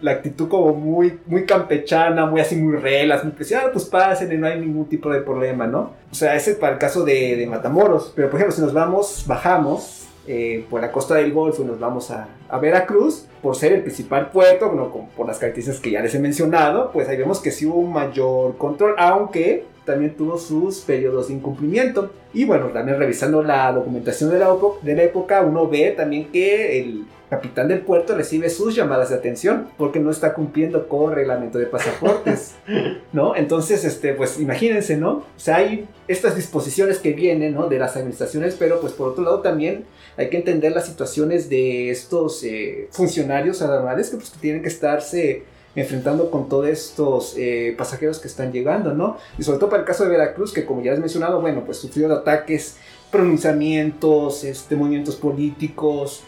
la 0.00 0.12
actitud 0.12 0.48
como 0.48 0.74
muy, 0.74 1.18
muy 1.26 1.44
campechana, 1.44 2.26
muy 2.26 2.40
así, 2.40 2.56
muy 2.56 2.76
relas, 2.76 3.24
muy 3.24 3.32
preciada, 3.32 3.70
pues 3.70 3.84
pasen 3.84 4.32
y 4.32 4.36
no 4.36 4.46
hay 4.46 4.58
ningún 4.58 4.86
tipo 4.86 5.10
de 5.10 5.20
problema, 5.20 5.66
¿no? 5.66 5.92
O 6.10 6.14
sea, 6.14 6.34
ese 6.34 6.52
es 6.52 6.56
para 6.56 6.74
el 6.74 6.78
caso 6.78 7.04
de, 7.04 7.36
de 7.36 7.46
Matamoros, 7.46 8.12
pero 8.14 8.30
por 8.30 8.40
ejemplo, 8.40 8.56
si 8.56 8.62
nos 8.62 8.72
vamos, 8.72 9.24
bajamos 9.26 10.06
eh, 10.26 10.64
por 10.70 10.80
la 10.80 10.90
costa 10.90 11.16
del 11.16 11.32
Golfo 11.32 11.62
y 11.62 11.66
nos 11.66 11.78
vamos 11.78 12.10
a, 12.10 12.28
a 12.48 12.58
Veracruz, 12.58 13.26
por 13.42 13.56
ser 13.56 13.72
el 13.72 13.82
principal 13.82 14.30
puerto, 14.30 14.68
bueno, 14.68 14.90
por 15.14 15.26
las 15.26 15.38
características 15.38 15.80
que 15.80 15.90
ya 15.90 16.00
les 16.00 16.14
he 16.14 16.18
mencionado, 16.18 16.90
pues 16.92 17.08
ahí 17.08 17.18
vemos 17.18 17.40
que 17.40 17.50
sí 17.50 17.66
hubo 17.66 17.78
un 17.78 17.92
mayor 17.92 18.56
control, 18.56 18.94
aunque 18.96 19.66
también 19.84 20.16
tuvo 20.16 20.38
sus 20.38 20.80
periodos 20.80 21.28
de 21.28 21.34
incumplimiento. 21.34 22.10
Y 22.32 22.44
bueno, 22.44 22.66
también 22.68 22.98
revisando 22.98 23.42
la 23.42 23.72
documentación 23.72 24.30
de 24.30 24.38
la, 24.38 24.56
de 24.82 24.94
la 24.94 25.02
época, 25.02 25.42
uno 25.42 25.68
ve 25.68 25.92
también 25.96 26.30
que 26.32 26.80
el 26.80 27.04
capitán 27.30 27.68
del 27.68 27.80
puerto 27.80 28.14
recibe 28.14 28.48
sus 28.50 28.74
llamadas 28.74 29.10
de 29.10 29.16
atención 29.16 29.68
porque 29.76 29.98
no 29.98 30.10
está 30.10 30.34
cumpliendo 30.34 30.88
con 30.88 31.10
el 31.10 31.16
reglamento 31.16 31.58
de 31.58 31.66
pasaportes, 31.66 32.54
¿no? 33.12 33.34
Entonces, 33.34 33.84
este, 33.84 34.14
pues 34.14 34.38
imagínense, 34.38 34.96
¿no? 34.96 35.10
O 35.10 35.24
sea, 35.36 35.56
hay 35.56 35.88
estas 36.06 36.36
disposiciones 36.36 36.98
que 36.98 37.12
vienen, 37.12 37.54
¿no? 37.54 37.68
De 37.68 37.78
las 37.78 37.96
administraciones, 37.96 38.56
pero 38.58 38.80
pues 38.80 38.92
por 38.92 39.08
otro 39.08 39.24
lado 39.24 39.40
también 39.40 39.84
hay 40.16 40.28
que 40.28 40.36
entender 40.36 40.72
las 40.72 40.86
situaciones 40.86 41.48
de 41.48 41.90
estos 41.90 42.42
eh, 42.44 42.88
funcionarios 42.90 43.62
aduanales 43.62 44.10
que 44.10 44.16
pues 44.16 44.30
tienen 44.32 44.62
que 44.62 44.68
estarse 44.68 45.42
enfrentando 45.76 46.30
con 46.30 46.48
todos 46.48 46.68
estos 46.68 47.34
eh, 47.36 47.74
pasajeros 47.76 48.18
que 48.18 48.28
están 48.28 48.52
llegando, 48.52 48.94
¿no? 48.94 49.18
Y 49.38 49.42
sobre 49.42 49.58
todo 49.58 49.70
para 49.70 49.80
el 49.82 49.86
caso 49.86 50.04
de 50.04 50.10
Veracruz, 50.10 50.52
que 50.52 50.64
como 50.64 50.82
ya 50.82 50.92
has 50.92 51.00
mencionado, 51.00 51.40
bueno, 51.40 51.64
pues 51.64 51.78
sufrió 51.78 52.12
ataques, 52.12 52.76
pronunciamientos, 53.10 54.44
este, 54.44 54.76
movimientos 54.76 55.16
políticos, 55.16 56.22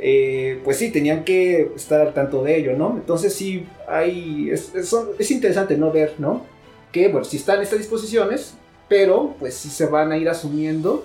eh, 0.00 0.60
pues 0.64 0.76
sí, 0.76 0.90
tenían 0.90 1.24
que 1.24 1.72
estar 1.74 2.00
al 2.00 2.14
tanto 2.14 2.42
de 2.42 2.56
ello, 2.56 2.76
¿no? 2.76 2.94
Entonces 2.96 3.34
sí, 3.34 3.66
hay, 3.88 4.50
es, 4.50 4.72
es, 4.74 5.30
interesante, 5.30 5.76
¿no? 5.76 5.90
Ver, 5.90 6.14
¿no? 6.18 6.44
Que, 6.92 7.08
bueno, 7.08 7.24
sí 7.24 7.36
están 7.36 7.60
estas 7.60 7.78
disposiciones, 7.78 8.54
pero 8.88 9.34
pues 9.38 9.54
sí 9.54 9.68
se 9.68 9.86
van 9.86 10.12
a 10.12 10.16
ir 10.16 10.28
asumiendo 10.28 11.04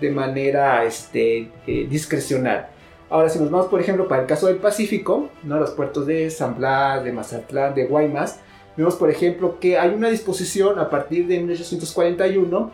de 0.00 0.10
manera 0.10 0.84
este, 0.84 1.50
eh, 1.66 1.86
discrecional. 1.88 2.68
Ahora, 3.14 3.28
si 3.28 3.38
nos 3.38 3.48
vamos, 3.48 3.68
por 3.68 3.80
ejemplo, 3.80 4.08
para 4.08 4.22
el 4.22 4.26
caso 4.26 4.48
del 4.48 4.56
Pacífico, 4.56 5.28
¿no? 5.44 5.60
los 5.60 5.70
puertos 5.70 6.04
de 6.04 6.30
San 6.30 6.56
Blas, 6.56 7.04
de 7.04 7.12
Mazatlán, 7.12 7.72
de 7.72 7.86
Guaymas, 7.86 8.40
vemos, 8.76 8.96
por 8.96 9.08
ejemplo, 9.08 9.60
que 9.60 9.78
hay 9.78 9.90
una 9.90 10.10
disposición 10.10 10.80
a 10.80 10.90
partir 10.90 11.28
de 11.28 11.38
1841 11.38 12.72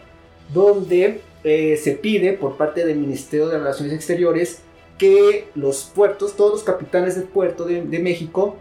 donde 0.55 1.21
eh, 1.45 1.77
se 1.77 1.93
pide 1.93 2.33
por 2.33 2.57
parte 2.57 2.87
del 2.87 2.97
Ministerio 2.97 3.49
de 3.49 3.59
Relaciones 3.59 3.93
Exteriores 3.93 4.63
que 4.97 5.49
los 5.55 5.85
puertos, 5.95 6.37
todos 6.37 6.53
los 6.53 6.63
capitanes 6.63 7.17
del 7.17 7.25
puerto 7.25 7.67
de, 7.67 7.83
de 7.83 7.99
México, 7.99 8.57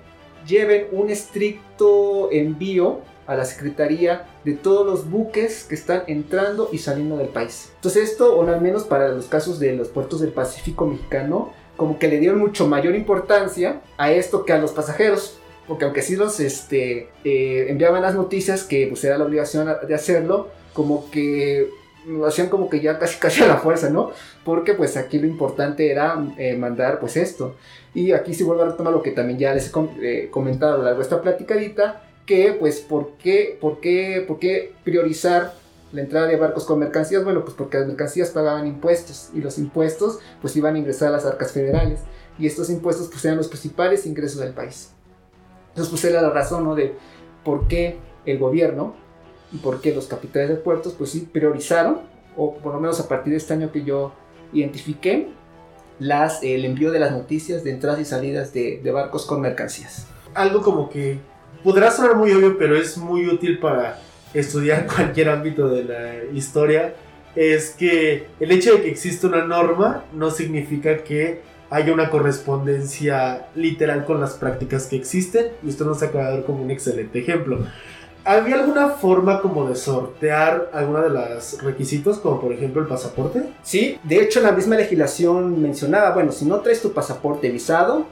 lleven 0.46 0.88
un 0.92 1.10
estricto 1.10 2.30
envío 2.30 3.00
a 3.26 3.36
la 3.36 3.46
Secretaría 3.46 4.28
de 4.44 4.56
todos 4.56 4.86
los 4.86 5.10
buques 5.10 5.64
que 5.64 5.76
están 5.76 6.04
entrando 6.08 6.68
y 6.74 6.80
saliendo 6.80 7.16
del 7.16 7.30
país. 7.30 7.72
Entonces 7.76 8.10
esto, 8.10 8.36
o 8.36 8.46
al 8.46 8.60
menos 8.60 8.84
para 8.84 9.08
los 9.08 9.28
casos 9.28 9.60
de 9.60 9.78
los 9.78 9.88
puertos 9.88 10.20
del 10.20 10.34
Pacífico 10.34 10.86
mexicano, 10.86 11.54
como 11.80 11.98
que 11.98 12.10
le 12.10 12.20
dieron 12.20 12.40
mucho 12.40 12.68
mayor 12.68 12.94
importancia 12.94 13.82
a 13.98 14.12
esto 14.12 14.44
que 14.44 14.52
a 14.52 14.58
los 14.58 14.74
pasajeros. 14.74 15.38
porque 15.66 15.86
aunque 15.86 16.02
sí 16.02 16.16
los 16.16 16.40
este, 16.40 17.10
eh, 17.24 17.68
enviaban 17.70 18.02
las 18.02 18.16
noticias, 18.16 18.64
que 18.64 18.88
pues 18.88 19.04
era 19.04 19.18
la 19.18 19.24
obligación 19.24 19.70
de 19.88 19.96
hacerlo, 19.96 20.50
como 20.74 21.10
que 21.12 21.70
lo 22.08 22.26
hacían 22.26 22.50
como 22.50 22.70
que 22.70 22.82
ya 22.82 23.00
casi 23.00 23.18
casi 23.26 23.44
a 23.44 23.48
la 23.48 23.58
fuerza, 23.58 23.90
¿no? 23.90 24.12
Porque 24.44 24.74
pues 24.74 24.98
aquí 24.98 25.20
lo 25.20 25.28
importante 25.28 25.90
era 25.90 26.22
eh, 26.38 26.58
mandar 26.58 27.00
pues 27.00 27.16
esto. 27.16 27.56
Y 27.94 28.12
aquí 28.12 28.34
se 28.34 28.44
vuelve 28.44 28.64
a 28.64 28.66
retomar 28.66 28.92
lo 28.92 29.02
que 29.02 29.12
también 29.12 29.40
ya 29.40 29.54
les 29.54 29.72
he 29.72 29.72
eh, 30.02 30.28
comentado 30.30 30.74
a 30.74 30.78
lo 30.80 30.84
largo 30.84 31.00
de 31.00 31.04
esta 31.04 31.22
platicadita, 31.22 32.04
que 32.26 32.58
pues 32.60 32.80
¿por 32.82 33.12
qué, 33.24 33.58
por 33.62 33.80
qué, 33.80 34.26
por 34.28 34.40
qué 34.40 34.74
priorizar 34.84 35.54
la 35.92 36.02
entrada 36.02 36.28
de 36.28 36.36
barcos 36.36 36.66
con 36.66 36.80
mercancías? 36.80 37.24
Bueno, 37.24 37.44
pues 37.44 37.56
porque 37.56 37.78
las 37.78 37.88
mercancías 37.88 38.30
pagaban 38.30 38.68
impuestos 38.68 39.30
y 39.34 39.42
los 39.42 39.58
impuestos 39.58 40.20
pues 40.42 40.56
iban 40.56 40.76
a 40.76 40.80
ingresar 40.80 41.10
a 41.10 41.12
las 41.12 41.26
arcas 41.26 41.52
federales 41.52 42.02
y 42.38 42.48
estos 42.48 42.70
impuestos 42.70 43.08
pues 43.08 43.24
eran 43.26 43.38
los 43.38 43.48
principales 43.48 44.06
ingresos 44.06 44.40
del 44.40 44.54
país. 44.54 44.94
Entonces 45.70 45.90
pues 45.92 46.04
era 46.06 46.22
la 46.22 46.30
razón, 46.30 46.64
¿no? 46.64 46.76
De 46.76 46.96
por 47.44 47.68
qué 47.68 47.98
el 48.26 48.38
gobierno 48.38 48.96
y 49.52 49.58
por 49.58 49.82
qué 49.82 49.94
los 49.94 50.08
capitales 50.08 50.50
de 50.50 50.56
puertos 50.56 50.94
pues 50.94 51.12
sí 51.12 51.28
priorizaron, 51.32 52.02
o 52.38 52.56
por 52.56 52.74
lo 52.74 52.80
menos 52.80 53.00
a 53.00 53.08
partir 53.08 53.32
de 53.32 53.38
este 53.38 53.54
año 53.54 53.72
que 53.72 53.84
yo 53.84 54.14
identifiqué, 54.54 55.30
las, 56.00 56.44
el 56.44 56.64
envío 56.64 56.92
de 56.92 57.00
las 57.00 57.12
noticias 57.12 57.64
de 57.64 57.72
entradas 57.72 58.00
y 58.00 58.06
salidas 58.06 58.54
de, 58.54 58.80
de 58.82 58.92
barcos 58.92 59.26
con 59.26 59.42
mercancías. 59.42 60.08
Algo 60.34 60.62
como 60.62 60.90
que 60.90 61.20
podrá 61.64 61.92
sonar 61.92 62.16
muy 62.16 62.32
obvio, 62.32 62.58
pero 62.58 62.78
es 62.78 62.98
muy 62.98 63.28
útil 63.28 63.60
para 63.60 64.00
estudiar 64.34 64.88
cualquier 64.96 65.30
ámbito 65.30 65.70
de 65.70 65.84
la 65.84 66.24
historia, 66.34 66.94
es 67.36 67.72
que 67.72 68.28
el 68.40 68.52
hecho 68.52 68.74
de 68.74 68.82
que 68.84 68.90
exista 68.90 69.28
una 69.28 69.46
norma 69.46 70.04
no 70.14 70.32
significa 70.32 70.98
que 71.04 71.42
haya 71.70 71.94
una 71.94 72.10
correspondencia 72.10 73.48
literal 73.56 74.06
con 74.06 74.20
las 74.20 74.34
prácticas 74.34 74.88
que 74.88 74.96
existen, 74.96 75.48
y 75.64 75.70
esto 75.70 75.86
nos 75.86 76.02
acaba 76.02 76.30
de 76.30 76.38
dar 76.38 76.46
como 76.46 76.64
un 76.64 76.72
excelente 76.72 77.20
ejemplo. 77.20 77.60
¿Había 78.26 78.56
alguna 78.56 78.90
forma 78.90 79.42
como 79.42 79.70
de 79.70 79.76
sortear 79.76 80.70
alguna 80.74 81.02
de 81.02 81.10
los 81.10 81.62
requisitos, 81.64 82.20
como 82.20 82.42
por 82.42 82.52
ejemplo 82.52 82.82
el 82.82 82.88
pasaporte? 82.88 83.44
Sí, 83.64 83.98
de 84.04 84.22
hecho 84.22 84.42
la 84.42 84.52
misma 84.52 84.76
legislación 84.76 85.62
mencionaba, 85.62 86.14
bueno, 86.14 86.32
si 86.32 86.46
no 86.46 86.60
traes 86.60 86.82
tu 86.82 86.92
pasaporte 86.92 87.50
visado, 87.50 88.06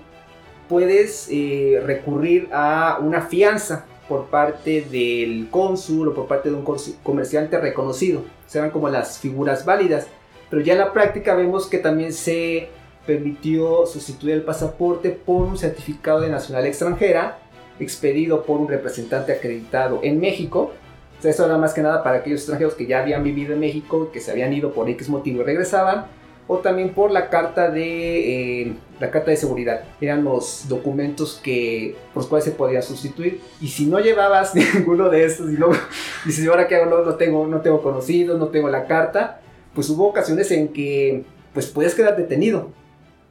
puedes 0.70 1.28
eh, 1.30 1.82
recurrir 1.86 2.50
a 2.52 3.00
una 3.02 3.22
fianza 3.22 3.86
por 4.08 4.26
parte 4.28 4.82
del 4.82 5.48
cónsul 5.52 6.10
o 6.10 6.14
por 6.14 6.28
parte 6.28 6.50
de 6.50 6.56
un 6.56 6.66
comerciante 7.04 7.60
reconocido. 7.60 8.24
Serán 8.48 8.72
como 8.72 8.90
las 8.90 9.20
figuras 9.20 9.66
válidas. 9.66 10.08
Pero 10.50 10.62
ya 10.62 10.74
en 10.74 10.80
la 10.80 10.94
práctica 10.94 11.36
vemos 11.36 11.68
que 11.68 11.78
también 11.78 12.14
se 12.14 12.70
permitió 13.06 13.86
sustituir 13.86 14.34
el 14.36 14.44
pasaporte 14.44 15.10
por 15.12 15.46
un 15.46 15.58
certificado 15.58 16.22
de 16.22 16.30
nacional 16.30 16.66
extranjera 16.66 17.40
expedido 17.80 18.44
por 18.44 18.60
un 18.60 18.68
representante 18.68 19.32
acreditado 19.32 20.00
en 20.04 20.20
México. 20.20 20.72
O 21.18 21.22
sea, 21.22 21.32
eso 21.32 21.46
era 21.46 21.58
más 21.58 21.74
que 21.74 21.82
nada 21.82 22.04
para 22.04 22.18
aquellos 22.18 22.42
extranjeros 22.42 22.76
que 22.76 22.86
ya 22.86 23.02
habían 23.02 23.24
vivido 23.24 23.54
en 23.54 23.60
México, 23.60 24.12
que 24.12 24.20
se 24.20 24.32
habían 24.32 24.54
ido 24.54 24.74
por 24.74 24.90
X 24.90 25.10
motivo 25.10 25.42
y 25.42 25.46
regresaban, 25.46 26.06
o 26.48 26.58
también 26.60 26.94
por 26.94 27.12
la 27.12 27.30
carta 27.30 27.70
de 27.70 28.62
eh, 28.62 28.74
la 29.00 29.12
carta 29.12 29.32
de 29.32 29.38
seguridad. 29.38 29.84
Eran 30.02 30.24
los 30.24 30.66
documentos 30.68 31.40
que 31.44 31.96
por 32.14 32.24
los 32.24 32.30
cuales 32.30 32.46
se 32.46 32.52
podía 32.52 32.82
sustituir. 32.82 33.42
Y 33.62 33.68
si 33.68 33.86
no 33.86 34.00
llevabas 34.00 34.56
ninguno 34.76 35.10
de 35.10 35.26
estos 35.26 35.52
y 35.52 35.58
luego 35.58 35.76
dices, 36.26 36.48
ahora 36.48 36.68
qué 36.68 36.76
hago? 36.76 36.86
No, 36.86 37.04
no 37.04 37.16
tengo, 37.16 37.48
no 37.48 37.62
tengo 37.62 37.82
conocidos, 37.82 38.40
no 38.40 38.48
tengo 38.48 38.70
la 38.70 38.88
carta, 38.88 39.42
pues 39.74 39.90
hubo 39.90 40.08
ocasiones 40.08 40.52
en 40.52 40.70
que 40.70 41.24
pues 41.54 41.68
puedes 41.68 41.96
quedar 41.96 42.16
detenido. 42.18 42.72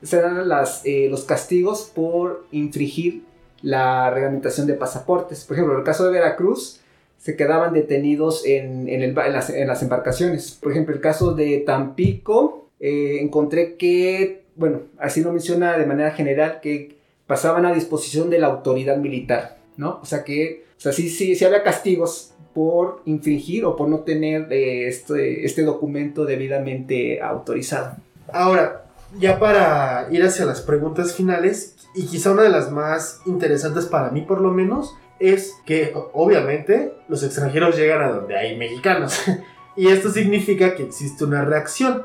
Serán 0.03 0.49
las, 0.49 0.83
eh, 0.85 1.09
los 1.11 1.25
castigos 1.25 1.91
por 1.95 2.47
infringir 2.53 3.25
la 3.62 4.11
reglamentación 4.11 4.67
de 4.67 4.75
pasaportes. 4.75 5.45
Por 5.45 5.57
ejemplo, 5.57 5.75
en 5.75 5.81
el 5.81 5.85
caso 5.85 6.05
de 6.05 6.12
Veracruz, 6.12 6.81
se 7.19 7.37
quedaban 7.37 7.73
detenidos 7.73 8.45
en, 8.47 8.89
en, 8.89 9.14
las, 9.14 9.83
embarcaciones. 9.83 10.53
Por 10.53 10.73
ejemplo, 10.73 10.95
el 10.95 11.01
caso 11.01 11.35
de 11.35 11.59
Tampico, 11.67 12.71
eh, 12.79 13.19
encontré 13.21 13.77
que, 13.77 14.45
bueno, 14.57 14.82
así 14.98 15.22
lo 15.22 15.32
menciona 15.32 15.76
de 15.76 15.86
manera 15.86 16.12
general, 16.12 16.61
que 16.61 16.96
pasaban 17.26 17.66
a 17.66 17.74
disposición 17.74 18.30
de 18.30 18.38
la 18.38 18.46
autoridad 18.48 18.96
militar, 18.96 19.59
¿no? 19.76 20.00
O 20.02 20.07
sea 20.07 20.24
que, 20.24 20.64
o 20.76 20.80
sea, 20.80 20.92
sí, 20.92 21.09
sí, 21.09 21.34
sí 21.34 21.44
había 21.44 21.62
castigos 21.62 22.34
por 22.54 23.02
infringir 23.04 23.64
o 23.64 23.76
por 23.76 23.88
no 23.88 24.00
tener 24.00 24.50
eh, 24.52 24.88
este, 24.88 25.44
este 25.44 25.62
documento 25.62 26.24
debidamente 26.24 27.20
autorizado. 27.20 27.96
Ahora, 28.32 28.86
ya 29.18 29.38
para 29.38 30.09
ir 30.11 30.22
hacia 30.22 30.46
las 30.46 30.62
preguntas 30.62 31.14
finales, 31.14 31.76
y 31.94 32.07
quizá 32.07 32.32
una 32.32 32.42
de 32.42 32.48
las 32.50 32.70
más 32.70 33.20
interesantes 33.26 33.86
para 33.86 34.11
mí 34.11 34.22
por 34.22 34.40
lo 34.40 34.50
menos, 34.52 34.94
es 35.18 35.54
que 35.64 35.92
obviamente 36.12 36.92
los 37.09 37.22
extranjeros 37.22 37.76
llegan 37.76 38.02
a 38.02 38.11
donde 38.11 38.36
hay 38.36 38.57
mexicanos. 38.57 39.22
y 39.76 39.88
esto 39.88 40.11
significa 40.11 40.74
que 40.74 40.82
existe 40.82 41.24
una 41.24 41.44
reacción. 41.44 42.04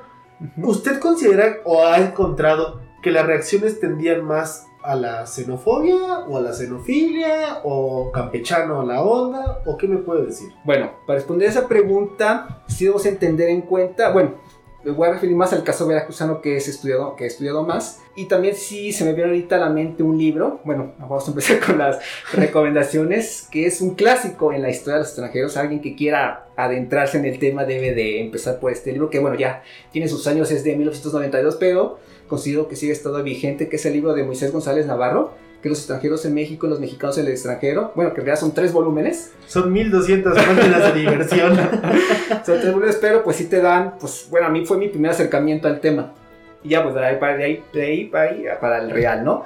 ¿Usted 0.58 1.00
considera 1.00 1.58
o 1.66 1.86
ha 1.86 1.98
encontrado 2.00 2.82
que 3.02 3.12
las 3.12 3.26
reacciones 3.26 3.80
tendían 3.80 4.24
más 4.24 4.68
a 4.84 4.96
la 4.96 5.28
xenofobia 5.28 6.26
o 6.28 6.38
a 6.38 6.42
la 6.42 6.54
xenofilia 6.54 7.60
o 7.64 8.12
campechano 8.12 8.82
a 8.82 8.86
la 8.86 9.04
onda 9.04 9.62
o 9.66 9.78
qué 9.78 9.88
me 9.88 9.98
puede 9.98 10.26
decir? 10.26 10.50
Bueno, 10.64 10.92
para 11.06 11.18
responder 11.18 11.48
a 11.48 11.52
esa 11.52 11.68
pregunta, 11.68 12.64
sí 12.68 12.86
debemos 12.86 13.06
entender 13.06 13.50
en 13.50 13.62
cuenta, 13.62 14.12
bueno, 14.12 14.36
me 14.84 14.92
voy 14.92 15.08
a 15.08 15.14
referir 15.14 15.36
más 15.36 15.54
al 15.54 15.64
caso 15.64 15.86
veracruzano 15.88 16.42
que, 16.42 16.58
es 16.58 16.68
estudiado, 16.68 17.16
que 17.16 17.26
he 17.26 17.28
estudiado 17.28 17.64
más. 17.64 18.00
Y 18.16 18.26
también 18.26 18.56
si 18.56 18.92
se 18.92 19.06
me 19.06 19.14
viene 19.14 19.30
ahorita 19.30 19.58
a 19.58 19.60
la 19.60 19.70
mente 19.70 20.04
un 20.04 20.18
libro, 20.18 20.60
bueno, 20.64 20.94
vamos 20.98 21.28
a 21.28 21.32
empezar 21.32 21.60
con 21.66 21.78
las 21.78 22.00
recomendaciones, 22.34 23.48
que 23.52 23.66
es 23.66 23.82
un 23.82 23.96
clásico 23.96 24.54
en 24.54 24.62
la 24.62 24.70
historia 24.70 24.96
de 24.96 25.00
los 25.02 25.10
extranjeros. 25.10 25.58
Alguien 25.58 25.82
que 25.82 25.96
quiera 25.96 26.48
adentrarse 26.56 27.18
en 27.18 27.26
el 27.26 27.40
tema 27.40 27.66
debe 27.66 27.94
de 27.94 28.22
empezar 28.22 28.60
por 28.60 28.72
este 28.72 28.92
libro, 28.92 29.10
que 29.10 29.20
bueno, 29.20 29.38
ya 29.38 29.64
tiene 29.92 30.08
sus 30.08 30.26
años, 30.28 30.52
es 30.52 30.64
de 30.64 30.76
1992, 30.76 31.58
pero 31.60 32.00
considero 32.28 32.68
que 32.68 32.76
sigue 32.76 32.94
estado 32.94 33.22
vigente, 33.24 33.70
que 33.70 33.76
es 33.76 33.86
el 33.86 33.94
libro 33.94 34.14
de 34.14 34.24
Moisés 34.24 34.52
González 34.52 34.88
Navarro 34.88 35.51
que 35.62 35.70
los 35.70 35.78
extranjeros 35.80 36.26
en 36.26 36.34
México 36.34 36.66
y 36.66 36.70
los 36.70 36.80
mexicanos 36.80 37.18
en 37.18 37.26
el 37.26 37.32
extranjero. 37.32 37.92
Bueno, 37.96 38.14
que 38.14 38.22
en 38.22 38.26
realidad 38.26 38.42
son 38.42 38.54
tres 38.54 38.74
volúmenes. 38.74 39.32
Son 39.48 39.72
1200 39.72 40.34
páginas 40.34 40.94
de 40.94 41.00
diversión. 41.00 41.56
son 42.46 42.60
tres 42.60 42.66
volúmenes, 42.66 42.98
pero 43.00 43.24
pues 43.24 43.38
sí 43.38 43.46
te 43.46 43.62
dan, 43.62 43.96
pues 44.00 44.28
bueno, 44.30 44.48
a 44.48 44.50
mí 44.50 44.66
fue 44.66 44.78
mi 44.78 44.88
primer 44.88 45.12
acercamiento 45.12 45.68
al 45.68 45.80
tema. 45.80 46.14
Y 46.64 46.70
ya, 46.70 46.84
pues 46.84 46.96
de 46.96 47.06
ahí 47.06 47.16
para, 47.18 47.38
de 47.38 47.44
ahí, 47.44 47.64
de 47.74 47.82
ahí, 47.82 48.06
para, 48.06 48.24
ahí, 48.30 48.46
para 48.60 48.78
el 48.80 48.90
real, 48.90 49.24
¿no? 49.24 49.46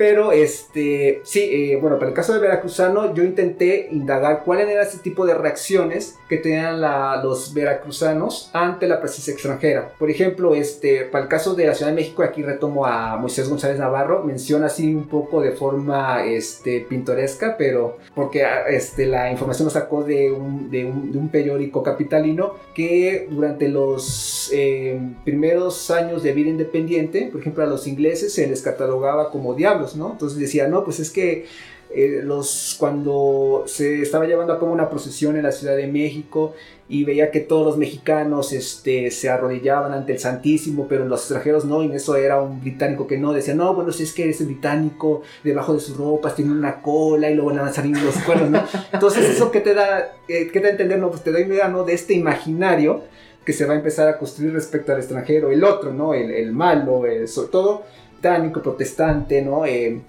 Pero, 0.00 0.32
este, 0.32 1.20
sí, 1.24 1.40
eh, 1.40 1.78
bueno, 1.78 1.98
para 1.98 2.08
el 2.08 2.14
caso 2.14 2.32
de 2.32 2.38
Veracruzano, 2.38 3.12
yo 3.14 3.22
intenté 3.22 3.88
indagar 3.90 4.44
cuáles 4.46 4.66
eran 4.66 4.86
ese 4.86 4.96
tipo 4.96 5.26
de 5.26 5.34
reacciones 5.34 6.16
que 6.26 6.38
tenían 6.38 6.80
los 7.22 7.52
veracruzanos 7.52 8.48
ante 8.54 8.88
la 8.88 8.98
presencia 8.98 9.34
extranjera. 9.34 9.92
Por 9.98 10.08
ejemplo, 10.08 10.54
este, 10.54 11.04
para 11.04 11.24
el 11.24 11.28
caso 11.28 11.54
de 11.54 11.66
la 11.66 11.74
Ciudad 11.74 11.90
de 11.90 11.96
México, 11.96 12.22
aquí 12.22 12.42
retomo 12.42 12.86
a 12.86 13.18
Moisés 13.18 13.50
González 13.50 13.78
Navarro, 13.78 14.24
menciona 14.24 14.68
así 14.68 14.94
un 14.94 15.06
poco 15.06 15.42
de 15.42 15.52
forma 15.52 16.24
este, 16.24 16.80
pintoresca, 16.88 17.56
pero 17.58 17.98
porque 18.14 18.42
este, 18.70 19.04
la 19.04 19.30
información 19.30 19.66
lo 19.66 19.70
sacó 19.70 20.02
de 20.02 20.32
un, 20.32 20.70
de 20.70 20.86
un, 20.86 21.12
de 21.12 21.18
un 21.18 21.28
periódico 21.28 21.82
capitalino 21.82 22.54
que 22.74 23.28
durante 23.30 23.68
los 23.68 24.50
eh, 24.54 24.98
primeros 25.26 25.90
años 25.90 26.22
de 26.22 26.32
vida 26.32 26.48
independiente, 26.48 27.28
por 27.30 27.42
ejemplo, 27.42 27.64
a 27.64 27.66
los 27.66 27.86
ingleses 27.86 28.32
se 28.32 28.46
les 28.46 28.62
catalogaba 28.62 29.30
como 29.30 29.52
diablos 29.52 29.89
entonces 29.94 30.38
decía, 30.38 30.68
no, 30.68 30.84
pues 30.84 31.00
es 31.00 31.10
que 31.10 31.46
eh, 31.92 32.20
los, 32.22 32.76
cuando 32.78 33.64
se 33.66 34.00
estaba 34.00 34.24
llevando 34.24 34.52
a 34.52 34.60
cabo 34.60 34.70
una 34.70 34.88
procesión 34.88 35.36
en 35.36 35.42
la 35.42 35.50
Ciudad 35.50 35.74
de 35.74 35.88
México 35.88 36.54
y 36.88 37.02
veía 37.02 37.32
que 37.32 37.40
todos 37.40 37.66
los 37.66 37.76
mexicanos 37.78 38.52
este, 38.52 39.10
se 39.10 39.28
arrodillaban 39.28 39.92
ante 39.92 40.12
el 40.12 40.20
Santísimo, 40.20 40.86
pero 40.88 41.04
los 41.04 41.20
extranjeros 41.20 41.64
no, 41.64 41.82
y 41.82 41.86
en 41.86 41.92
eso 41.94 42.14
era 42.14 42.40
un 42.40 42.60
británico 42.60 43.08
que 43.08 43.18
no, 43.18 43.32
decía, 43.32 43.54
no, 43.54 43.74
bueno, 43.74 43.90
si 43.90 44.04
es 44.04 44.12
que 44.12 44.28
ese 44.28 44.44
británico, 44.44 45.22
debajo 45.42 45.74
de 45.74 45.80
sus 45.80 45.96
ropas 45.96 46.36
tiene 46.36 46.52
una 46.52 46.80
cola 46.80 47.28
y 47.28 47.34
luego 47.34 47.50
van 47.50 47.66
a 47.66 47.72
salir 47.72 48.00
los 48.00 48.16
cuernos, 48.18 48.50
¿no? 48.50 48.62
Entonces 48.92 49.28
eso 49.28 49.50
que 49.50 49.60
te 49.60 49.74
da, 49.74 50.12
eh, 50.28 50.48
¿qué 50.52 50.60
te 50.60 50.60
da 50.60 50.68
a 50.68 50.72
entender? 50.72 50.98
No, 51.00 51.10
pues 51.10 51.24
te 51.24 51.32
da 51.32 51.40
idea, 51.40 51.66
¿no? 51.66 51.82
De 51.82 51.94
este 51.94 52.14
imaginario 52.14 53.02
que 53.44 53.52
se 53.52 53.66
va 53.66 53.74
a 53.74 53.76
empezar 53.76 54.06
a 54.06 54.16
construir 54.16 54.52
respecto 54.52 54.92
al 54.92 54.98
extranjero, 54.98 55.50
el 55.50 55.64
otro, 55.64 55.92
¿no? 55.92 56.14
El, 56.14 56.30
el 56.30 56.52
malo, 56.52 57.04
el, 57.06 57.26
sobre 57.26 57.48
todo 57.48 57.82
británico, 58.20 58.62
protestante, 58.62 59.42
¿no? 59.42 59.64
Eh, 59.64 60.00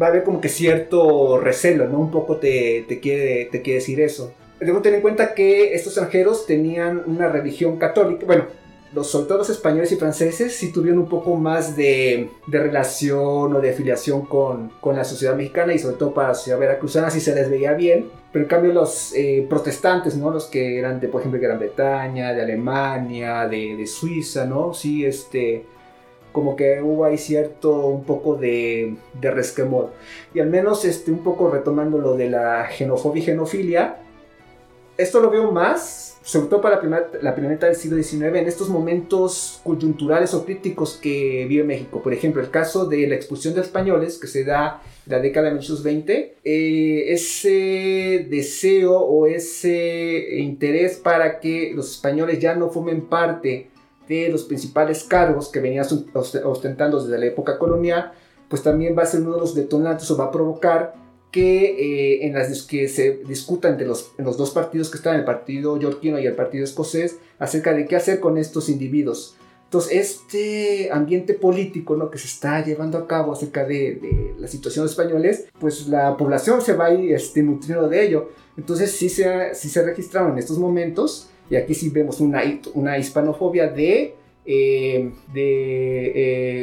va 0.00 0.06
a 0.06 0.08
haber 0.08 0.24
como 0.24 0.40
que 0.40 0.48
cierto 0.48 1.38
recelo, 1.38 1.86
¿no? 1.86 1.98
Un 1.98 2.10
poco 2.10 2.36
te, 2.36 2.84
te, 2.88 2.98
quiere, 2.98 3.46
te 3.46 3.62
quiere 3.62 3.80
decir 3.80 4.00
eso. 4.00 4.32
Debo 4.58 4.80
tener 4.80 4.96
en 4.96 5.02
cuenta 5.02 5.34
que 5.34 5.74
estos 5.74 5.92
extranjeros 5.92 6.46
tenían 6.46 7.02
una 7.06 7.28
religión 7.28 7.76
católica, 7.76 8.24
bueno, 8.24 8.44
los, 8.94 9.10
soldados 9.10 9.50
españoles 9.50 9.92
y 9.92 9.96
franceses 9.96 10.56
sí 10.56 10.72
tuvieron 10.72 11.00
un 11.00 11.08
poco 11.10 11.36
más 11.36 11.76
de, 11.76 12.30
de 12.46 12.58
relación 12.58 13.54
o 13.54 13.60
de 13.60 13.70
afiliación 13.70 14.24
con, 14.24 14.70
con, 14.80 14.96
la 14.96 15.04
sociedad 15.04 15.36
mexicana 15.36 15.74
y 15.74 15.78
sobre 15.78 15.96
todo 15.96 16.14
para 16.14 16.28
la 16.28 16.34
sociedad 16.34 16.58
veracruzana 16.58 17.10
sí 17.10 17.20
se 17.20 17.34
les 17.34 17.50
veía 17.50 17.74
bien, 17.74 18.06
pero 18.32 18.44
en 18.44 18.48
cambio 18.48 18.72
los 18.72 19.12
eh, 19.14 19.44
protestantes, 19.50 20.16
¿no? 20.16 20.30
Los 20.30 20.46
que 20.46 20.78
eran 20.78 21.00
de, 21.00 21.08
por 21.08 21.20
ejemplo, 21.20 21.38
Gran 21.38 21.58
Bretaña, 21.58 22.32
de 22.32 22.40
Alemania, 22.40 23.46
de, 23.46 23.76
de 23.76 23.86
Suiza, 23.86 24.46
¿no? 24.46 24.72
Sí, 24.72 25.04
este 25.04 25.66
como 26.36 26.54
que 26.54 26.82
hubo 26.82 27.06
ahí 27.06 27.16
cierto 27.16 27.86
un 27.86 28.04
poco 28.04 28.36
de, 28.36 28.94
de 29.18 29.30
resquemor. 29.30 29.94
Y 30.34 30.40
al 30.40 30.50
menos 30.50 30.84
este, 30.84 31.10
un 31.10 31.20
poco 31.24 31.50
retomando 31.50 31.96
lo 31.96 32.14
de 32.14 32.28
la 32.28 32.68
xenofobia 32.70 33.22
y 33.22 33.24
xenofilia, 33.24 33.96
esto 34.98 35.20
lo 35.20 35.30
veo 35.30 35.50
más, 35.50 36.18
sobre 36.22 36.48
todo 36.48 36.60
para 36.60 36.74
la 36.74 37.34
primera, 37.34 37.54
mitad 37.54 37.68
del 37.68 37.76
siglo 37.76 37.96
XIX, 38.02 38.36
en 38.36 38.48
estos 38.48 38.68
momentos 38.68 39.62
coyunturales 39.64 40.34
o 40.34 40.44
críticos 40.44 40.98
que 41.00 41.46
vive 41.48 41.64
México. 41.64 42.02
Por 42.02 42.12
ejemplo, 42.12 42.42
el 42.42 42.50
caso 42.50 42.84
de 42.84 43.06
la 43.06 43.14
expulsión 43.14 43.54
de 43.54 43.62
españoles 43.62 44.18
que 44.18 44.26
se 44.26 44.44
da 44.44 44.82
en 45.06 45.12
la 45.12 45.20
década 45.20 45.46
de 45.46 45.52
1920, 45.52 46.36
eh, 46.44 47.12
ese 47.14 48.26
deseo 48.28 48.98
o 48.98 49.26
ese 49.26 50.36
interés 50.36 50.96
para 50.98 51.40
que 51.40 51.72
los 51.74 51.92
españoles 51.92 52.40
ya 52.40 52.54
no 52.54 52.68
formen 52.68 53.06
parte 53.06 53.70
de 54.08 54.28
los 54.28 54.44
principales 54.44 55.04
cargos 55.04 55.48
que 55.48 55.60
venían 55.60 55.86
ostentando 56.14 57.02
desde 57.02 57.18
la 57.18 57.26
época 57.26 57.58
colonial, 57.58 58.12
pues 58.48 58.62
también 58.62 58.96
va 58.96 59.02
a 59.02 59.06
ser 59.06 59.22
uno 59.22 59.34
de 59.34 59.40
los 59.40 59.54
detonantes 59.54 60.10
o 60.10 60.16
va 60.16 60.26
a 60.26 60.30
provocar 60.30 60.94
que 61.30 61.64
eh, 61.64 62.26
en 62.26 62.34
las 62.34 62.62
que 62.62 62.88
se 62.88 63.18
discuta 63.26 63.68
entre 63.68 63.86
los, 63.86 64.12
los 64.16 64.36
dos 64.36 64.52
partidos 64.52 64.90
que 64.90 64.96
están, 64.96 65.16
el 65.16 65.24
partido 65.24 65.78
yorquino 65.78 66.18
y 66.18 66.26
el 66.26 66.34
partido 66.34 66.64
escocés, 66.64 67.18
acerca 67.38 67.74
de 67.74 67.86
qué 67.86 67.96
hacer 67.96 68.20
con 68.20 68.38
estos 68.38 68.68
individuos. 68.68 69.36
Entonces, 69.64 69.92
este 69.92 70.90
ambiente 70.92 71.34
político 71.34 71.96
¿no? 71.96 72.08
que 72.08 72.18
se 72.18 72.28
está 72.28 72.64
llevando 72.64 72.98
a 72.98 73.06
cabo 73.08 73.32
acerca 73.32 73.64
de, 73.64 73.96
de 73.96 74.34
la 74.38 74.46
situación 74.46 74.84
de 74.84 74.84
los 74.84 74.98
españoles, 74.98 75.46
pues 75.58 75.88
la 75.88 76.16
población 76.16 76.62
se 76.62 76.74
va 76.74 76.86
a 76.86 76.94
ir 76.94 77.12
este, 77.12 77.42
nutriendo 77.42 77.88
de 77.88 78.06
ello. 78.06 78.30
Entonces, 78.56 78.92
sí 78.92 79.08
se, 79.08 79.54
sí 79.54 79.68
se 79.68 79.82
registraron 79.82 80.32
en 80.32 80.38
estos 80.38 80.58
momentos, 80.58 81.30
y 81.50 81.56
aquí 81.56 81.74
sí 81.74 81.90
vemos 81.90 82.20
una, 82.20 82.42
una 82.74 82.98
hispanofobia 82.98 83.68
de, 83.68 84.14
eh, 84.44 85.12
de 85.32 86.12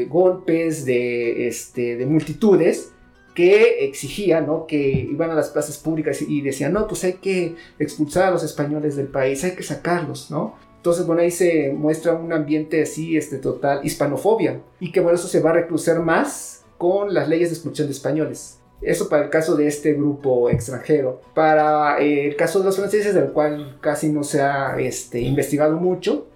eh, 0.02 0.06
golpes, 0.06 0.86
de, 0.86 1.48
este, 1.48 1.96
de 1.96 2.06
multitudes, 2.06 2.92
que 3.34 3.86
exigía, 3.86 4.42
¿no? 4.42 4.68
Que 4.68 5.08
iban 5.12 5.32
a 5.32 5.36
las 5.36 5.50
plazas 5.50 5.78
públicas 5.78 6.22
y 6.22 6.42
decían, 6.42 6.74
no, 6.74 6.88
pues 6.88 7.04
hay 7.04 7.14
que 7.14 7.56
expulsar 7.80 8.26
a 8.26 8.32
los 8.32 8.44
españoles 8.44 8.96
del 8.96 9.08
país, 9.08 9.44
hay 9.44 9.52
que 9.52 9.64
sacarlos, 9.64 10.30
¿no? 10.30 10.56
Entonces, 10.78 11.06
bueno, 11.06 11.22
ahí 11.22 11.32
se 11.32 11.72
muestra 11.72 12.14
un 12.14 12.34
ambiente 12.34 12.82
así, 12.82 13.16
este, 13.16 13.38
total, 13.38 13.80
hispanofobia. 13.86 14.62
Y 14.82 14.92
que, 14.92 15.00
bueno, 15.00 15.16
eso 15.16 15.30
se 15.30 15.40
va 15.40 15.52
a 15.52 15.54
reclucer 15.54 16.00
más 16.00 16.66
con 16.78 17.14
las 17.14 17.30
leyes 17.30 17.50
de 17.50 17.56
expulsión 17.56 17.88
de 17.88 17.94
españoles. 17.94 18.60
Eso 18.84 19.10
para 19.10 19.26
el 19.26 19.30
caso 19.30 19.56
de 19.56 19.68
este 19.68 19.94
grupo 19.94 20.50
extranjero. 20.50 21.22
Para 21.34 22.00
eh, 22.00 22.28
el 22.28 22.36
caso 22.36 22.60
de 22.60 22.66
los 22.66 22.76
franceses, 22.76 23.14
del 23.14 23.32
cual 23.32 23.78
casi 23.82 24.10
no 24.10 24.24
se 24.24 24.42
ha 24.42 24.78
este, 24.80 25.22
investigado 25.22 25.78
mucho, 25.78 26.28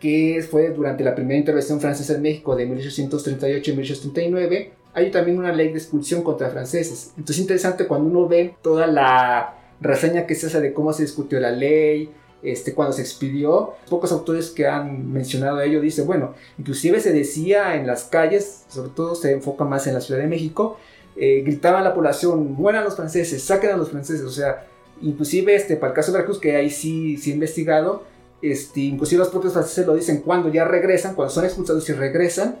que 0.00 0.46
fue 0.48 0.70
durante 0.70 1.04
la 1.04 1.14
primera 1.14 1.38
intervención 1.38 1.80
francesa 1.80 2.14
en 2.14 2.22
México 2.22 2.54
de 2.56 2.66
1838 2.66 3.70
y 3.70 3.74
1839, 3.74 4.72
hay 4.94 5.10
también 5.10 5.38
una 5.38 5.52
ley 5.52 5.68
de 5.68 5.78
expulsión 5.78 6.22
contra 6.22 6.50
franceses. 6.50 7.12
Entonces 7.16 7.36
es 7.36 7.42
interesante 7.42 7.86
cuando 7.86 8.08
uno 8.08 8.28
ve 8.28 8.54
toda 8.62 8.86
la 8.86 9.54
reseña 9.80 10.26
que 10.26 10.34
se 10.34 10.46
hace 10.46 10.60
de 10.60 10.72
cómo 10.72 10.92
se 10.92 11.02
discutió 11.02 11.38
la 11.40 11.50
ley, 11.50 12.10
este, 12.42 12.74
cuando 12.74 12.92
se 12.92 13.02
expidió. 13.02 13.74
Pocos 13.88 14.12
autores 14.12 14.50
que 14.50 14.66
han 14.66 15.12
mencionado 15.12 15.60
ello 15.60 15.80
dicen, 15.80 16.06
bueno, 16.06 16.34
inclusive 16.58 17.00
se 17.00 17.12
decía 17.12 17.74
en 17.76 17.86
las 17.86 18.04
calles, 18.04 18.64
sobre 18.68 18.90
todo 18.90 19.14
se 19.14 19.32
enfoca 19.32 19.64
más 19.64 19.86
en 19.86 19.94
la 19.94 20.00
Ciudad 20.00 20.20
de 20.20 20.26
México, 20.26 20.78
eh, 21.18 21.42
gritaban 21.44 21.80
a 21.82 21.84
la 21.84 21.94
población, 21.94 22.52
mueran 22.52 22.84
los 22.84 22.96
franceses, 22.96 23.42
saquen 23.42 23.70
a 23.70 23.76
los 23.76 23.90
franceses, 23.90 24.24
o 24.24 24.30
sea, 24.30 24.66
inclusive 25.02 25.54
este, 25.54 25.76
para 25.76 25.90
el 25.90 25.96
caso 25.96 26.12
de 26.12 26.18
Veracruz, 26.18 26.38
que 26.38 26.56
ahí 26.56 26.70
sí, 26.70 27.16
sí 27.16 27.30
he 27.30 27.34
investigado, 27.34 28.04
este, 28.40 28.80
inclusive 28.80 29.18
los 29.18 29.28
propios 29.28 29.52
franceses 29.52 29.86
lo 29.86 29.94
dicen 29.94 30.18
cuando 30.18 30.48
ya 30.48 30.64
regresan, 30.64 31.14
cuando 31.14 31.34
son 31.34 31.44
expulsados 31.44 31.88
y 31.88 31.92
regresan, 31.92 32.56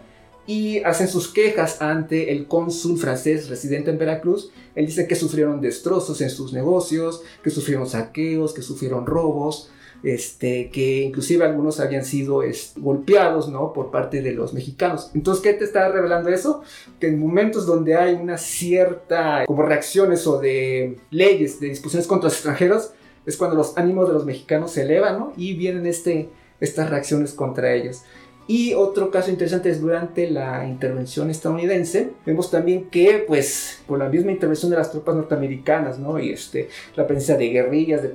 y 0.48 0.78
hacen 0.78 1.08
sus 1.08 1.28
quejas 1.28 1.82
ante 1.82 2.32
el 2.32 2.46
cónsul 2.46 2.98
francés 2.98 3.50
residente 3.50 3.90
en 3.90 3.98
Veracruz. 3.98 4.50
Él 4.74 4.86
dice 4.86 5.06
que 5.06 5.14
sufrieron 5.14 5.60
destrozos 5.60 6.22
en 6.22 6.30
sus 6.30 6.54
negocios, 6.54 7.22
que 7.44 7.50
sufrieron 7.50 7.86
saqueos, 7.86 8.54
que 8.54 8.62
sufrieron 8.62 9.04
robos, 9.04 9.70
este, 10.02 10.70
que 10.70 11.02
inclusive 11.02 11.44
algunos 11.44 11.80
habían 11.80 12.04
sido 12.04 12.42
golpeados 12.76 13.50
por 13.74 13.90
parte 13.90 14.22
de 14.22 14.32
los 14.32 14.54
mexicanos. 14.54 15.10
Entonces, 15.14 15.42
¿qué 15.42 15.52
te 15.54 15.64
está 15.64 15.88
revelando 15.90 16.28
eso? 16.28 16.62
Que 17.00 17.08
en 17.08 17.18
momentos 17.18 17.66
donde 17.66 17.96
hay 17.96 18.14
una 18.14 18.38
cierta 18.38 19.44
como 19.46 19.62
reacciones 19.62 20.26
o 20.26 20.38
de 20.38 20.98
leyes, 21.10 21.60
de 21.60 21.68
disposiciones 21.68 22.06
contra 22.06 22.26
los 22.26 22.34
extranjeros, 22.34 22.92
es 23.26 23.36
cuando 23.36 23.56
los 23.56 23.76
ánimos 23.76 24.08
de 24.08 24.14
los 24.14 24.24
mexicanos 24.24 24.70
se 24.72 24.82
elevan 24.82 25.32
y 25.36 25.54
vienen 25.54 25.86
este, 25.86 26.30
estas 26.60 26.90
reacciones 26.90 27.32
contra 27.32 27.74
ellos. 27.74 28.02
Y 28.50 28.72
otro 28.72 29.10
caso 29.10 29.30
interesante 29.30 29.68
es 29.68 29.78
durante 29.78 30.30
la 30.30 30.66
intervención 30.66 31.28
estadounidense. 31.28 32.12
Vemos 32.24 32.50
también 32.50 32.88
que, 32.88 33.22
pues, 33.28 33.82
por 33.86 33.98
la 33.98 34.08
misma 34.08 34.32
intervención 34.32 34.70
de 34.70 34.78
las 34.78 34.90
tropas 34.90 35.16
norteamericanas, 35.16 35.98
¿no? 35.98 36.18
Y 36.18 36.30
este, 36.30 36.70
la 36.96 37.06
presencia 37.06 37.36
de 37.36 37.50
guerrillas, 37.50 38.02
de 38.02 38.10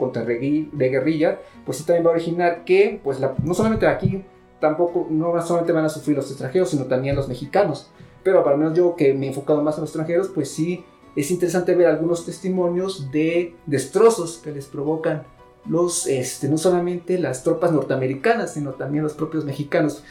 de 0.74 0.90
guerrilla, 0.90 1.40
pues 1.64 1.78
sí 1.78 1.86
también 1.86 2.04
va 2.04 2.10
a 2.10 2.14
originar 2.14 2.66
que, 2.66 3.00
pues, 3.04 3.20
no 3.44 3.54
solamente 3.54 3.86
aquí, 3.86 4.24
tampoco, 4.60 5.06
no 5.12 5.40
solamente 5.44 5.72
van 5.72 5.86
a 5.86 5.90
sufrir 5.90 6.18
los 6.18 6.32
extranjeros, 6.32 6.72
sino 6.72 6.86
también 6.86 7.16
los 7.16 7.28
mexicanos. 7.28 7.92
Pero 8.24 8.44
para 8.44 8.58
menos 8.58 8.76
yo 8.76 8.96
que 8.96 9.14
me 9.14 9.28
he 9.28 9.30
enfocado 9.30 9.62
más 9.62 9.76
en 9.76 9.82
los 9.82 9.92
extranjeros, 9.92 10.30
pues 10.30 10.50
sí 10.50 10.84
es 11.16 11.30
interesante 11.30 11.76
ver 11.76 11.88
algunos 11.88 12.26
testimonios 12.26 13.12
de 13.12 13.56
destrozos 13.68 14.40
que 14.44 14.52
les 14.52 14.66
provocan 14.66 15.28
los, 15.66 16.08
este, 16.08 16.50
no 16.50 16.58
solamente 16.58 17.18
las 17.18 17.44
tropas 17.44 17.72
norteamericanas, 17.72 18.54
sino 18.54 18.72
también 18.72 19.04
los 19.04 19.14
propios 19.14 19.46
mexicanos, 19.46 20.04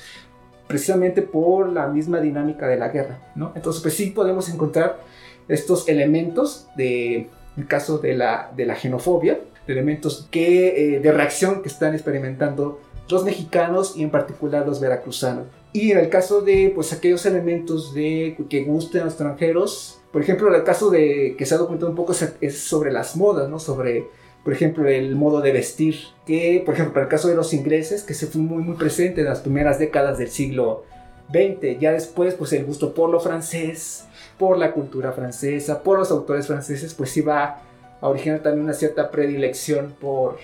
precisamente 0.67 1.23
por 1.23 1.71
la 1.71 1.89
misma 1.89 2.21
dinámica 2.21 2.67
de 2.67 2.79
la 2.79 2.89
guerra, 2.89 3.19
¿no? 3.35 3.53
Entonces, 3.55 3.83
pues 3.83 3.95
sí 3.95 4.07
podemos 4.11 4.49
encontrar 4.49 5.01
estos 5.49 5.89
elementos 5.89 6.69
de, 6.77 7.29
el 7.57 7.67
caso 7.67 7.99
de 7.99 8.15
la, 8.15 8.51
de 8.57 8.67
la 8.67 8.77
xenofobia, 8.77 9.41
elementos 9.67 10.29
que, 10.31 10.95
eh, 10.97 11.01
de 11.01 11.13
reacción 11.13 11.63
que 11.63 11.69
están 11.69 11.95
experimentando 11.95 12.81
los 13.11 13.25
mexicanos 13.25 13.95
y 13.97 14.03
en 14.03 14.11
particular 14.11 14.67
los 14.67 14.81
veracruzanos. 14.81 15.47
Y 15.73 15.93
en 15.93 15.99
el 15.99 16.09
caso 16.09 16.41
de 16.41 16.73
pues 16.75 16.93
aquellos 16.93 17.25
elementos 17.27 17.95
de 17.95 18.37
que 18.49 18.65
gusten 18.65 19.03
a 19.03 19.05
los 19.05 19.15
extranjeros, 19.15 20.01
por 20.11 20.23
ejemplo, 20.23 20.55
el 20.55 20.65
caso 20.65 20.91
de 20.91 21.35
que 21.37 21.47
se 21.47 21.55
ha 21.55 21.59
documentado 21.59 21.91
un 21.91 21.97
poco 21.97 22.15
es 22.41 22.59
sobre 22.59 22.93
las 22.93 23.17
modas, 23.17 23.49
¿no? 23.49 23.59
Sobre 23.59 24.09
por 24.45 24.53
ejemplo, 24.53 24.89
el 24.89 25.15
modo 25.15 25.41
de 25.41 25.53
vestir, 25.53 25.97
que, 26.27 26.63
por 26.65 26.75
ejemplo, 26.75 26.95
para 26.95 27.05
el 27.05 27.11
caso 27.11 27.29
de 27.29 27.37
los 27.37 27.53
ingleses, 27.53 28.03
que 28.03 28.15
se 28.15 28.27
fue 28.27 28.41
muy, 28.41 28.63
muy 28.63 28.77
presente 28.77 29.21
en 29.21 29.29
las 29.29 29.41
primeras 29.41 29.79
décadas 29.79 30.19
del 30.19 30.31
siglo 30.31 30.85
XX, 31.31 31.79
ya 31.79 31.93
después, 31.93 32.35
pues 32.35 32.53
el 32.53 32.65
gusto 32.65 32.93
por 32.93 33.09
lo 33.11 33.21
francés, 33.21 34.05
por 34.39 34.59
la 34.59 34.73
cultura 34.73 35.13
francesa, 35.13 35.83
por 35.83 35.99
los 35.99 36.11
autores 36.11 36.49
franceses, 36.49 36.93
pues 36.95 37.17
iba 37.17 37.63
a 38.01 38.09
originar 38.09 38.43
también 38.43 38.65
una 38.65 38.75
cierta 38.75 39.11
predilección 39.13 39.95
por, 40.01 40.39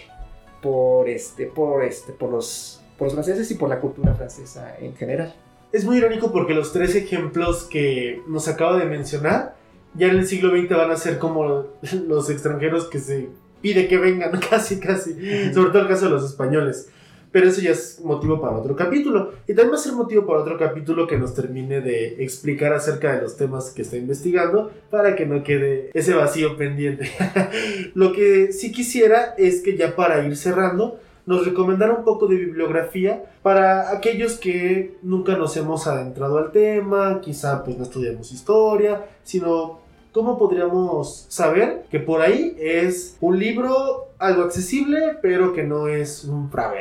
por, 0.63 1.09
este, 1.09 1.47
por, 1.47 1.83
este, 1.83 2.13
por, 2.13 2.31
los, 2.31 2.81
por 2.97 3.07
los 3.07 3.15
franceses 3.15 3.51
y 3.51 3.57
por 3.57 3.69
la 3.69 3.81
cultura 3.81 4.15
francesa 4.15 4.77
en 4.79 4.95
general. 4.95 5.35
Es 5.73 5.85
muy 5.85 5.99
irónico 5.99 6.31
porque 6.31 6.55
los 6.55 6.73
tres 6.73 6.95
ejemplos 6.95 7.65
que 7.65 8.23
nos 8.29 8.47
acaba 8.47 8.79
de 8.79 8.85
mencionar, 8.85 9.57
ya 9.95 10.07
en 10.07 10.19
el 10.19 10.27
siglo 10.27 10.57
XX 10.57 10.71
van 10.71 10.91
a 10.93 10.97
ser 10.97 11.19
como 11.19 11.67
los 12.07 12.31
extranjeros 12.31 12.87
que 12.87 13.01
se 13.01 13.29
pide 13.61 13.89
que 13.89 13.99
vengan, 13.99 14.39
casi, 14.51 14.79
casi. 14.81 15.15
Sobre 15.53 15.71
todo 15.71 15.83
el 15.83 15.89
caso 15.89 16.07
de 16.07 16.13
los 16.13 16.25
españoles. 16.25 16.89
Pero 17.31 17.49
eso 17.49 17.61
ya 17.61 17.73
es 17.73 18.01
motivo 18.03 18.41
para 18.41 18.57
otro 18.57 18.75
capítulo. 18.75 19.33
Y 19.47 19.53
también 19.53 19.73
va 19.73 19.77
a 19.77 19.83
ser 19.83 19.93
motivo 19.93 20.27
para 20.27 20.41
otro 20.41 20.57
capítulo 20.57 21.07
que 21.07 21.19
nos 21.19 21.35
termine 21.35 21.81
de 21.81 22.23
explicar 22.25 22.73
acerca 22.73 23.15
de 23.15 23.23
los 23.23 23.37
temas 23.37 23.71
que 23.71 23.83
está 23.83 23.97
investigando 23.97 24.71
para 24.91 25.15
que 25.15 25.27
no 25.27 25.43
quede 25.43 25.91
ese 25.93 26.15
vacío 26.15 26.57
pendiente. 26.57 27.11
Lo 27.95 28.13
que 28.13 28.53
sí 28.53 28.73
quisiera 28.73 29.35
es 29.37 29.61
que 29.61 29.77
ya 29.77 29.95
para 29.95 30.25
ir 30.25 30.37
cerrando, 30.37 31.01
nos 31.27 31.45
recomendara 31.45 31.93
un 31.93 32.05
poco 32.05 32.27
de 32.27 32.37
bibliografía 32.37 33.23
para 33.43 33.93
aquellos 33.93 34.39
que 34.39 34.97
nunca 35.03 35.37
nos 35.37 35.55
hemos 35.59 35.87
adentrado 35.87 36.39
al 36.39 36.53
tema, 36.53 37.21
quizá 37.21 37.63
pues 37.63 37.77
no 37.77 37.85
estudiamos 37.85 38.33
historia, 38.33 39.05
sino 39.25 39.81
¿cómo 40.19 40.37
podríamos 40.37 41.27
saber 41.29 41.85
que 41.93 42.01
por 42.01 42.21
ahí 42.21 42.57
es 42.59 43.17
un 43.21 43.39
libro 43.39 44.09
algo 44.19 44.43
accesible, 44.43 45.17
pero 45.23 45.53
que 45.53 45.63
no 45.63 45.87
es 45.87 46.25
un 46.25 46.51
fraude? 46.51 46.81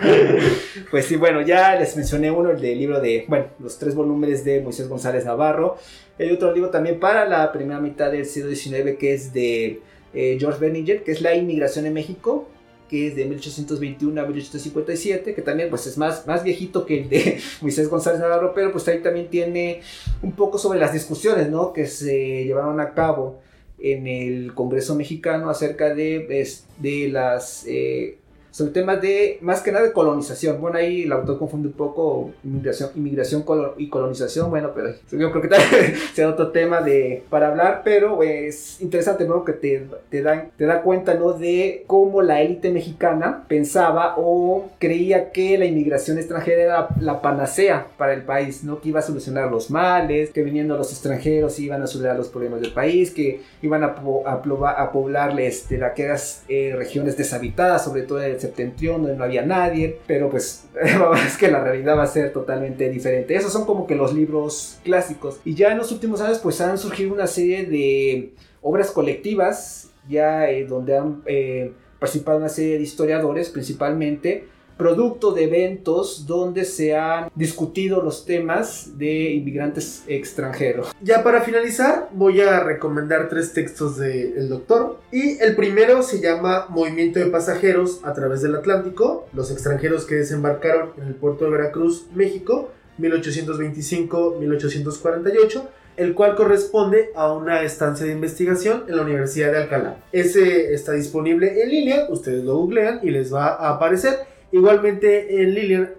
pues 0.90 1.04
sí, 1.04 1.14
bueno, 1.14 1.40
ya 1.42 1.76
les 1.76 1.94
mencioné 1.94 2.32
uno, 2.32 2.50
el 2.50 2.60
del 2.60 2.76
libro 2.76 3.00
de, 3.00 3.26
bueno, 3.28 3.44
los 3.60 3.78
tres 3.78 3.94
volúmenes 3.94 4.44
de 4.44 4.60
Moisés 4.60 4.88
González 4.88 5.24
Navarro. 5.24 5.76
Hay 6.18 6.32
otro 6.32 6.52
libro 6.52 6.68
también 6.68 6.98
para 6.98 7.26
la 7.26 7.52
primera 7.52 7.78
mitad 7.78 8.10
del 8.10 8.26
siglo 8.26 8.52
XIX 8.52 8.98
que 8.98 9.14
es 9.14 9.32
de 9.32 9.80
eh, 10.12 10.36
George 10.40 10.58
Berninger, 10.58 11.04
que 11.04 11.12
es 11.12 11.20
La 11.20 11.36
inmigración 11.36 11.86
en 11.86 11.94
México 11.94 12.48
que 12.88 13.08
es 13.08 13.16
de 13.16 13.24
1821 13.24 14.20
a 14.20 14.24
1857, 14.24 15.34
que 15.34 15.42
también 15.42 15.70
pues 15.70 15.86
es 15.86 15.98
más, 15.98 16.26
más 16.26 16.42
viejito 16.42 16.86
que 16.86 17.02
el 17.02 17.08
de 17.08 17.40
Moisés 17.60 17.88
González 17.88 18.20
Navarro, 18.20 18.52
pero 18.54 18.72
pues 18.72 18.88
ahí 18.88 19.00
también 19.00 19.28
tiene 19.28 19.82
un 20.22 20.32
poco 20.32 20.58
sobre 20.58 20.80
las 20.80 20.92
discusiones 20.92 21.48
¿no? 21.48 21.72
que 21.72 21.86
se 21.86 22.44
llevaron 22.44 22.80
a 22.80 22.94
cabo 22.94 23.40
en 23.78 24.06
el 24.06 24.54
Congreso 24.54 24.94
mexicano 24.94 25.50
acerca 25.50 25.94
de, 25.94 26.48
de 26.78 27.08
las, 27.08 27.64
eh, 27.66 28.18
sobre 28.50 28.72
temas 28.72 29.00
de, 29.00 29.38
más 29.40 29.60
que 29.60 29.72
nada 29.72 29.84
de 29.84 29.92
colonización. 29.92 30.60
Bueno, 30.60 30.78
ahí 30.78 31.02
el 31.02 31.12
autor 31.12 31.38
confunde 31.38 31.68
un 31.68 31.74
poco 31.74 32.32
inmigración, 32.44 32.90
inmigración 32.96 33.44
y 33.76 33.88
colonización, 33.88 34.50
bueno, 34.50 34.70
pero 34.74 34.94
yo 35.10 35.30
creo 35.30 35.42
que 35.42 35.48
también 35.48 35.94
sea 36.14 36.28
otro 36.28 36.50
tema 36.50 36.80
de, 36.80 37.24
para 37.30 37.48
hablar, 37.48 37.82
pero 37.84 38.22
es 38.22 38.80
interesante, 38.80 39.26
¿no? 39.26 39.44
Que 39.44 39.52
te, 39.52 39.86
te, 40.10 40.22
dan, 40.22 40.50
te 40.56 40.64
da 40.64 40.82
cuenta, 40.82 41.14
¿no? 41.14 41.32
De 41.32 41.84
cómo 41.86 42.22
la 42.22 42.40
élite 42.42 42.70
mexicana 42.70 43.44
pensaba 43.48 44.14
o 44.16 44.70
creía 44.78 45.30
que 45.30 45.58
la 45.58 45.66
inmigración 45.66 46.18
extranjera 46.18 46.62
era 46.62 46.88
la 47.00 47.20
panacea 47.20 47.86
para 47.96 48.12
el 48.14 48.22
país, 48.22 48.64
¿no? 48.64 48.80
Que 48.80 48.90
iba 48.90 49.00
a 49.00 49.02
solucionar 49.02 49.50
los 49.50 49.70
males, 49.70 50.30
que 50.30 50.42
viniendo 50.42 50.76
los 50.76 50.90
extranjeros 50.92 51.58
iban 51.58 51.82
a 51.82 51.86
solucionar 51.86 52.16
los 52.16 52.28
problemas 52.28 52.60
del 52.60 52.72
país, 52.72 53.10
que 53.10 53.42
iban 53.62 53.84
a, 53.84 53.96
a, 54.26 54.70
a 54.70 54.92
poblarles 54.92 55.68
de 55.68 55.84
aquellas 55.84 56.44
eh, 56.48 56.74
regiones 56.76 57.16
deshabitadas, 57.16 57.84
sobre 57.84 58.02
todo 58.02 58.22
en 58.22 58.37
el 58.38 58.42
septentrión, 58.42 59.02
donde 59.02 59.16
no 59.16 59.24
había 59.24 59.44
nadie, 59.44 59.98
pero 60.06 60.30
pues 60.30 60.66
es 61.26 61.36
que 61.36 61.50
la 61.50 61.62
realidad 61.62 61.96
va 61.96 62.04
a 62.04 62.06
ser 62.06 62.32
totalmente 62.32 62.88
diferente. 62.88 63.34
Esos 63.34 63.52
son 63.52 63.66
como 63.66 63.86
que 63.86 63.94
los 63.94 64.14
libros 64.14 64.78
clásicos. 64.84 65.40
Y 65.44 65.54
ya 65.54 65.72
en 65.72 65.78
los 65.78 65.92
últimos 65.92 66.20
años 66.20 66.38
pues 66.38 66.60
han 66.60 66.78
surgido 66.78 67.12
una 67.12 67.26
serie 67.26 67.64
de 67.64 68.32
obras 68.62 68.90
colectivas, 68.90 69.90
ya 70.08 70.50
eh, 70.50 70.64
donde 70.64 70.96
han 70.96 71.22
eh, 71.26 71.72
participado 71.98 72.38
una 72.38 72.48
serie 72.48 72.78
de 72.78 72.82
historiadores 72.82 73.50
principalmente, 73.50 74.46
producto 74.78 75.32
de 75.32 75.44
eventos 75.44 76.26
donde 76.26 76.64
se 76.64 76.96
han 76.96 77.30
discutido 77.34 78.00
los 78.00 78.24
temas 78.24 78.96
de 78.96 79.32
inmigrantes 79.32 80.04
extranjeros. 80.06 80.94
Ya 81.02 81.22
para 81.22 81.42
finalizar, 81.42 82.08
voy 82.12 82.40
a 82.40 82.60
recomendar 82.60 83.28
tres 83.28 83.52
textos 83.52 83.98
del 83.98 84.48
doctor. 84.48 85.00
Y 85.12 85.36
el 85.40 85.54
primero 85.56 86.02
se 86.02 86.20
llama 86.20 86.64
Movimiento 86.70 87.18
de 87.18 87.26
Pasajeros 87.26 88.00
a 88.04 88.14
través 88.14 88.40
del 88.40 88.54
Atlántico, 88.54 89.26
los 89.34 89.50
extranjeros 89.50 90.06
que 90.06 90.14
desembarcaron 90.14 90.92
en 90.96 91.08
el 91.08 91.16
puerto 91.16 91.44
de 91.44 91.50
Veracruz, 91.50 92.06
México, 92.14 92.70
1825-1848 92.98 95.68
el 95.98 96.14
cual 96.14 96.36
corresponde 96.36 97.10
a 97.16 97.32
una 97.32 97.62
estancia 97.62 98.06
de 98.06 98.12
investigación 98.12 98.84
en 98.88 98.96
la 98.96 99.02
Universidad 99.02 99.50
de 99.50 99.58
Alcalá. 99.58 99.96
Ese 100.12 100.72
está 100.72 100.92
disponible 100.92 101.60
en 101.60 101.68
línea, 101.68 102.06
ustedes 102.08 102.44
lo 102.44 102.56
googlean 102.56 103.00
y 103.02 103.10
les 103.10 103.34
va 103.34 103.48
a 103.48 103.70
aparecer. 103.70 104.20
Igualmente 104.50 105.42
en 105.42 105.54
línea, 105.54 105.92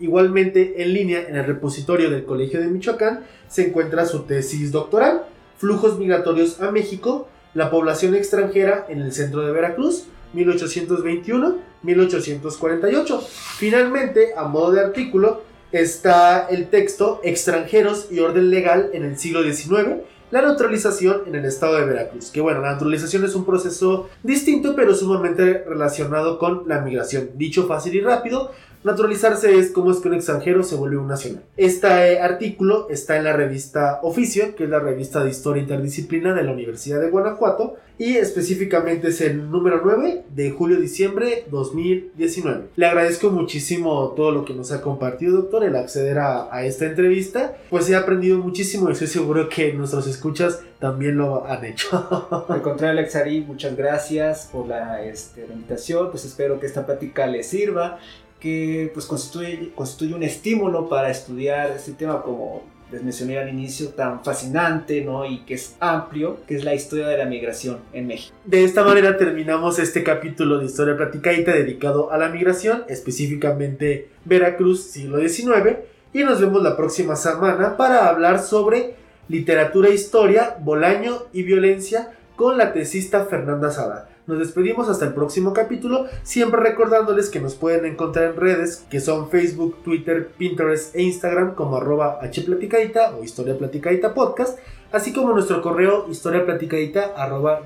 igualmente 0.00 0.82
en 0.82 0.92
línea 0.92 1.28
en 1.28 1.36
el 1.36 1.44
repositorio 1.44 2.10
del 2.10 2.24
Colegio 2.24 2.58
de 2.60 2.66
Michoacán 2.66 3.24
se 3.48 3.68
encuentra 3.68 4.06
su 4.06 4.24
tesis 4.24 4.72
doctoral, 4.72 5.28
Flujos 5.58 5.98
migratorios 5.98 6.60
a 6.60 6.70
México, 6.70 7.28
la 7.54 7.70
población 7.70 8.14
extranjera 8.14 8.84
en 8.90 9.00
el 9.00 9.12
centro 9.12 9.46
de 9.46 9.52
Veracruz, 9.52 10.04
1821-1848. 10.34 13.22
Finalmente, 13.56 14.34
a 14.36 14.44
modo 14.44 14.72
de 14.72 14.82
artículo, 14.82 15.44
está 15.72 16.46
el 16.50 16.68
texto 16.68 17.22
Extranjeros 17.24 18.08
y 18.10 18.18
orden 18.18 18.50
legal 18.50 18.90
en 18.92 19.04
el 19.04 19.18
siglo 19.18 19.42
XIX, 19.42 20.02
la 20.30 20.42
naturalización 20.42 21.22
en 21.26 21.34
el 21.34 21.44
estado 21.44 21.76
de 21.76 21.86
Veracruz. 21.86 22.30
Que 22.30 22.40
bueno, 22.40 22.60
la 22.60 22.72
naturalización 22.72 23.24
es 23.24 23.34
un 23.34 23.44
proceso 23.44 24.08
distinto 24.22 24.74
pero 24.74 24.94
sumamente 24.94 25.64
relacionado 25.66 26.38
con 26.38 26.64
la 26.66 26.80
migración. 26.80 27.30
Dicho 27.34 27.66
fácil 27.66 27.94
y 27.94 28.00
rápido, 28.00 28.50
Naturalizarse 28.84 29.58
es 29.58 29.70
como 29.70 29.90
es 29.90 29.98
que 29.98 30.08
un 30.08 30.14
extranjero 30.14 30.62
se 30.62 30.76
vuelve 30.76 30.96
un 30.96 31.08
nacional. 31.08 31.42
Este 31.56 32.20
artículo 32.20 32.88
está 32.90 33.16
en 33.16 33.24
la 33.24 33.32
revista 33.32 34.00
Oficio, 34.02 34.54
que 34.54 34.64
es 34.64 34.70
la 34.70 34.78
revista 34.78 35.24
de 35.24 35.30
historia 35.30 35.62
interdisciplina 35.62 36.34
de 36.34 36.42
la 36.42 36.52
Universidad 36.52 37.00
de 37.00 37.10
Guanajuato, 37.10 37.76
y 37.98 38.16
específicamente 38.16 39.08
es 39.08 39.20
el 39.22 39.50
número 39.50 39.80
9 39.82 40.24
de 40.28 40.50
julio-diciembre 40.50 41.44
2019. 41.50 42.66
Le 42.76 42.86
agradezco 42.86 43.30
muchísimo 43.30 44.12
todo 44.14 44.32
lo 44.32 44.44
que 44.44 44.52
nos 44.52 44.70
ha 44.70 44.82
compartido, 44.82 45.36
doctor, 45.36 45.64
el 45.64 45.76
acceder 45.76 46.18
a, 46.18 46.54
a 46.54 46.64
esta 46.64 46.84
entrevista. 46.84 47.56
Pues 47.70 47.88
he 47.88 47.96
aprendido 47.96 48.38
muchísimo 48.38 48.88
y 48.88 48.92
estoy 48.92 49.08
seguro 49.08 49.48
que 49.48 49.72
nuestros 49.72 50.06
escuchas 50.06 50.60
también 50.78 51.16
lo 51.16 51.46
han 51.46 51.64
hecho. 51.64 52.44
Al 52.48 52.60
contrario, 52.60 53.02
muchas 53.46 53.76
gracias 53.76 54.48
por 54.52 54.66
la, 54.68 55.02
este, 55.02 55.46
la 55.46 55.54
invitación. 55.54 56.10
Pues 56.10 56.24
espero 56.24 56.60
que 56.60 56.66
esta 56.66 56.84
plática 56.84 57.26
les 57.26 57.46
sirva 57.46 57.98
que 58.40 58.90
pues 58.92 59.06
constituye, 59.06 59.72
constituye 59.74 60.14
un 60.14 60.22
estímulo 60.22 60.88
para 60.88 61.10
estudiar 61.10 61.70
este 61.70 61.92
tema 61.92 62.22
como 62.22 62.62
les 62.90 63.02
mencioné 63.02 63.38
al 63.38 63.48
inicio, 63.48 63.88
tan 63.88 64.22
fascinante 64.22 65.00
¿no? 65.00 65.24
y 65.26 65.40
que 65.40 65.54
es 65.54 65.74
amplio, 65.80 66.38
que 66.46 66.54
es 66.54 66.64
la 66.64 66.74
historia 66.74 67.08
de 67.08 67.18
la 67.18 67.24
migración 67.24 67.78
en 67.92 68.06
México. 68.06 68.34
De 68.44 68.64
esta 68.64 68.84
manera 68.84 69.16
terminamos 69.16 69.78
este 69.78 70.04
capítulo 70.04 70.58
de 70.58 70.66
Historia 70.66 70.96
Platicadita 70.96 71.52
dedicado 71.52 72.12
a 72.12 72.18
la 72.18 72.28
migración, 72.28 72.84
específicamente 72.88 74.08
Veracruz, 74.24 74.84
siglo 74.84 75.18
XIX, 75.18 75.78
y 76.12 76.20
nos 76.20 76.40
vemos 76.40 76.62
la 76.62 76.76
próxima 76.76 77.16
semana 77.16 77.76
para 77.76 78.08
hablar 78.08 78.40
sobre 78.40 78.94
literatura, 79.28 79.90
historia, 79.90 80.56
Bolaño 80.60 81.24
y 81.32 81.42
violencia 81.42 82.12
con 82.36 82.56
la 82.56 82.72
tesista 82.72 83.24
Fernanda 83.24 83.70
Sada. 83.70 84.08
Nos 84.26 84.40
despedimos 84.40 84.88
hasta 84.88 85.04
el 85.04 85.14
próximo 85.14 85.52
capítulo, 85.52 86.06
siempre 86.24 86.60
recordándoles 86.60 87.30
que 87.30 87.40
nos 87.40 87.54
pueden 87.54 87.84
encontrar 87.84 88.32
en 88.32 88.36
redes 88.36 88.84
que 88.90 88.98
son 88.98 89.30
Facebook, 89.30 89.76
Twitter, 89.84 90.30
Pinterest 90.36 90.96
e 90.96 91.02
Instagram 91.02 91.54
como 91.54 91.76
arroba 91.76 92.18
hplaticadita 92.20 93.14
o 93.14 93.22
historia 93.22 93.56
platicadita 93.56 94.14
podcast, 94.14 94.58
así 94.90 95.12
como 95.12 95.32
nuestro 95.32 95.62
correo 95.62 96.06
historiaplaticadita 96.10 97.14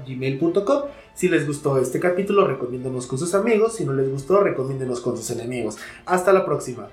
gmail.com. 0.06 0.82
Si 1.14 1.28
les 1.28 1.46
gustó 1.46 1.78
este 1.78 1.98
capítulo, 1.98 2.46
recomiéndenos 2.46 3.06
con 3.06 3.18
sus 3.18 3.34
amigos, 3.34 3.76
si 3.76 3.86
no 3.86 3.94
les 3.94 4.10
gustó, 4.10 4.40
recomiéndenos 4.40 5.00
con 5.00 5.16
sus 5.16 5.30
enemigos. 5.30 5.78
Hasta 6.04 6.32
la 6.32 6.44
próxima. 6.44 6.88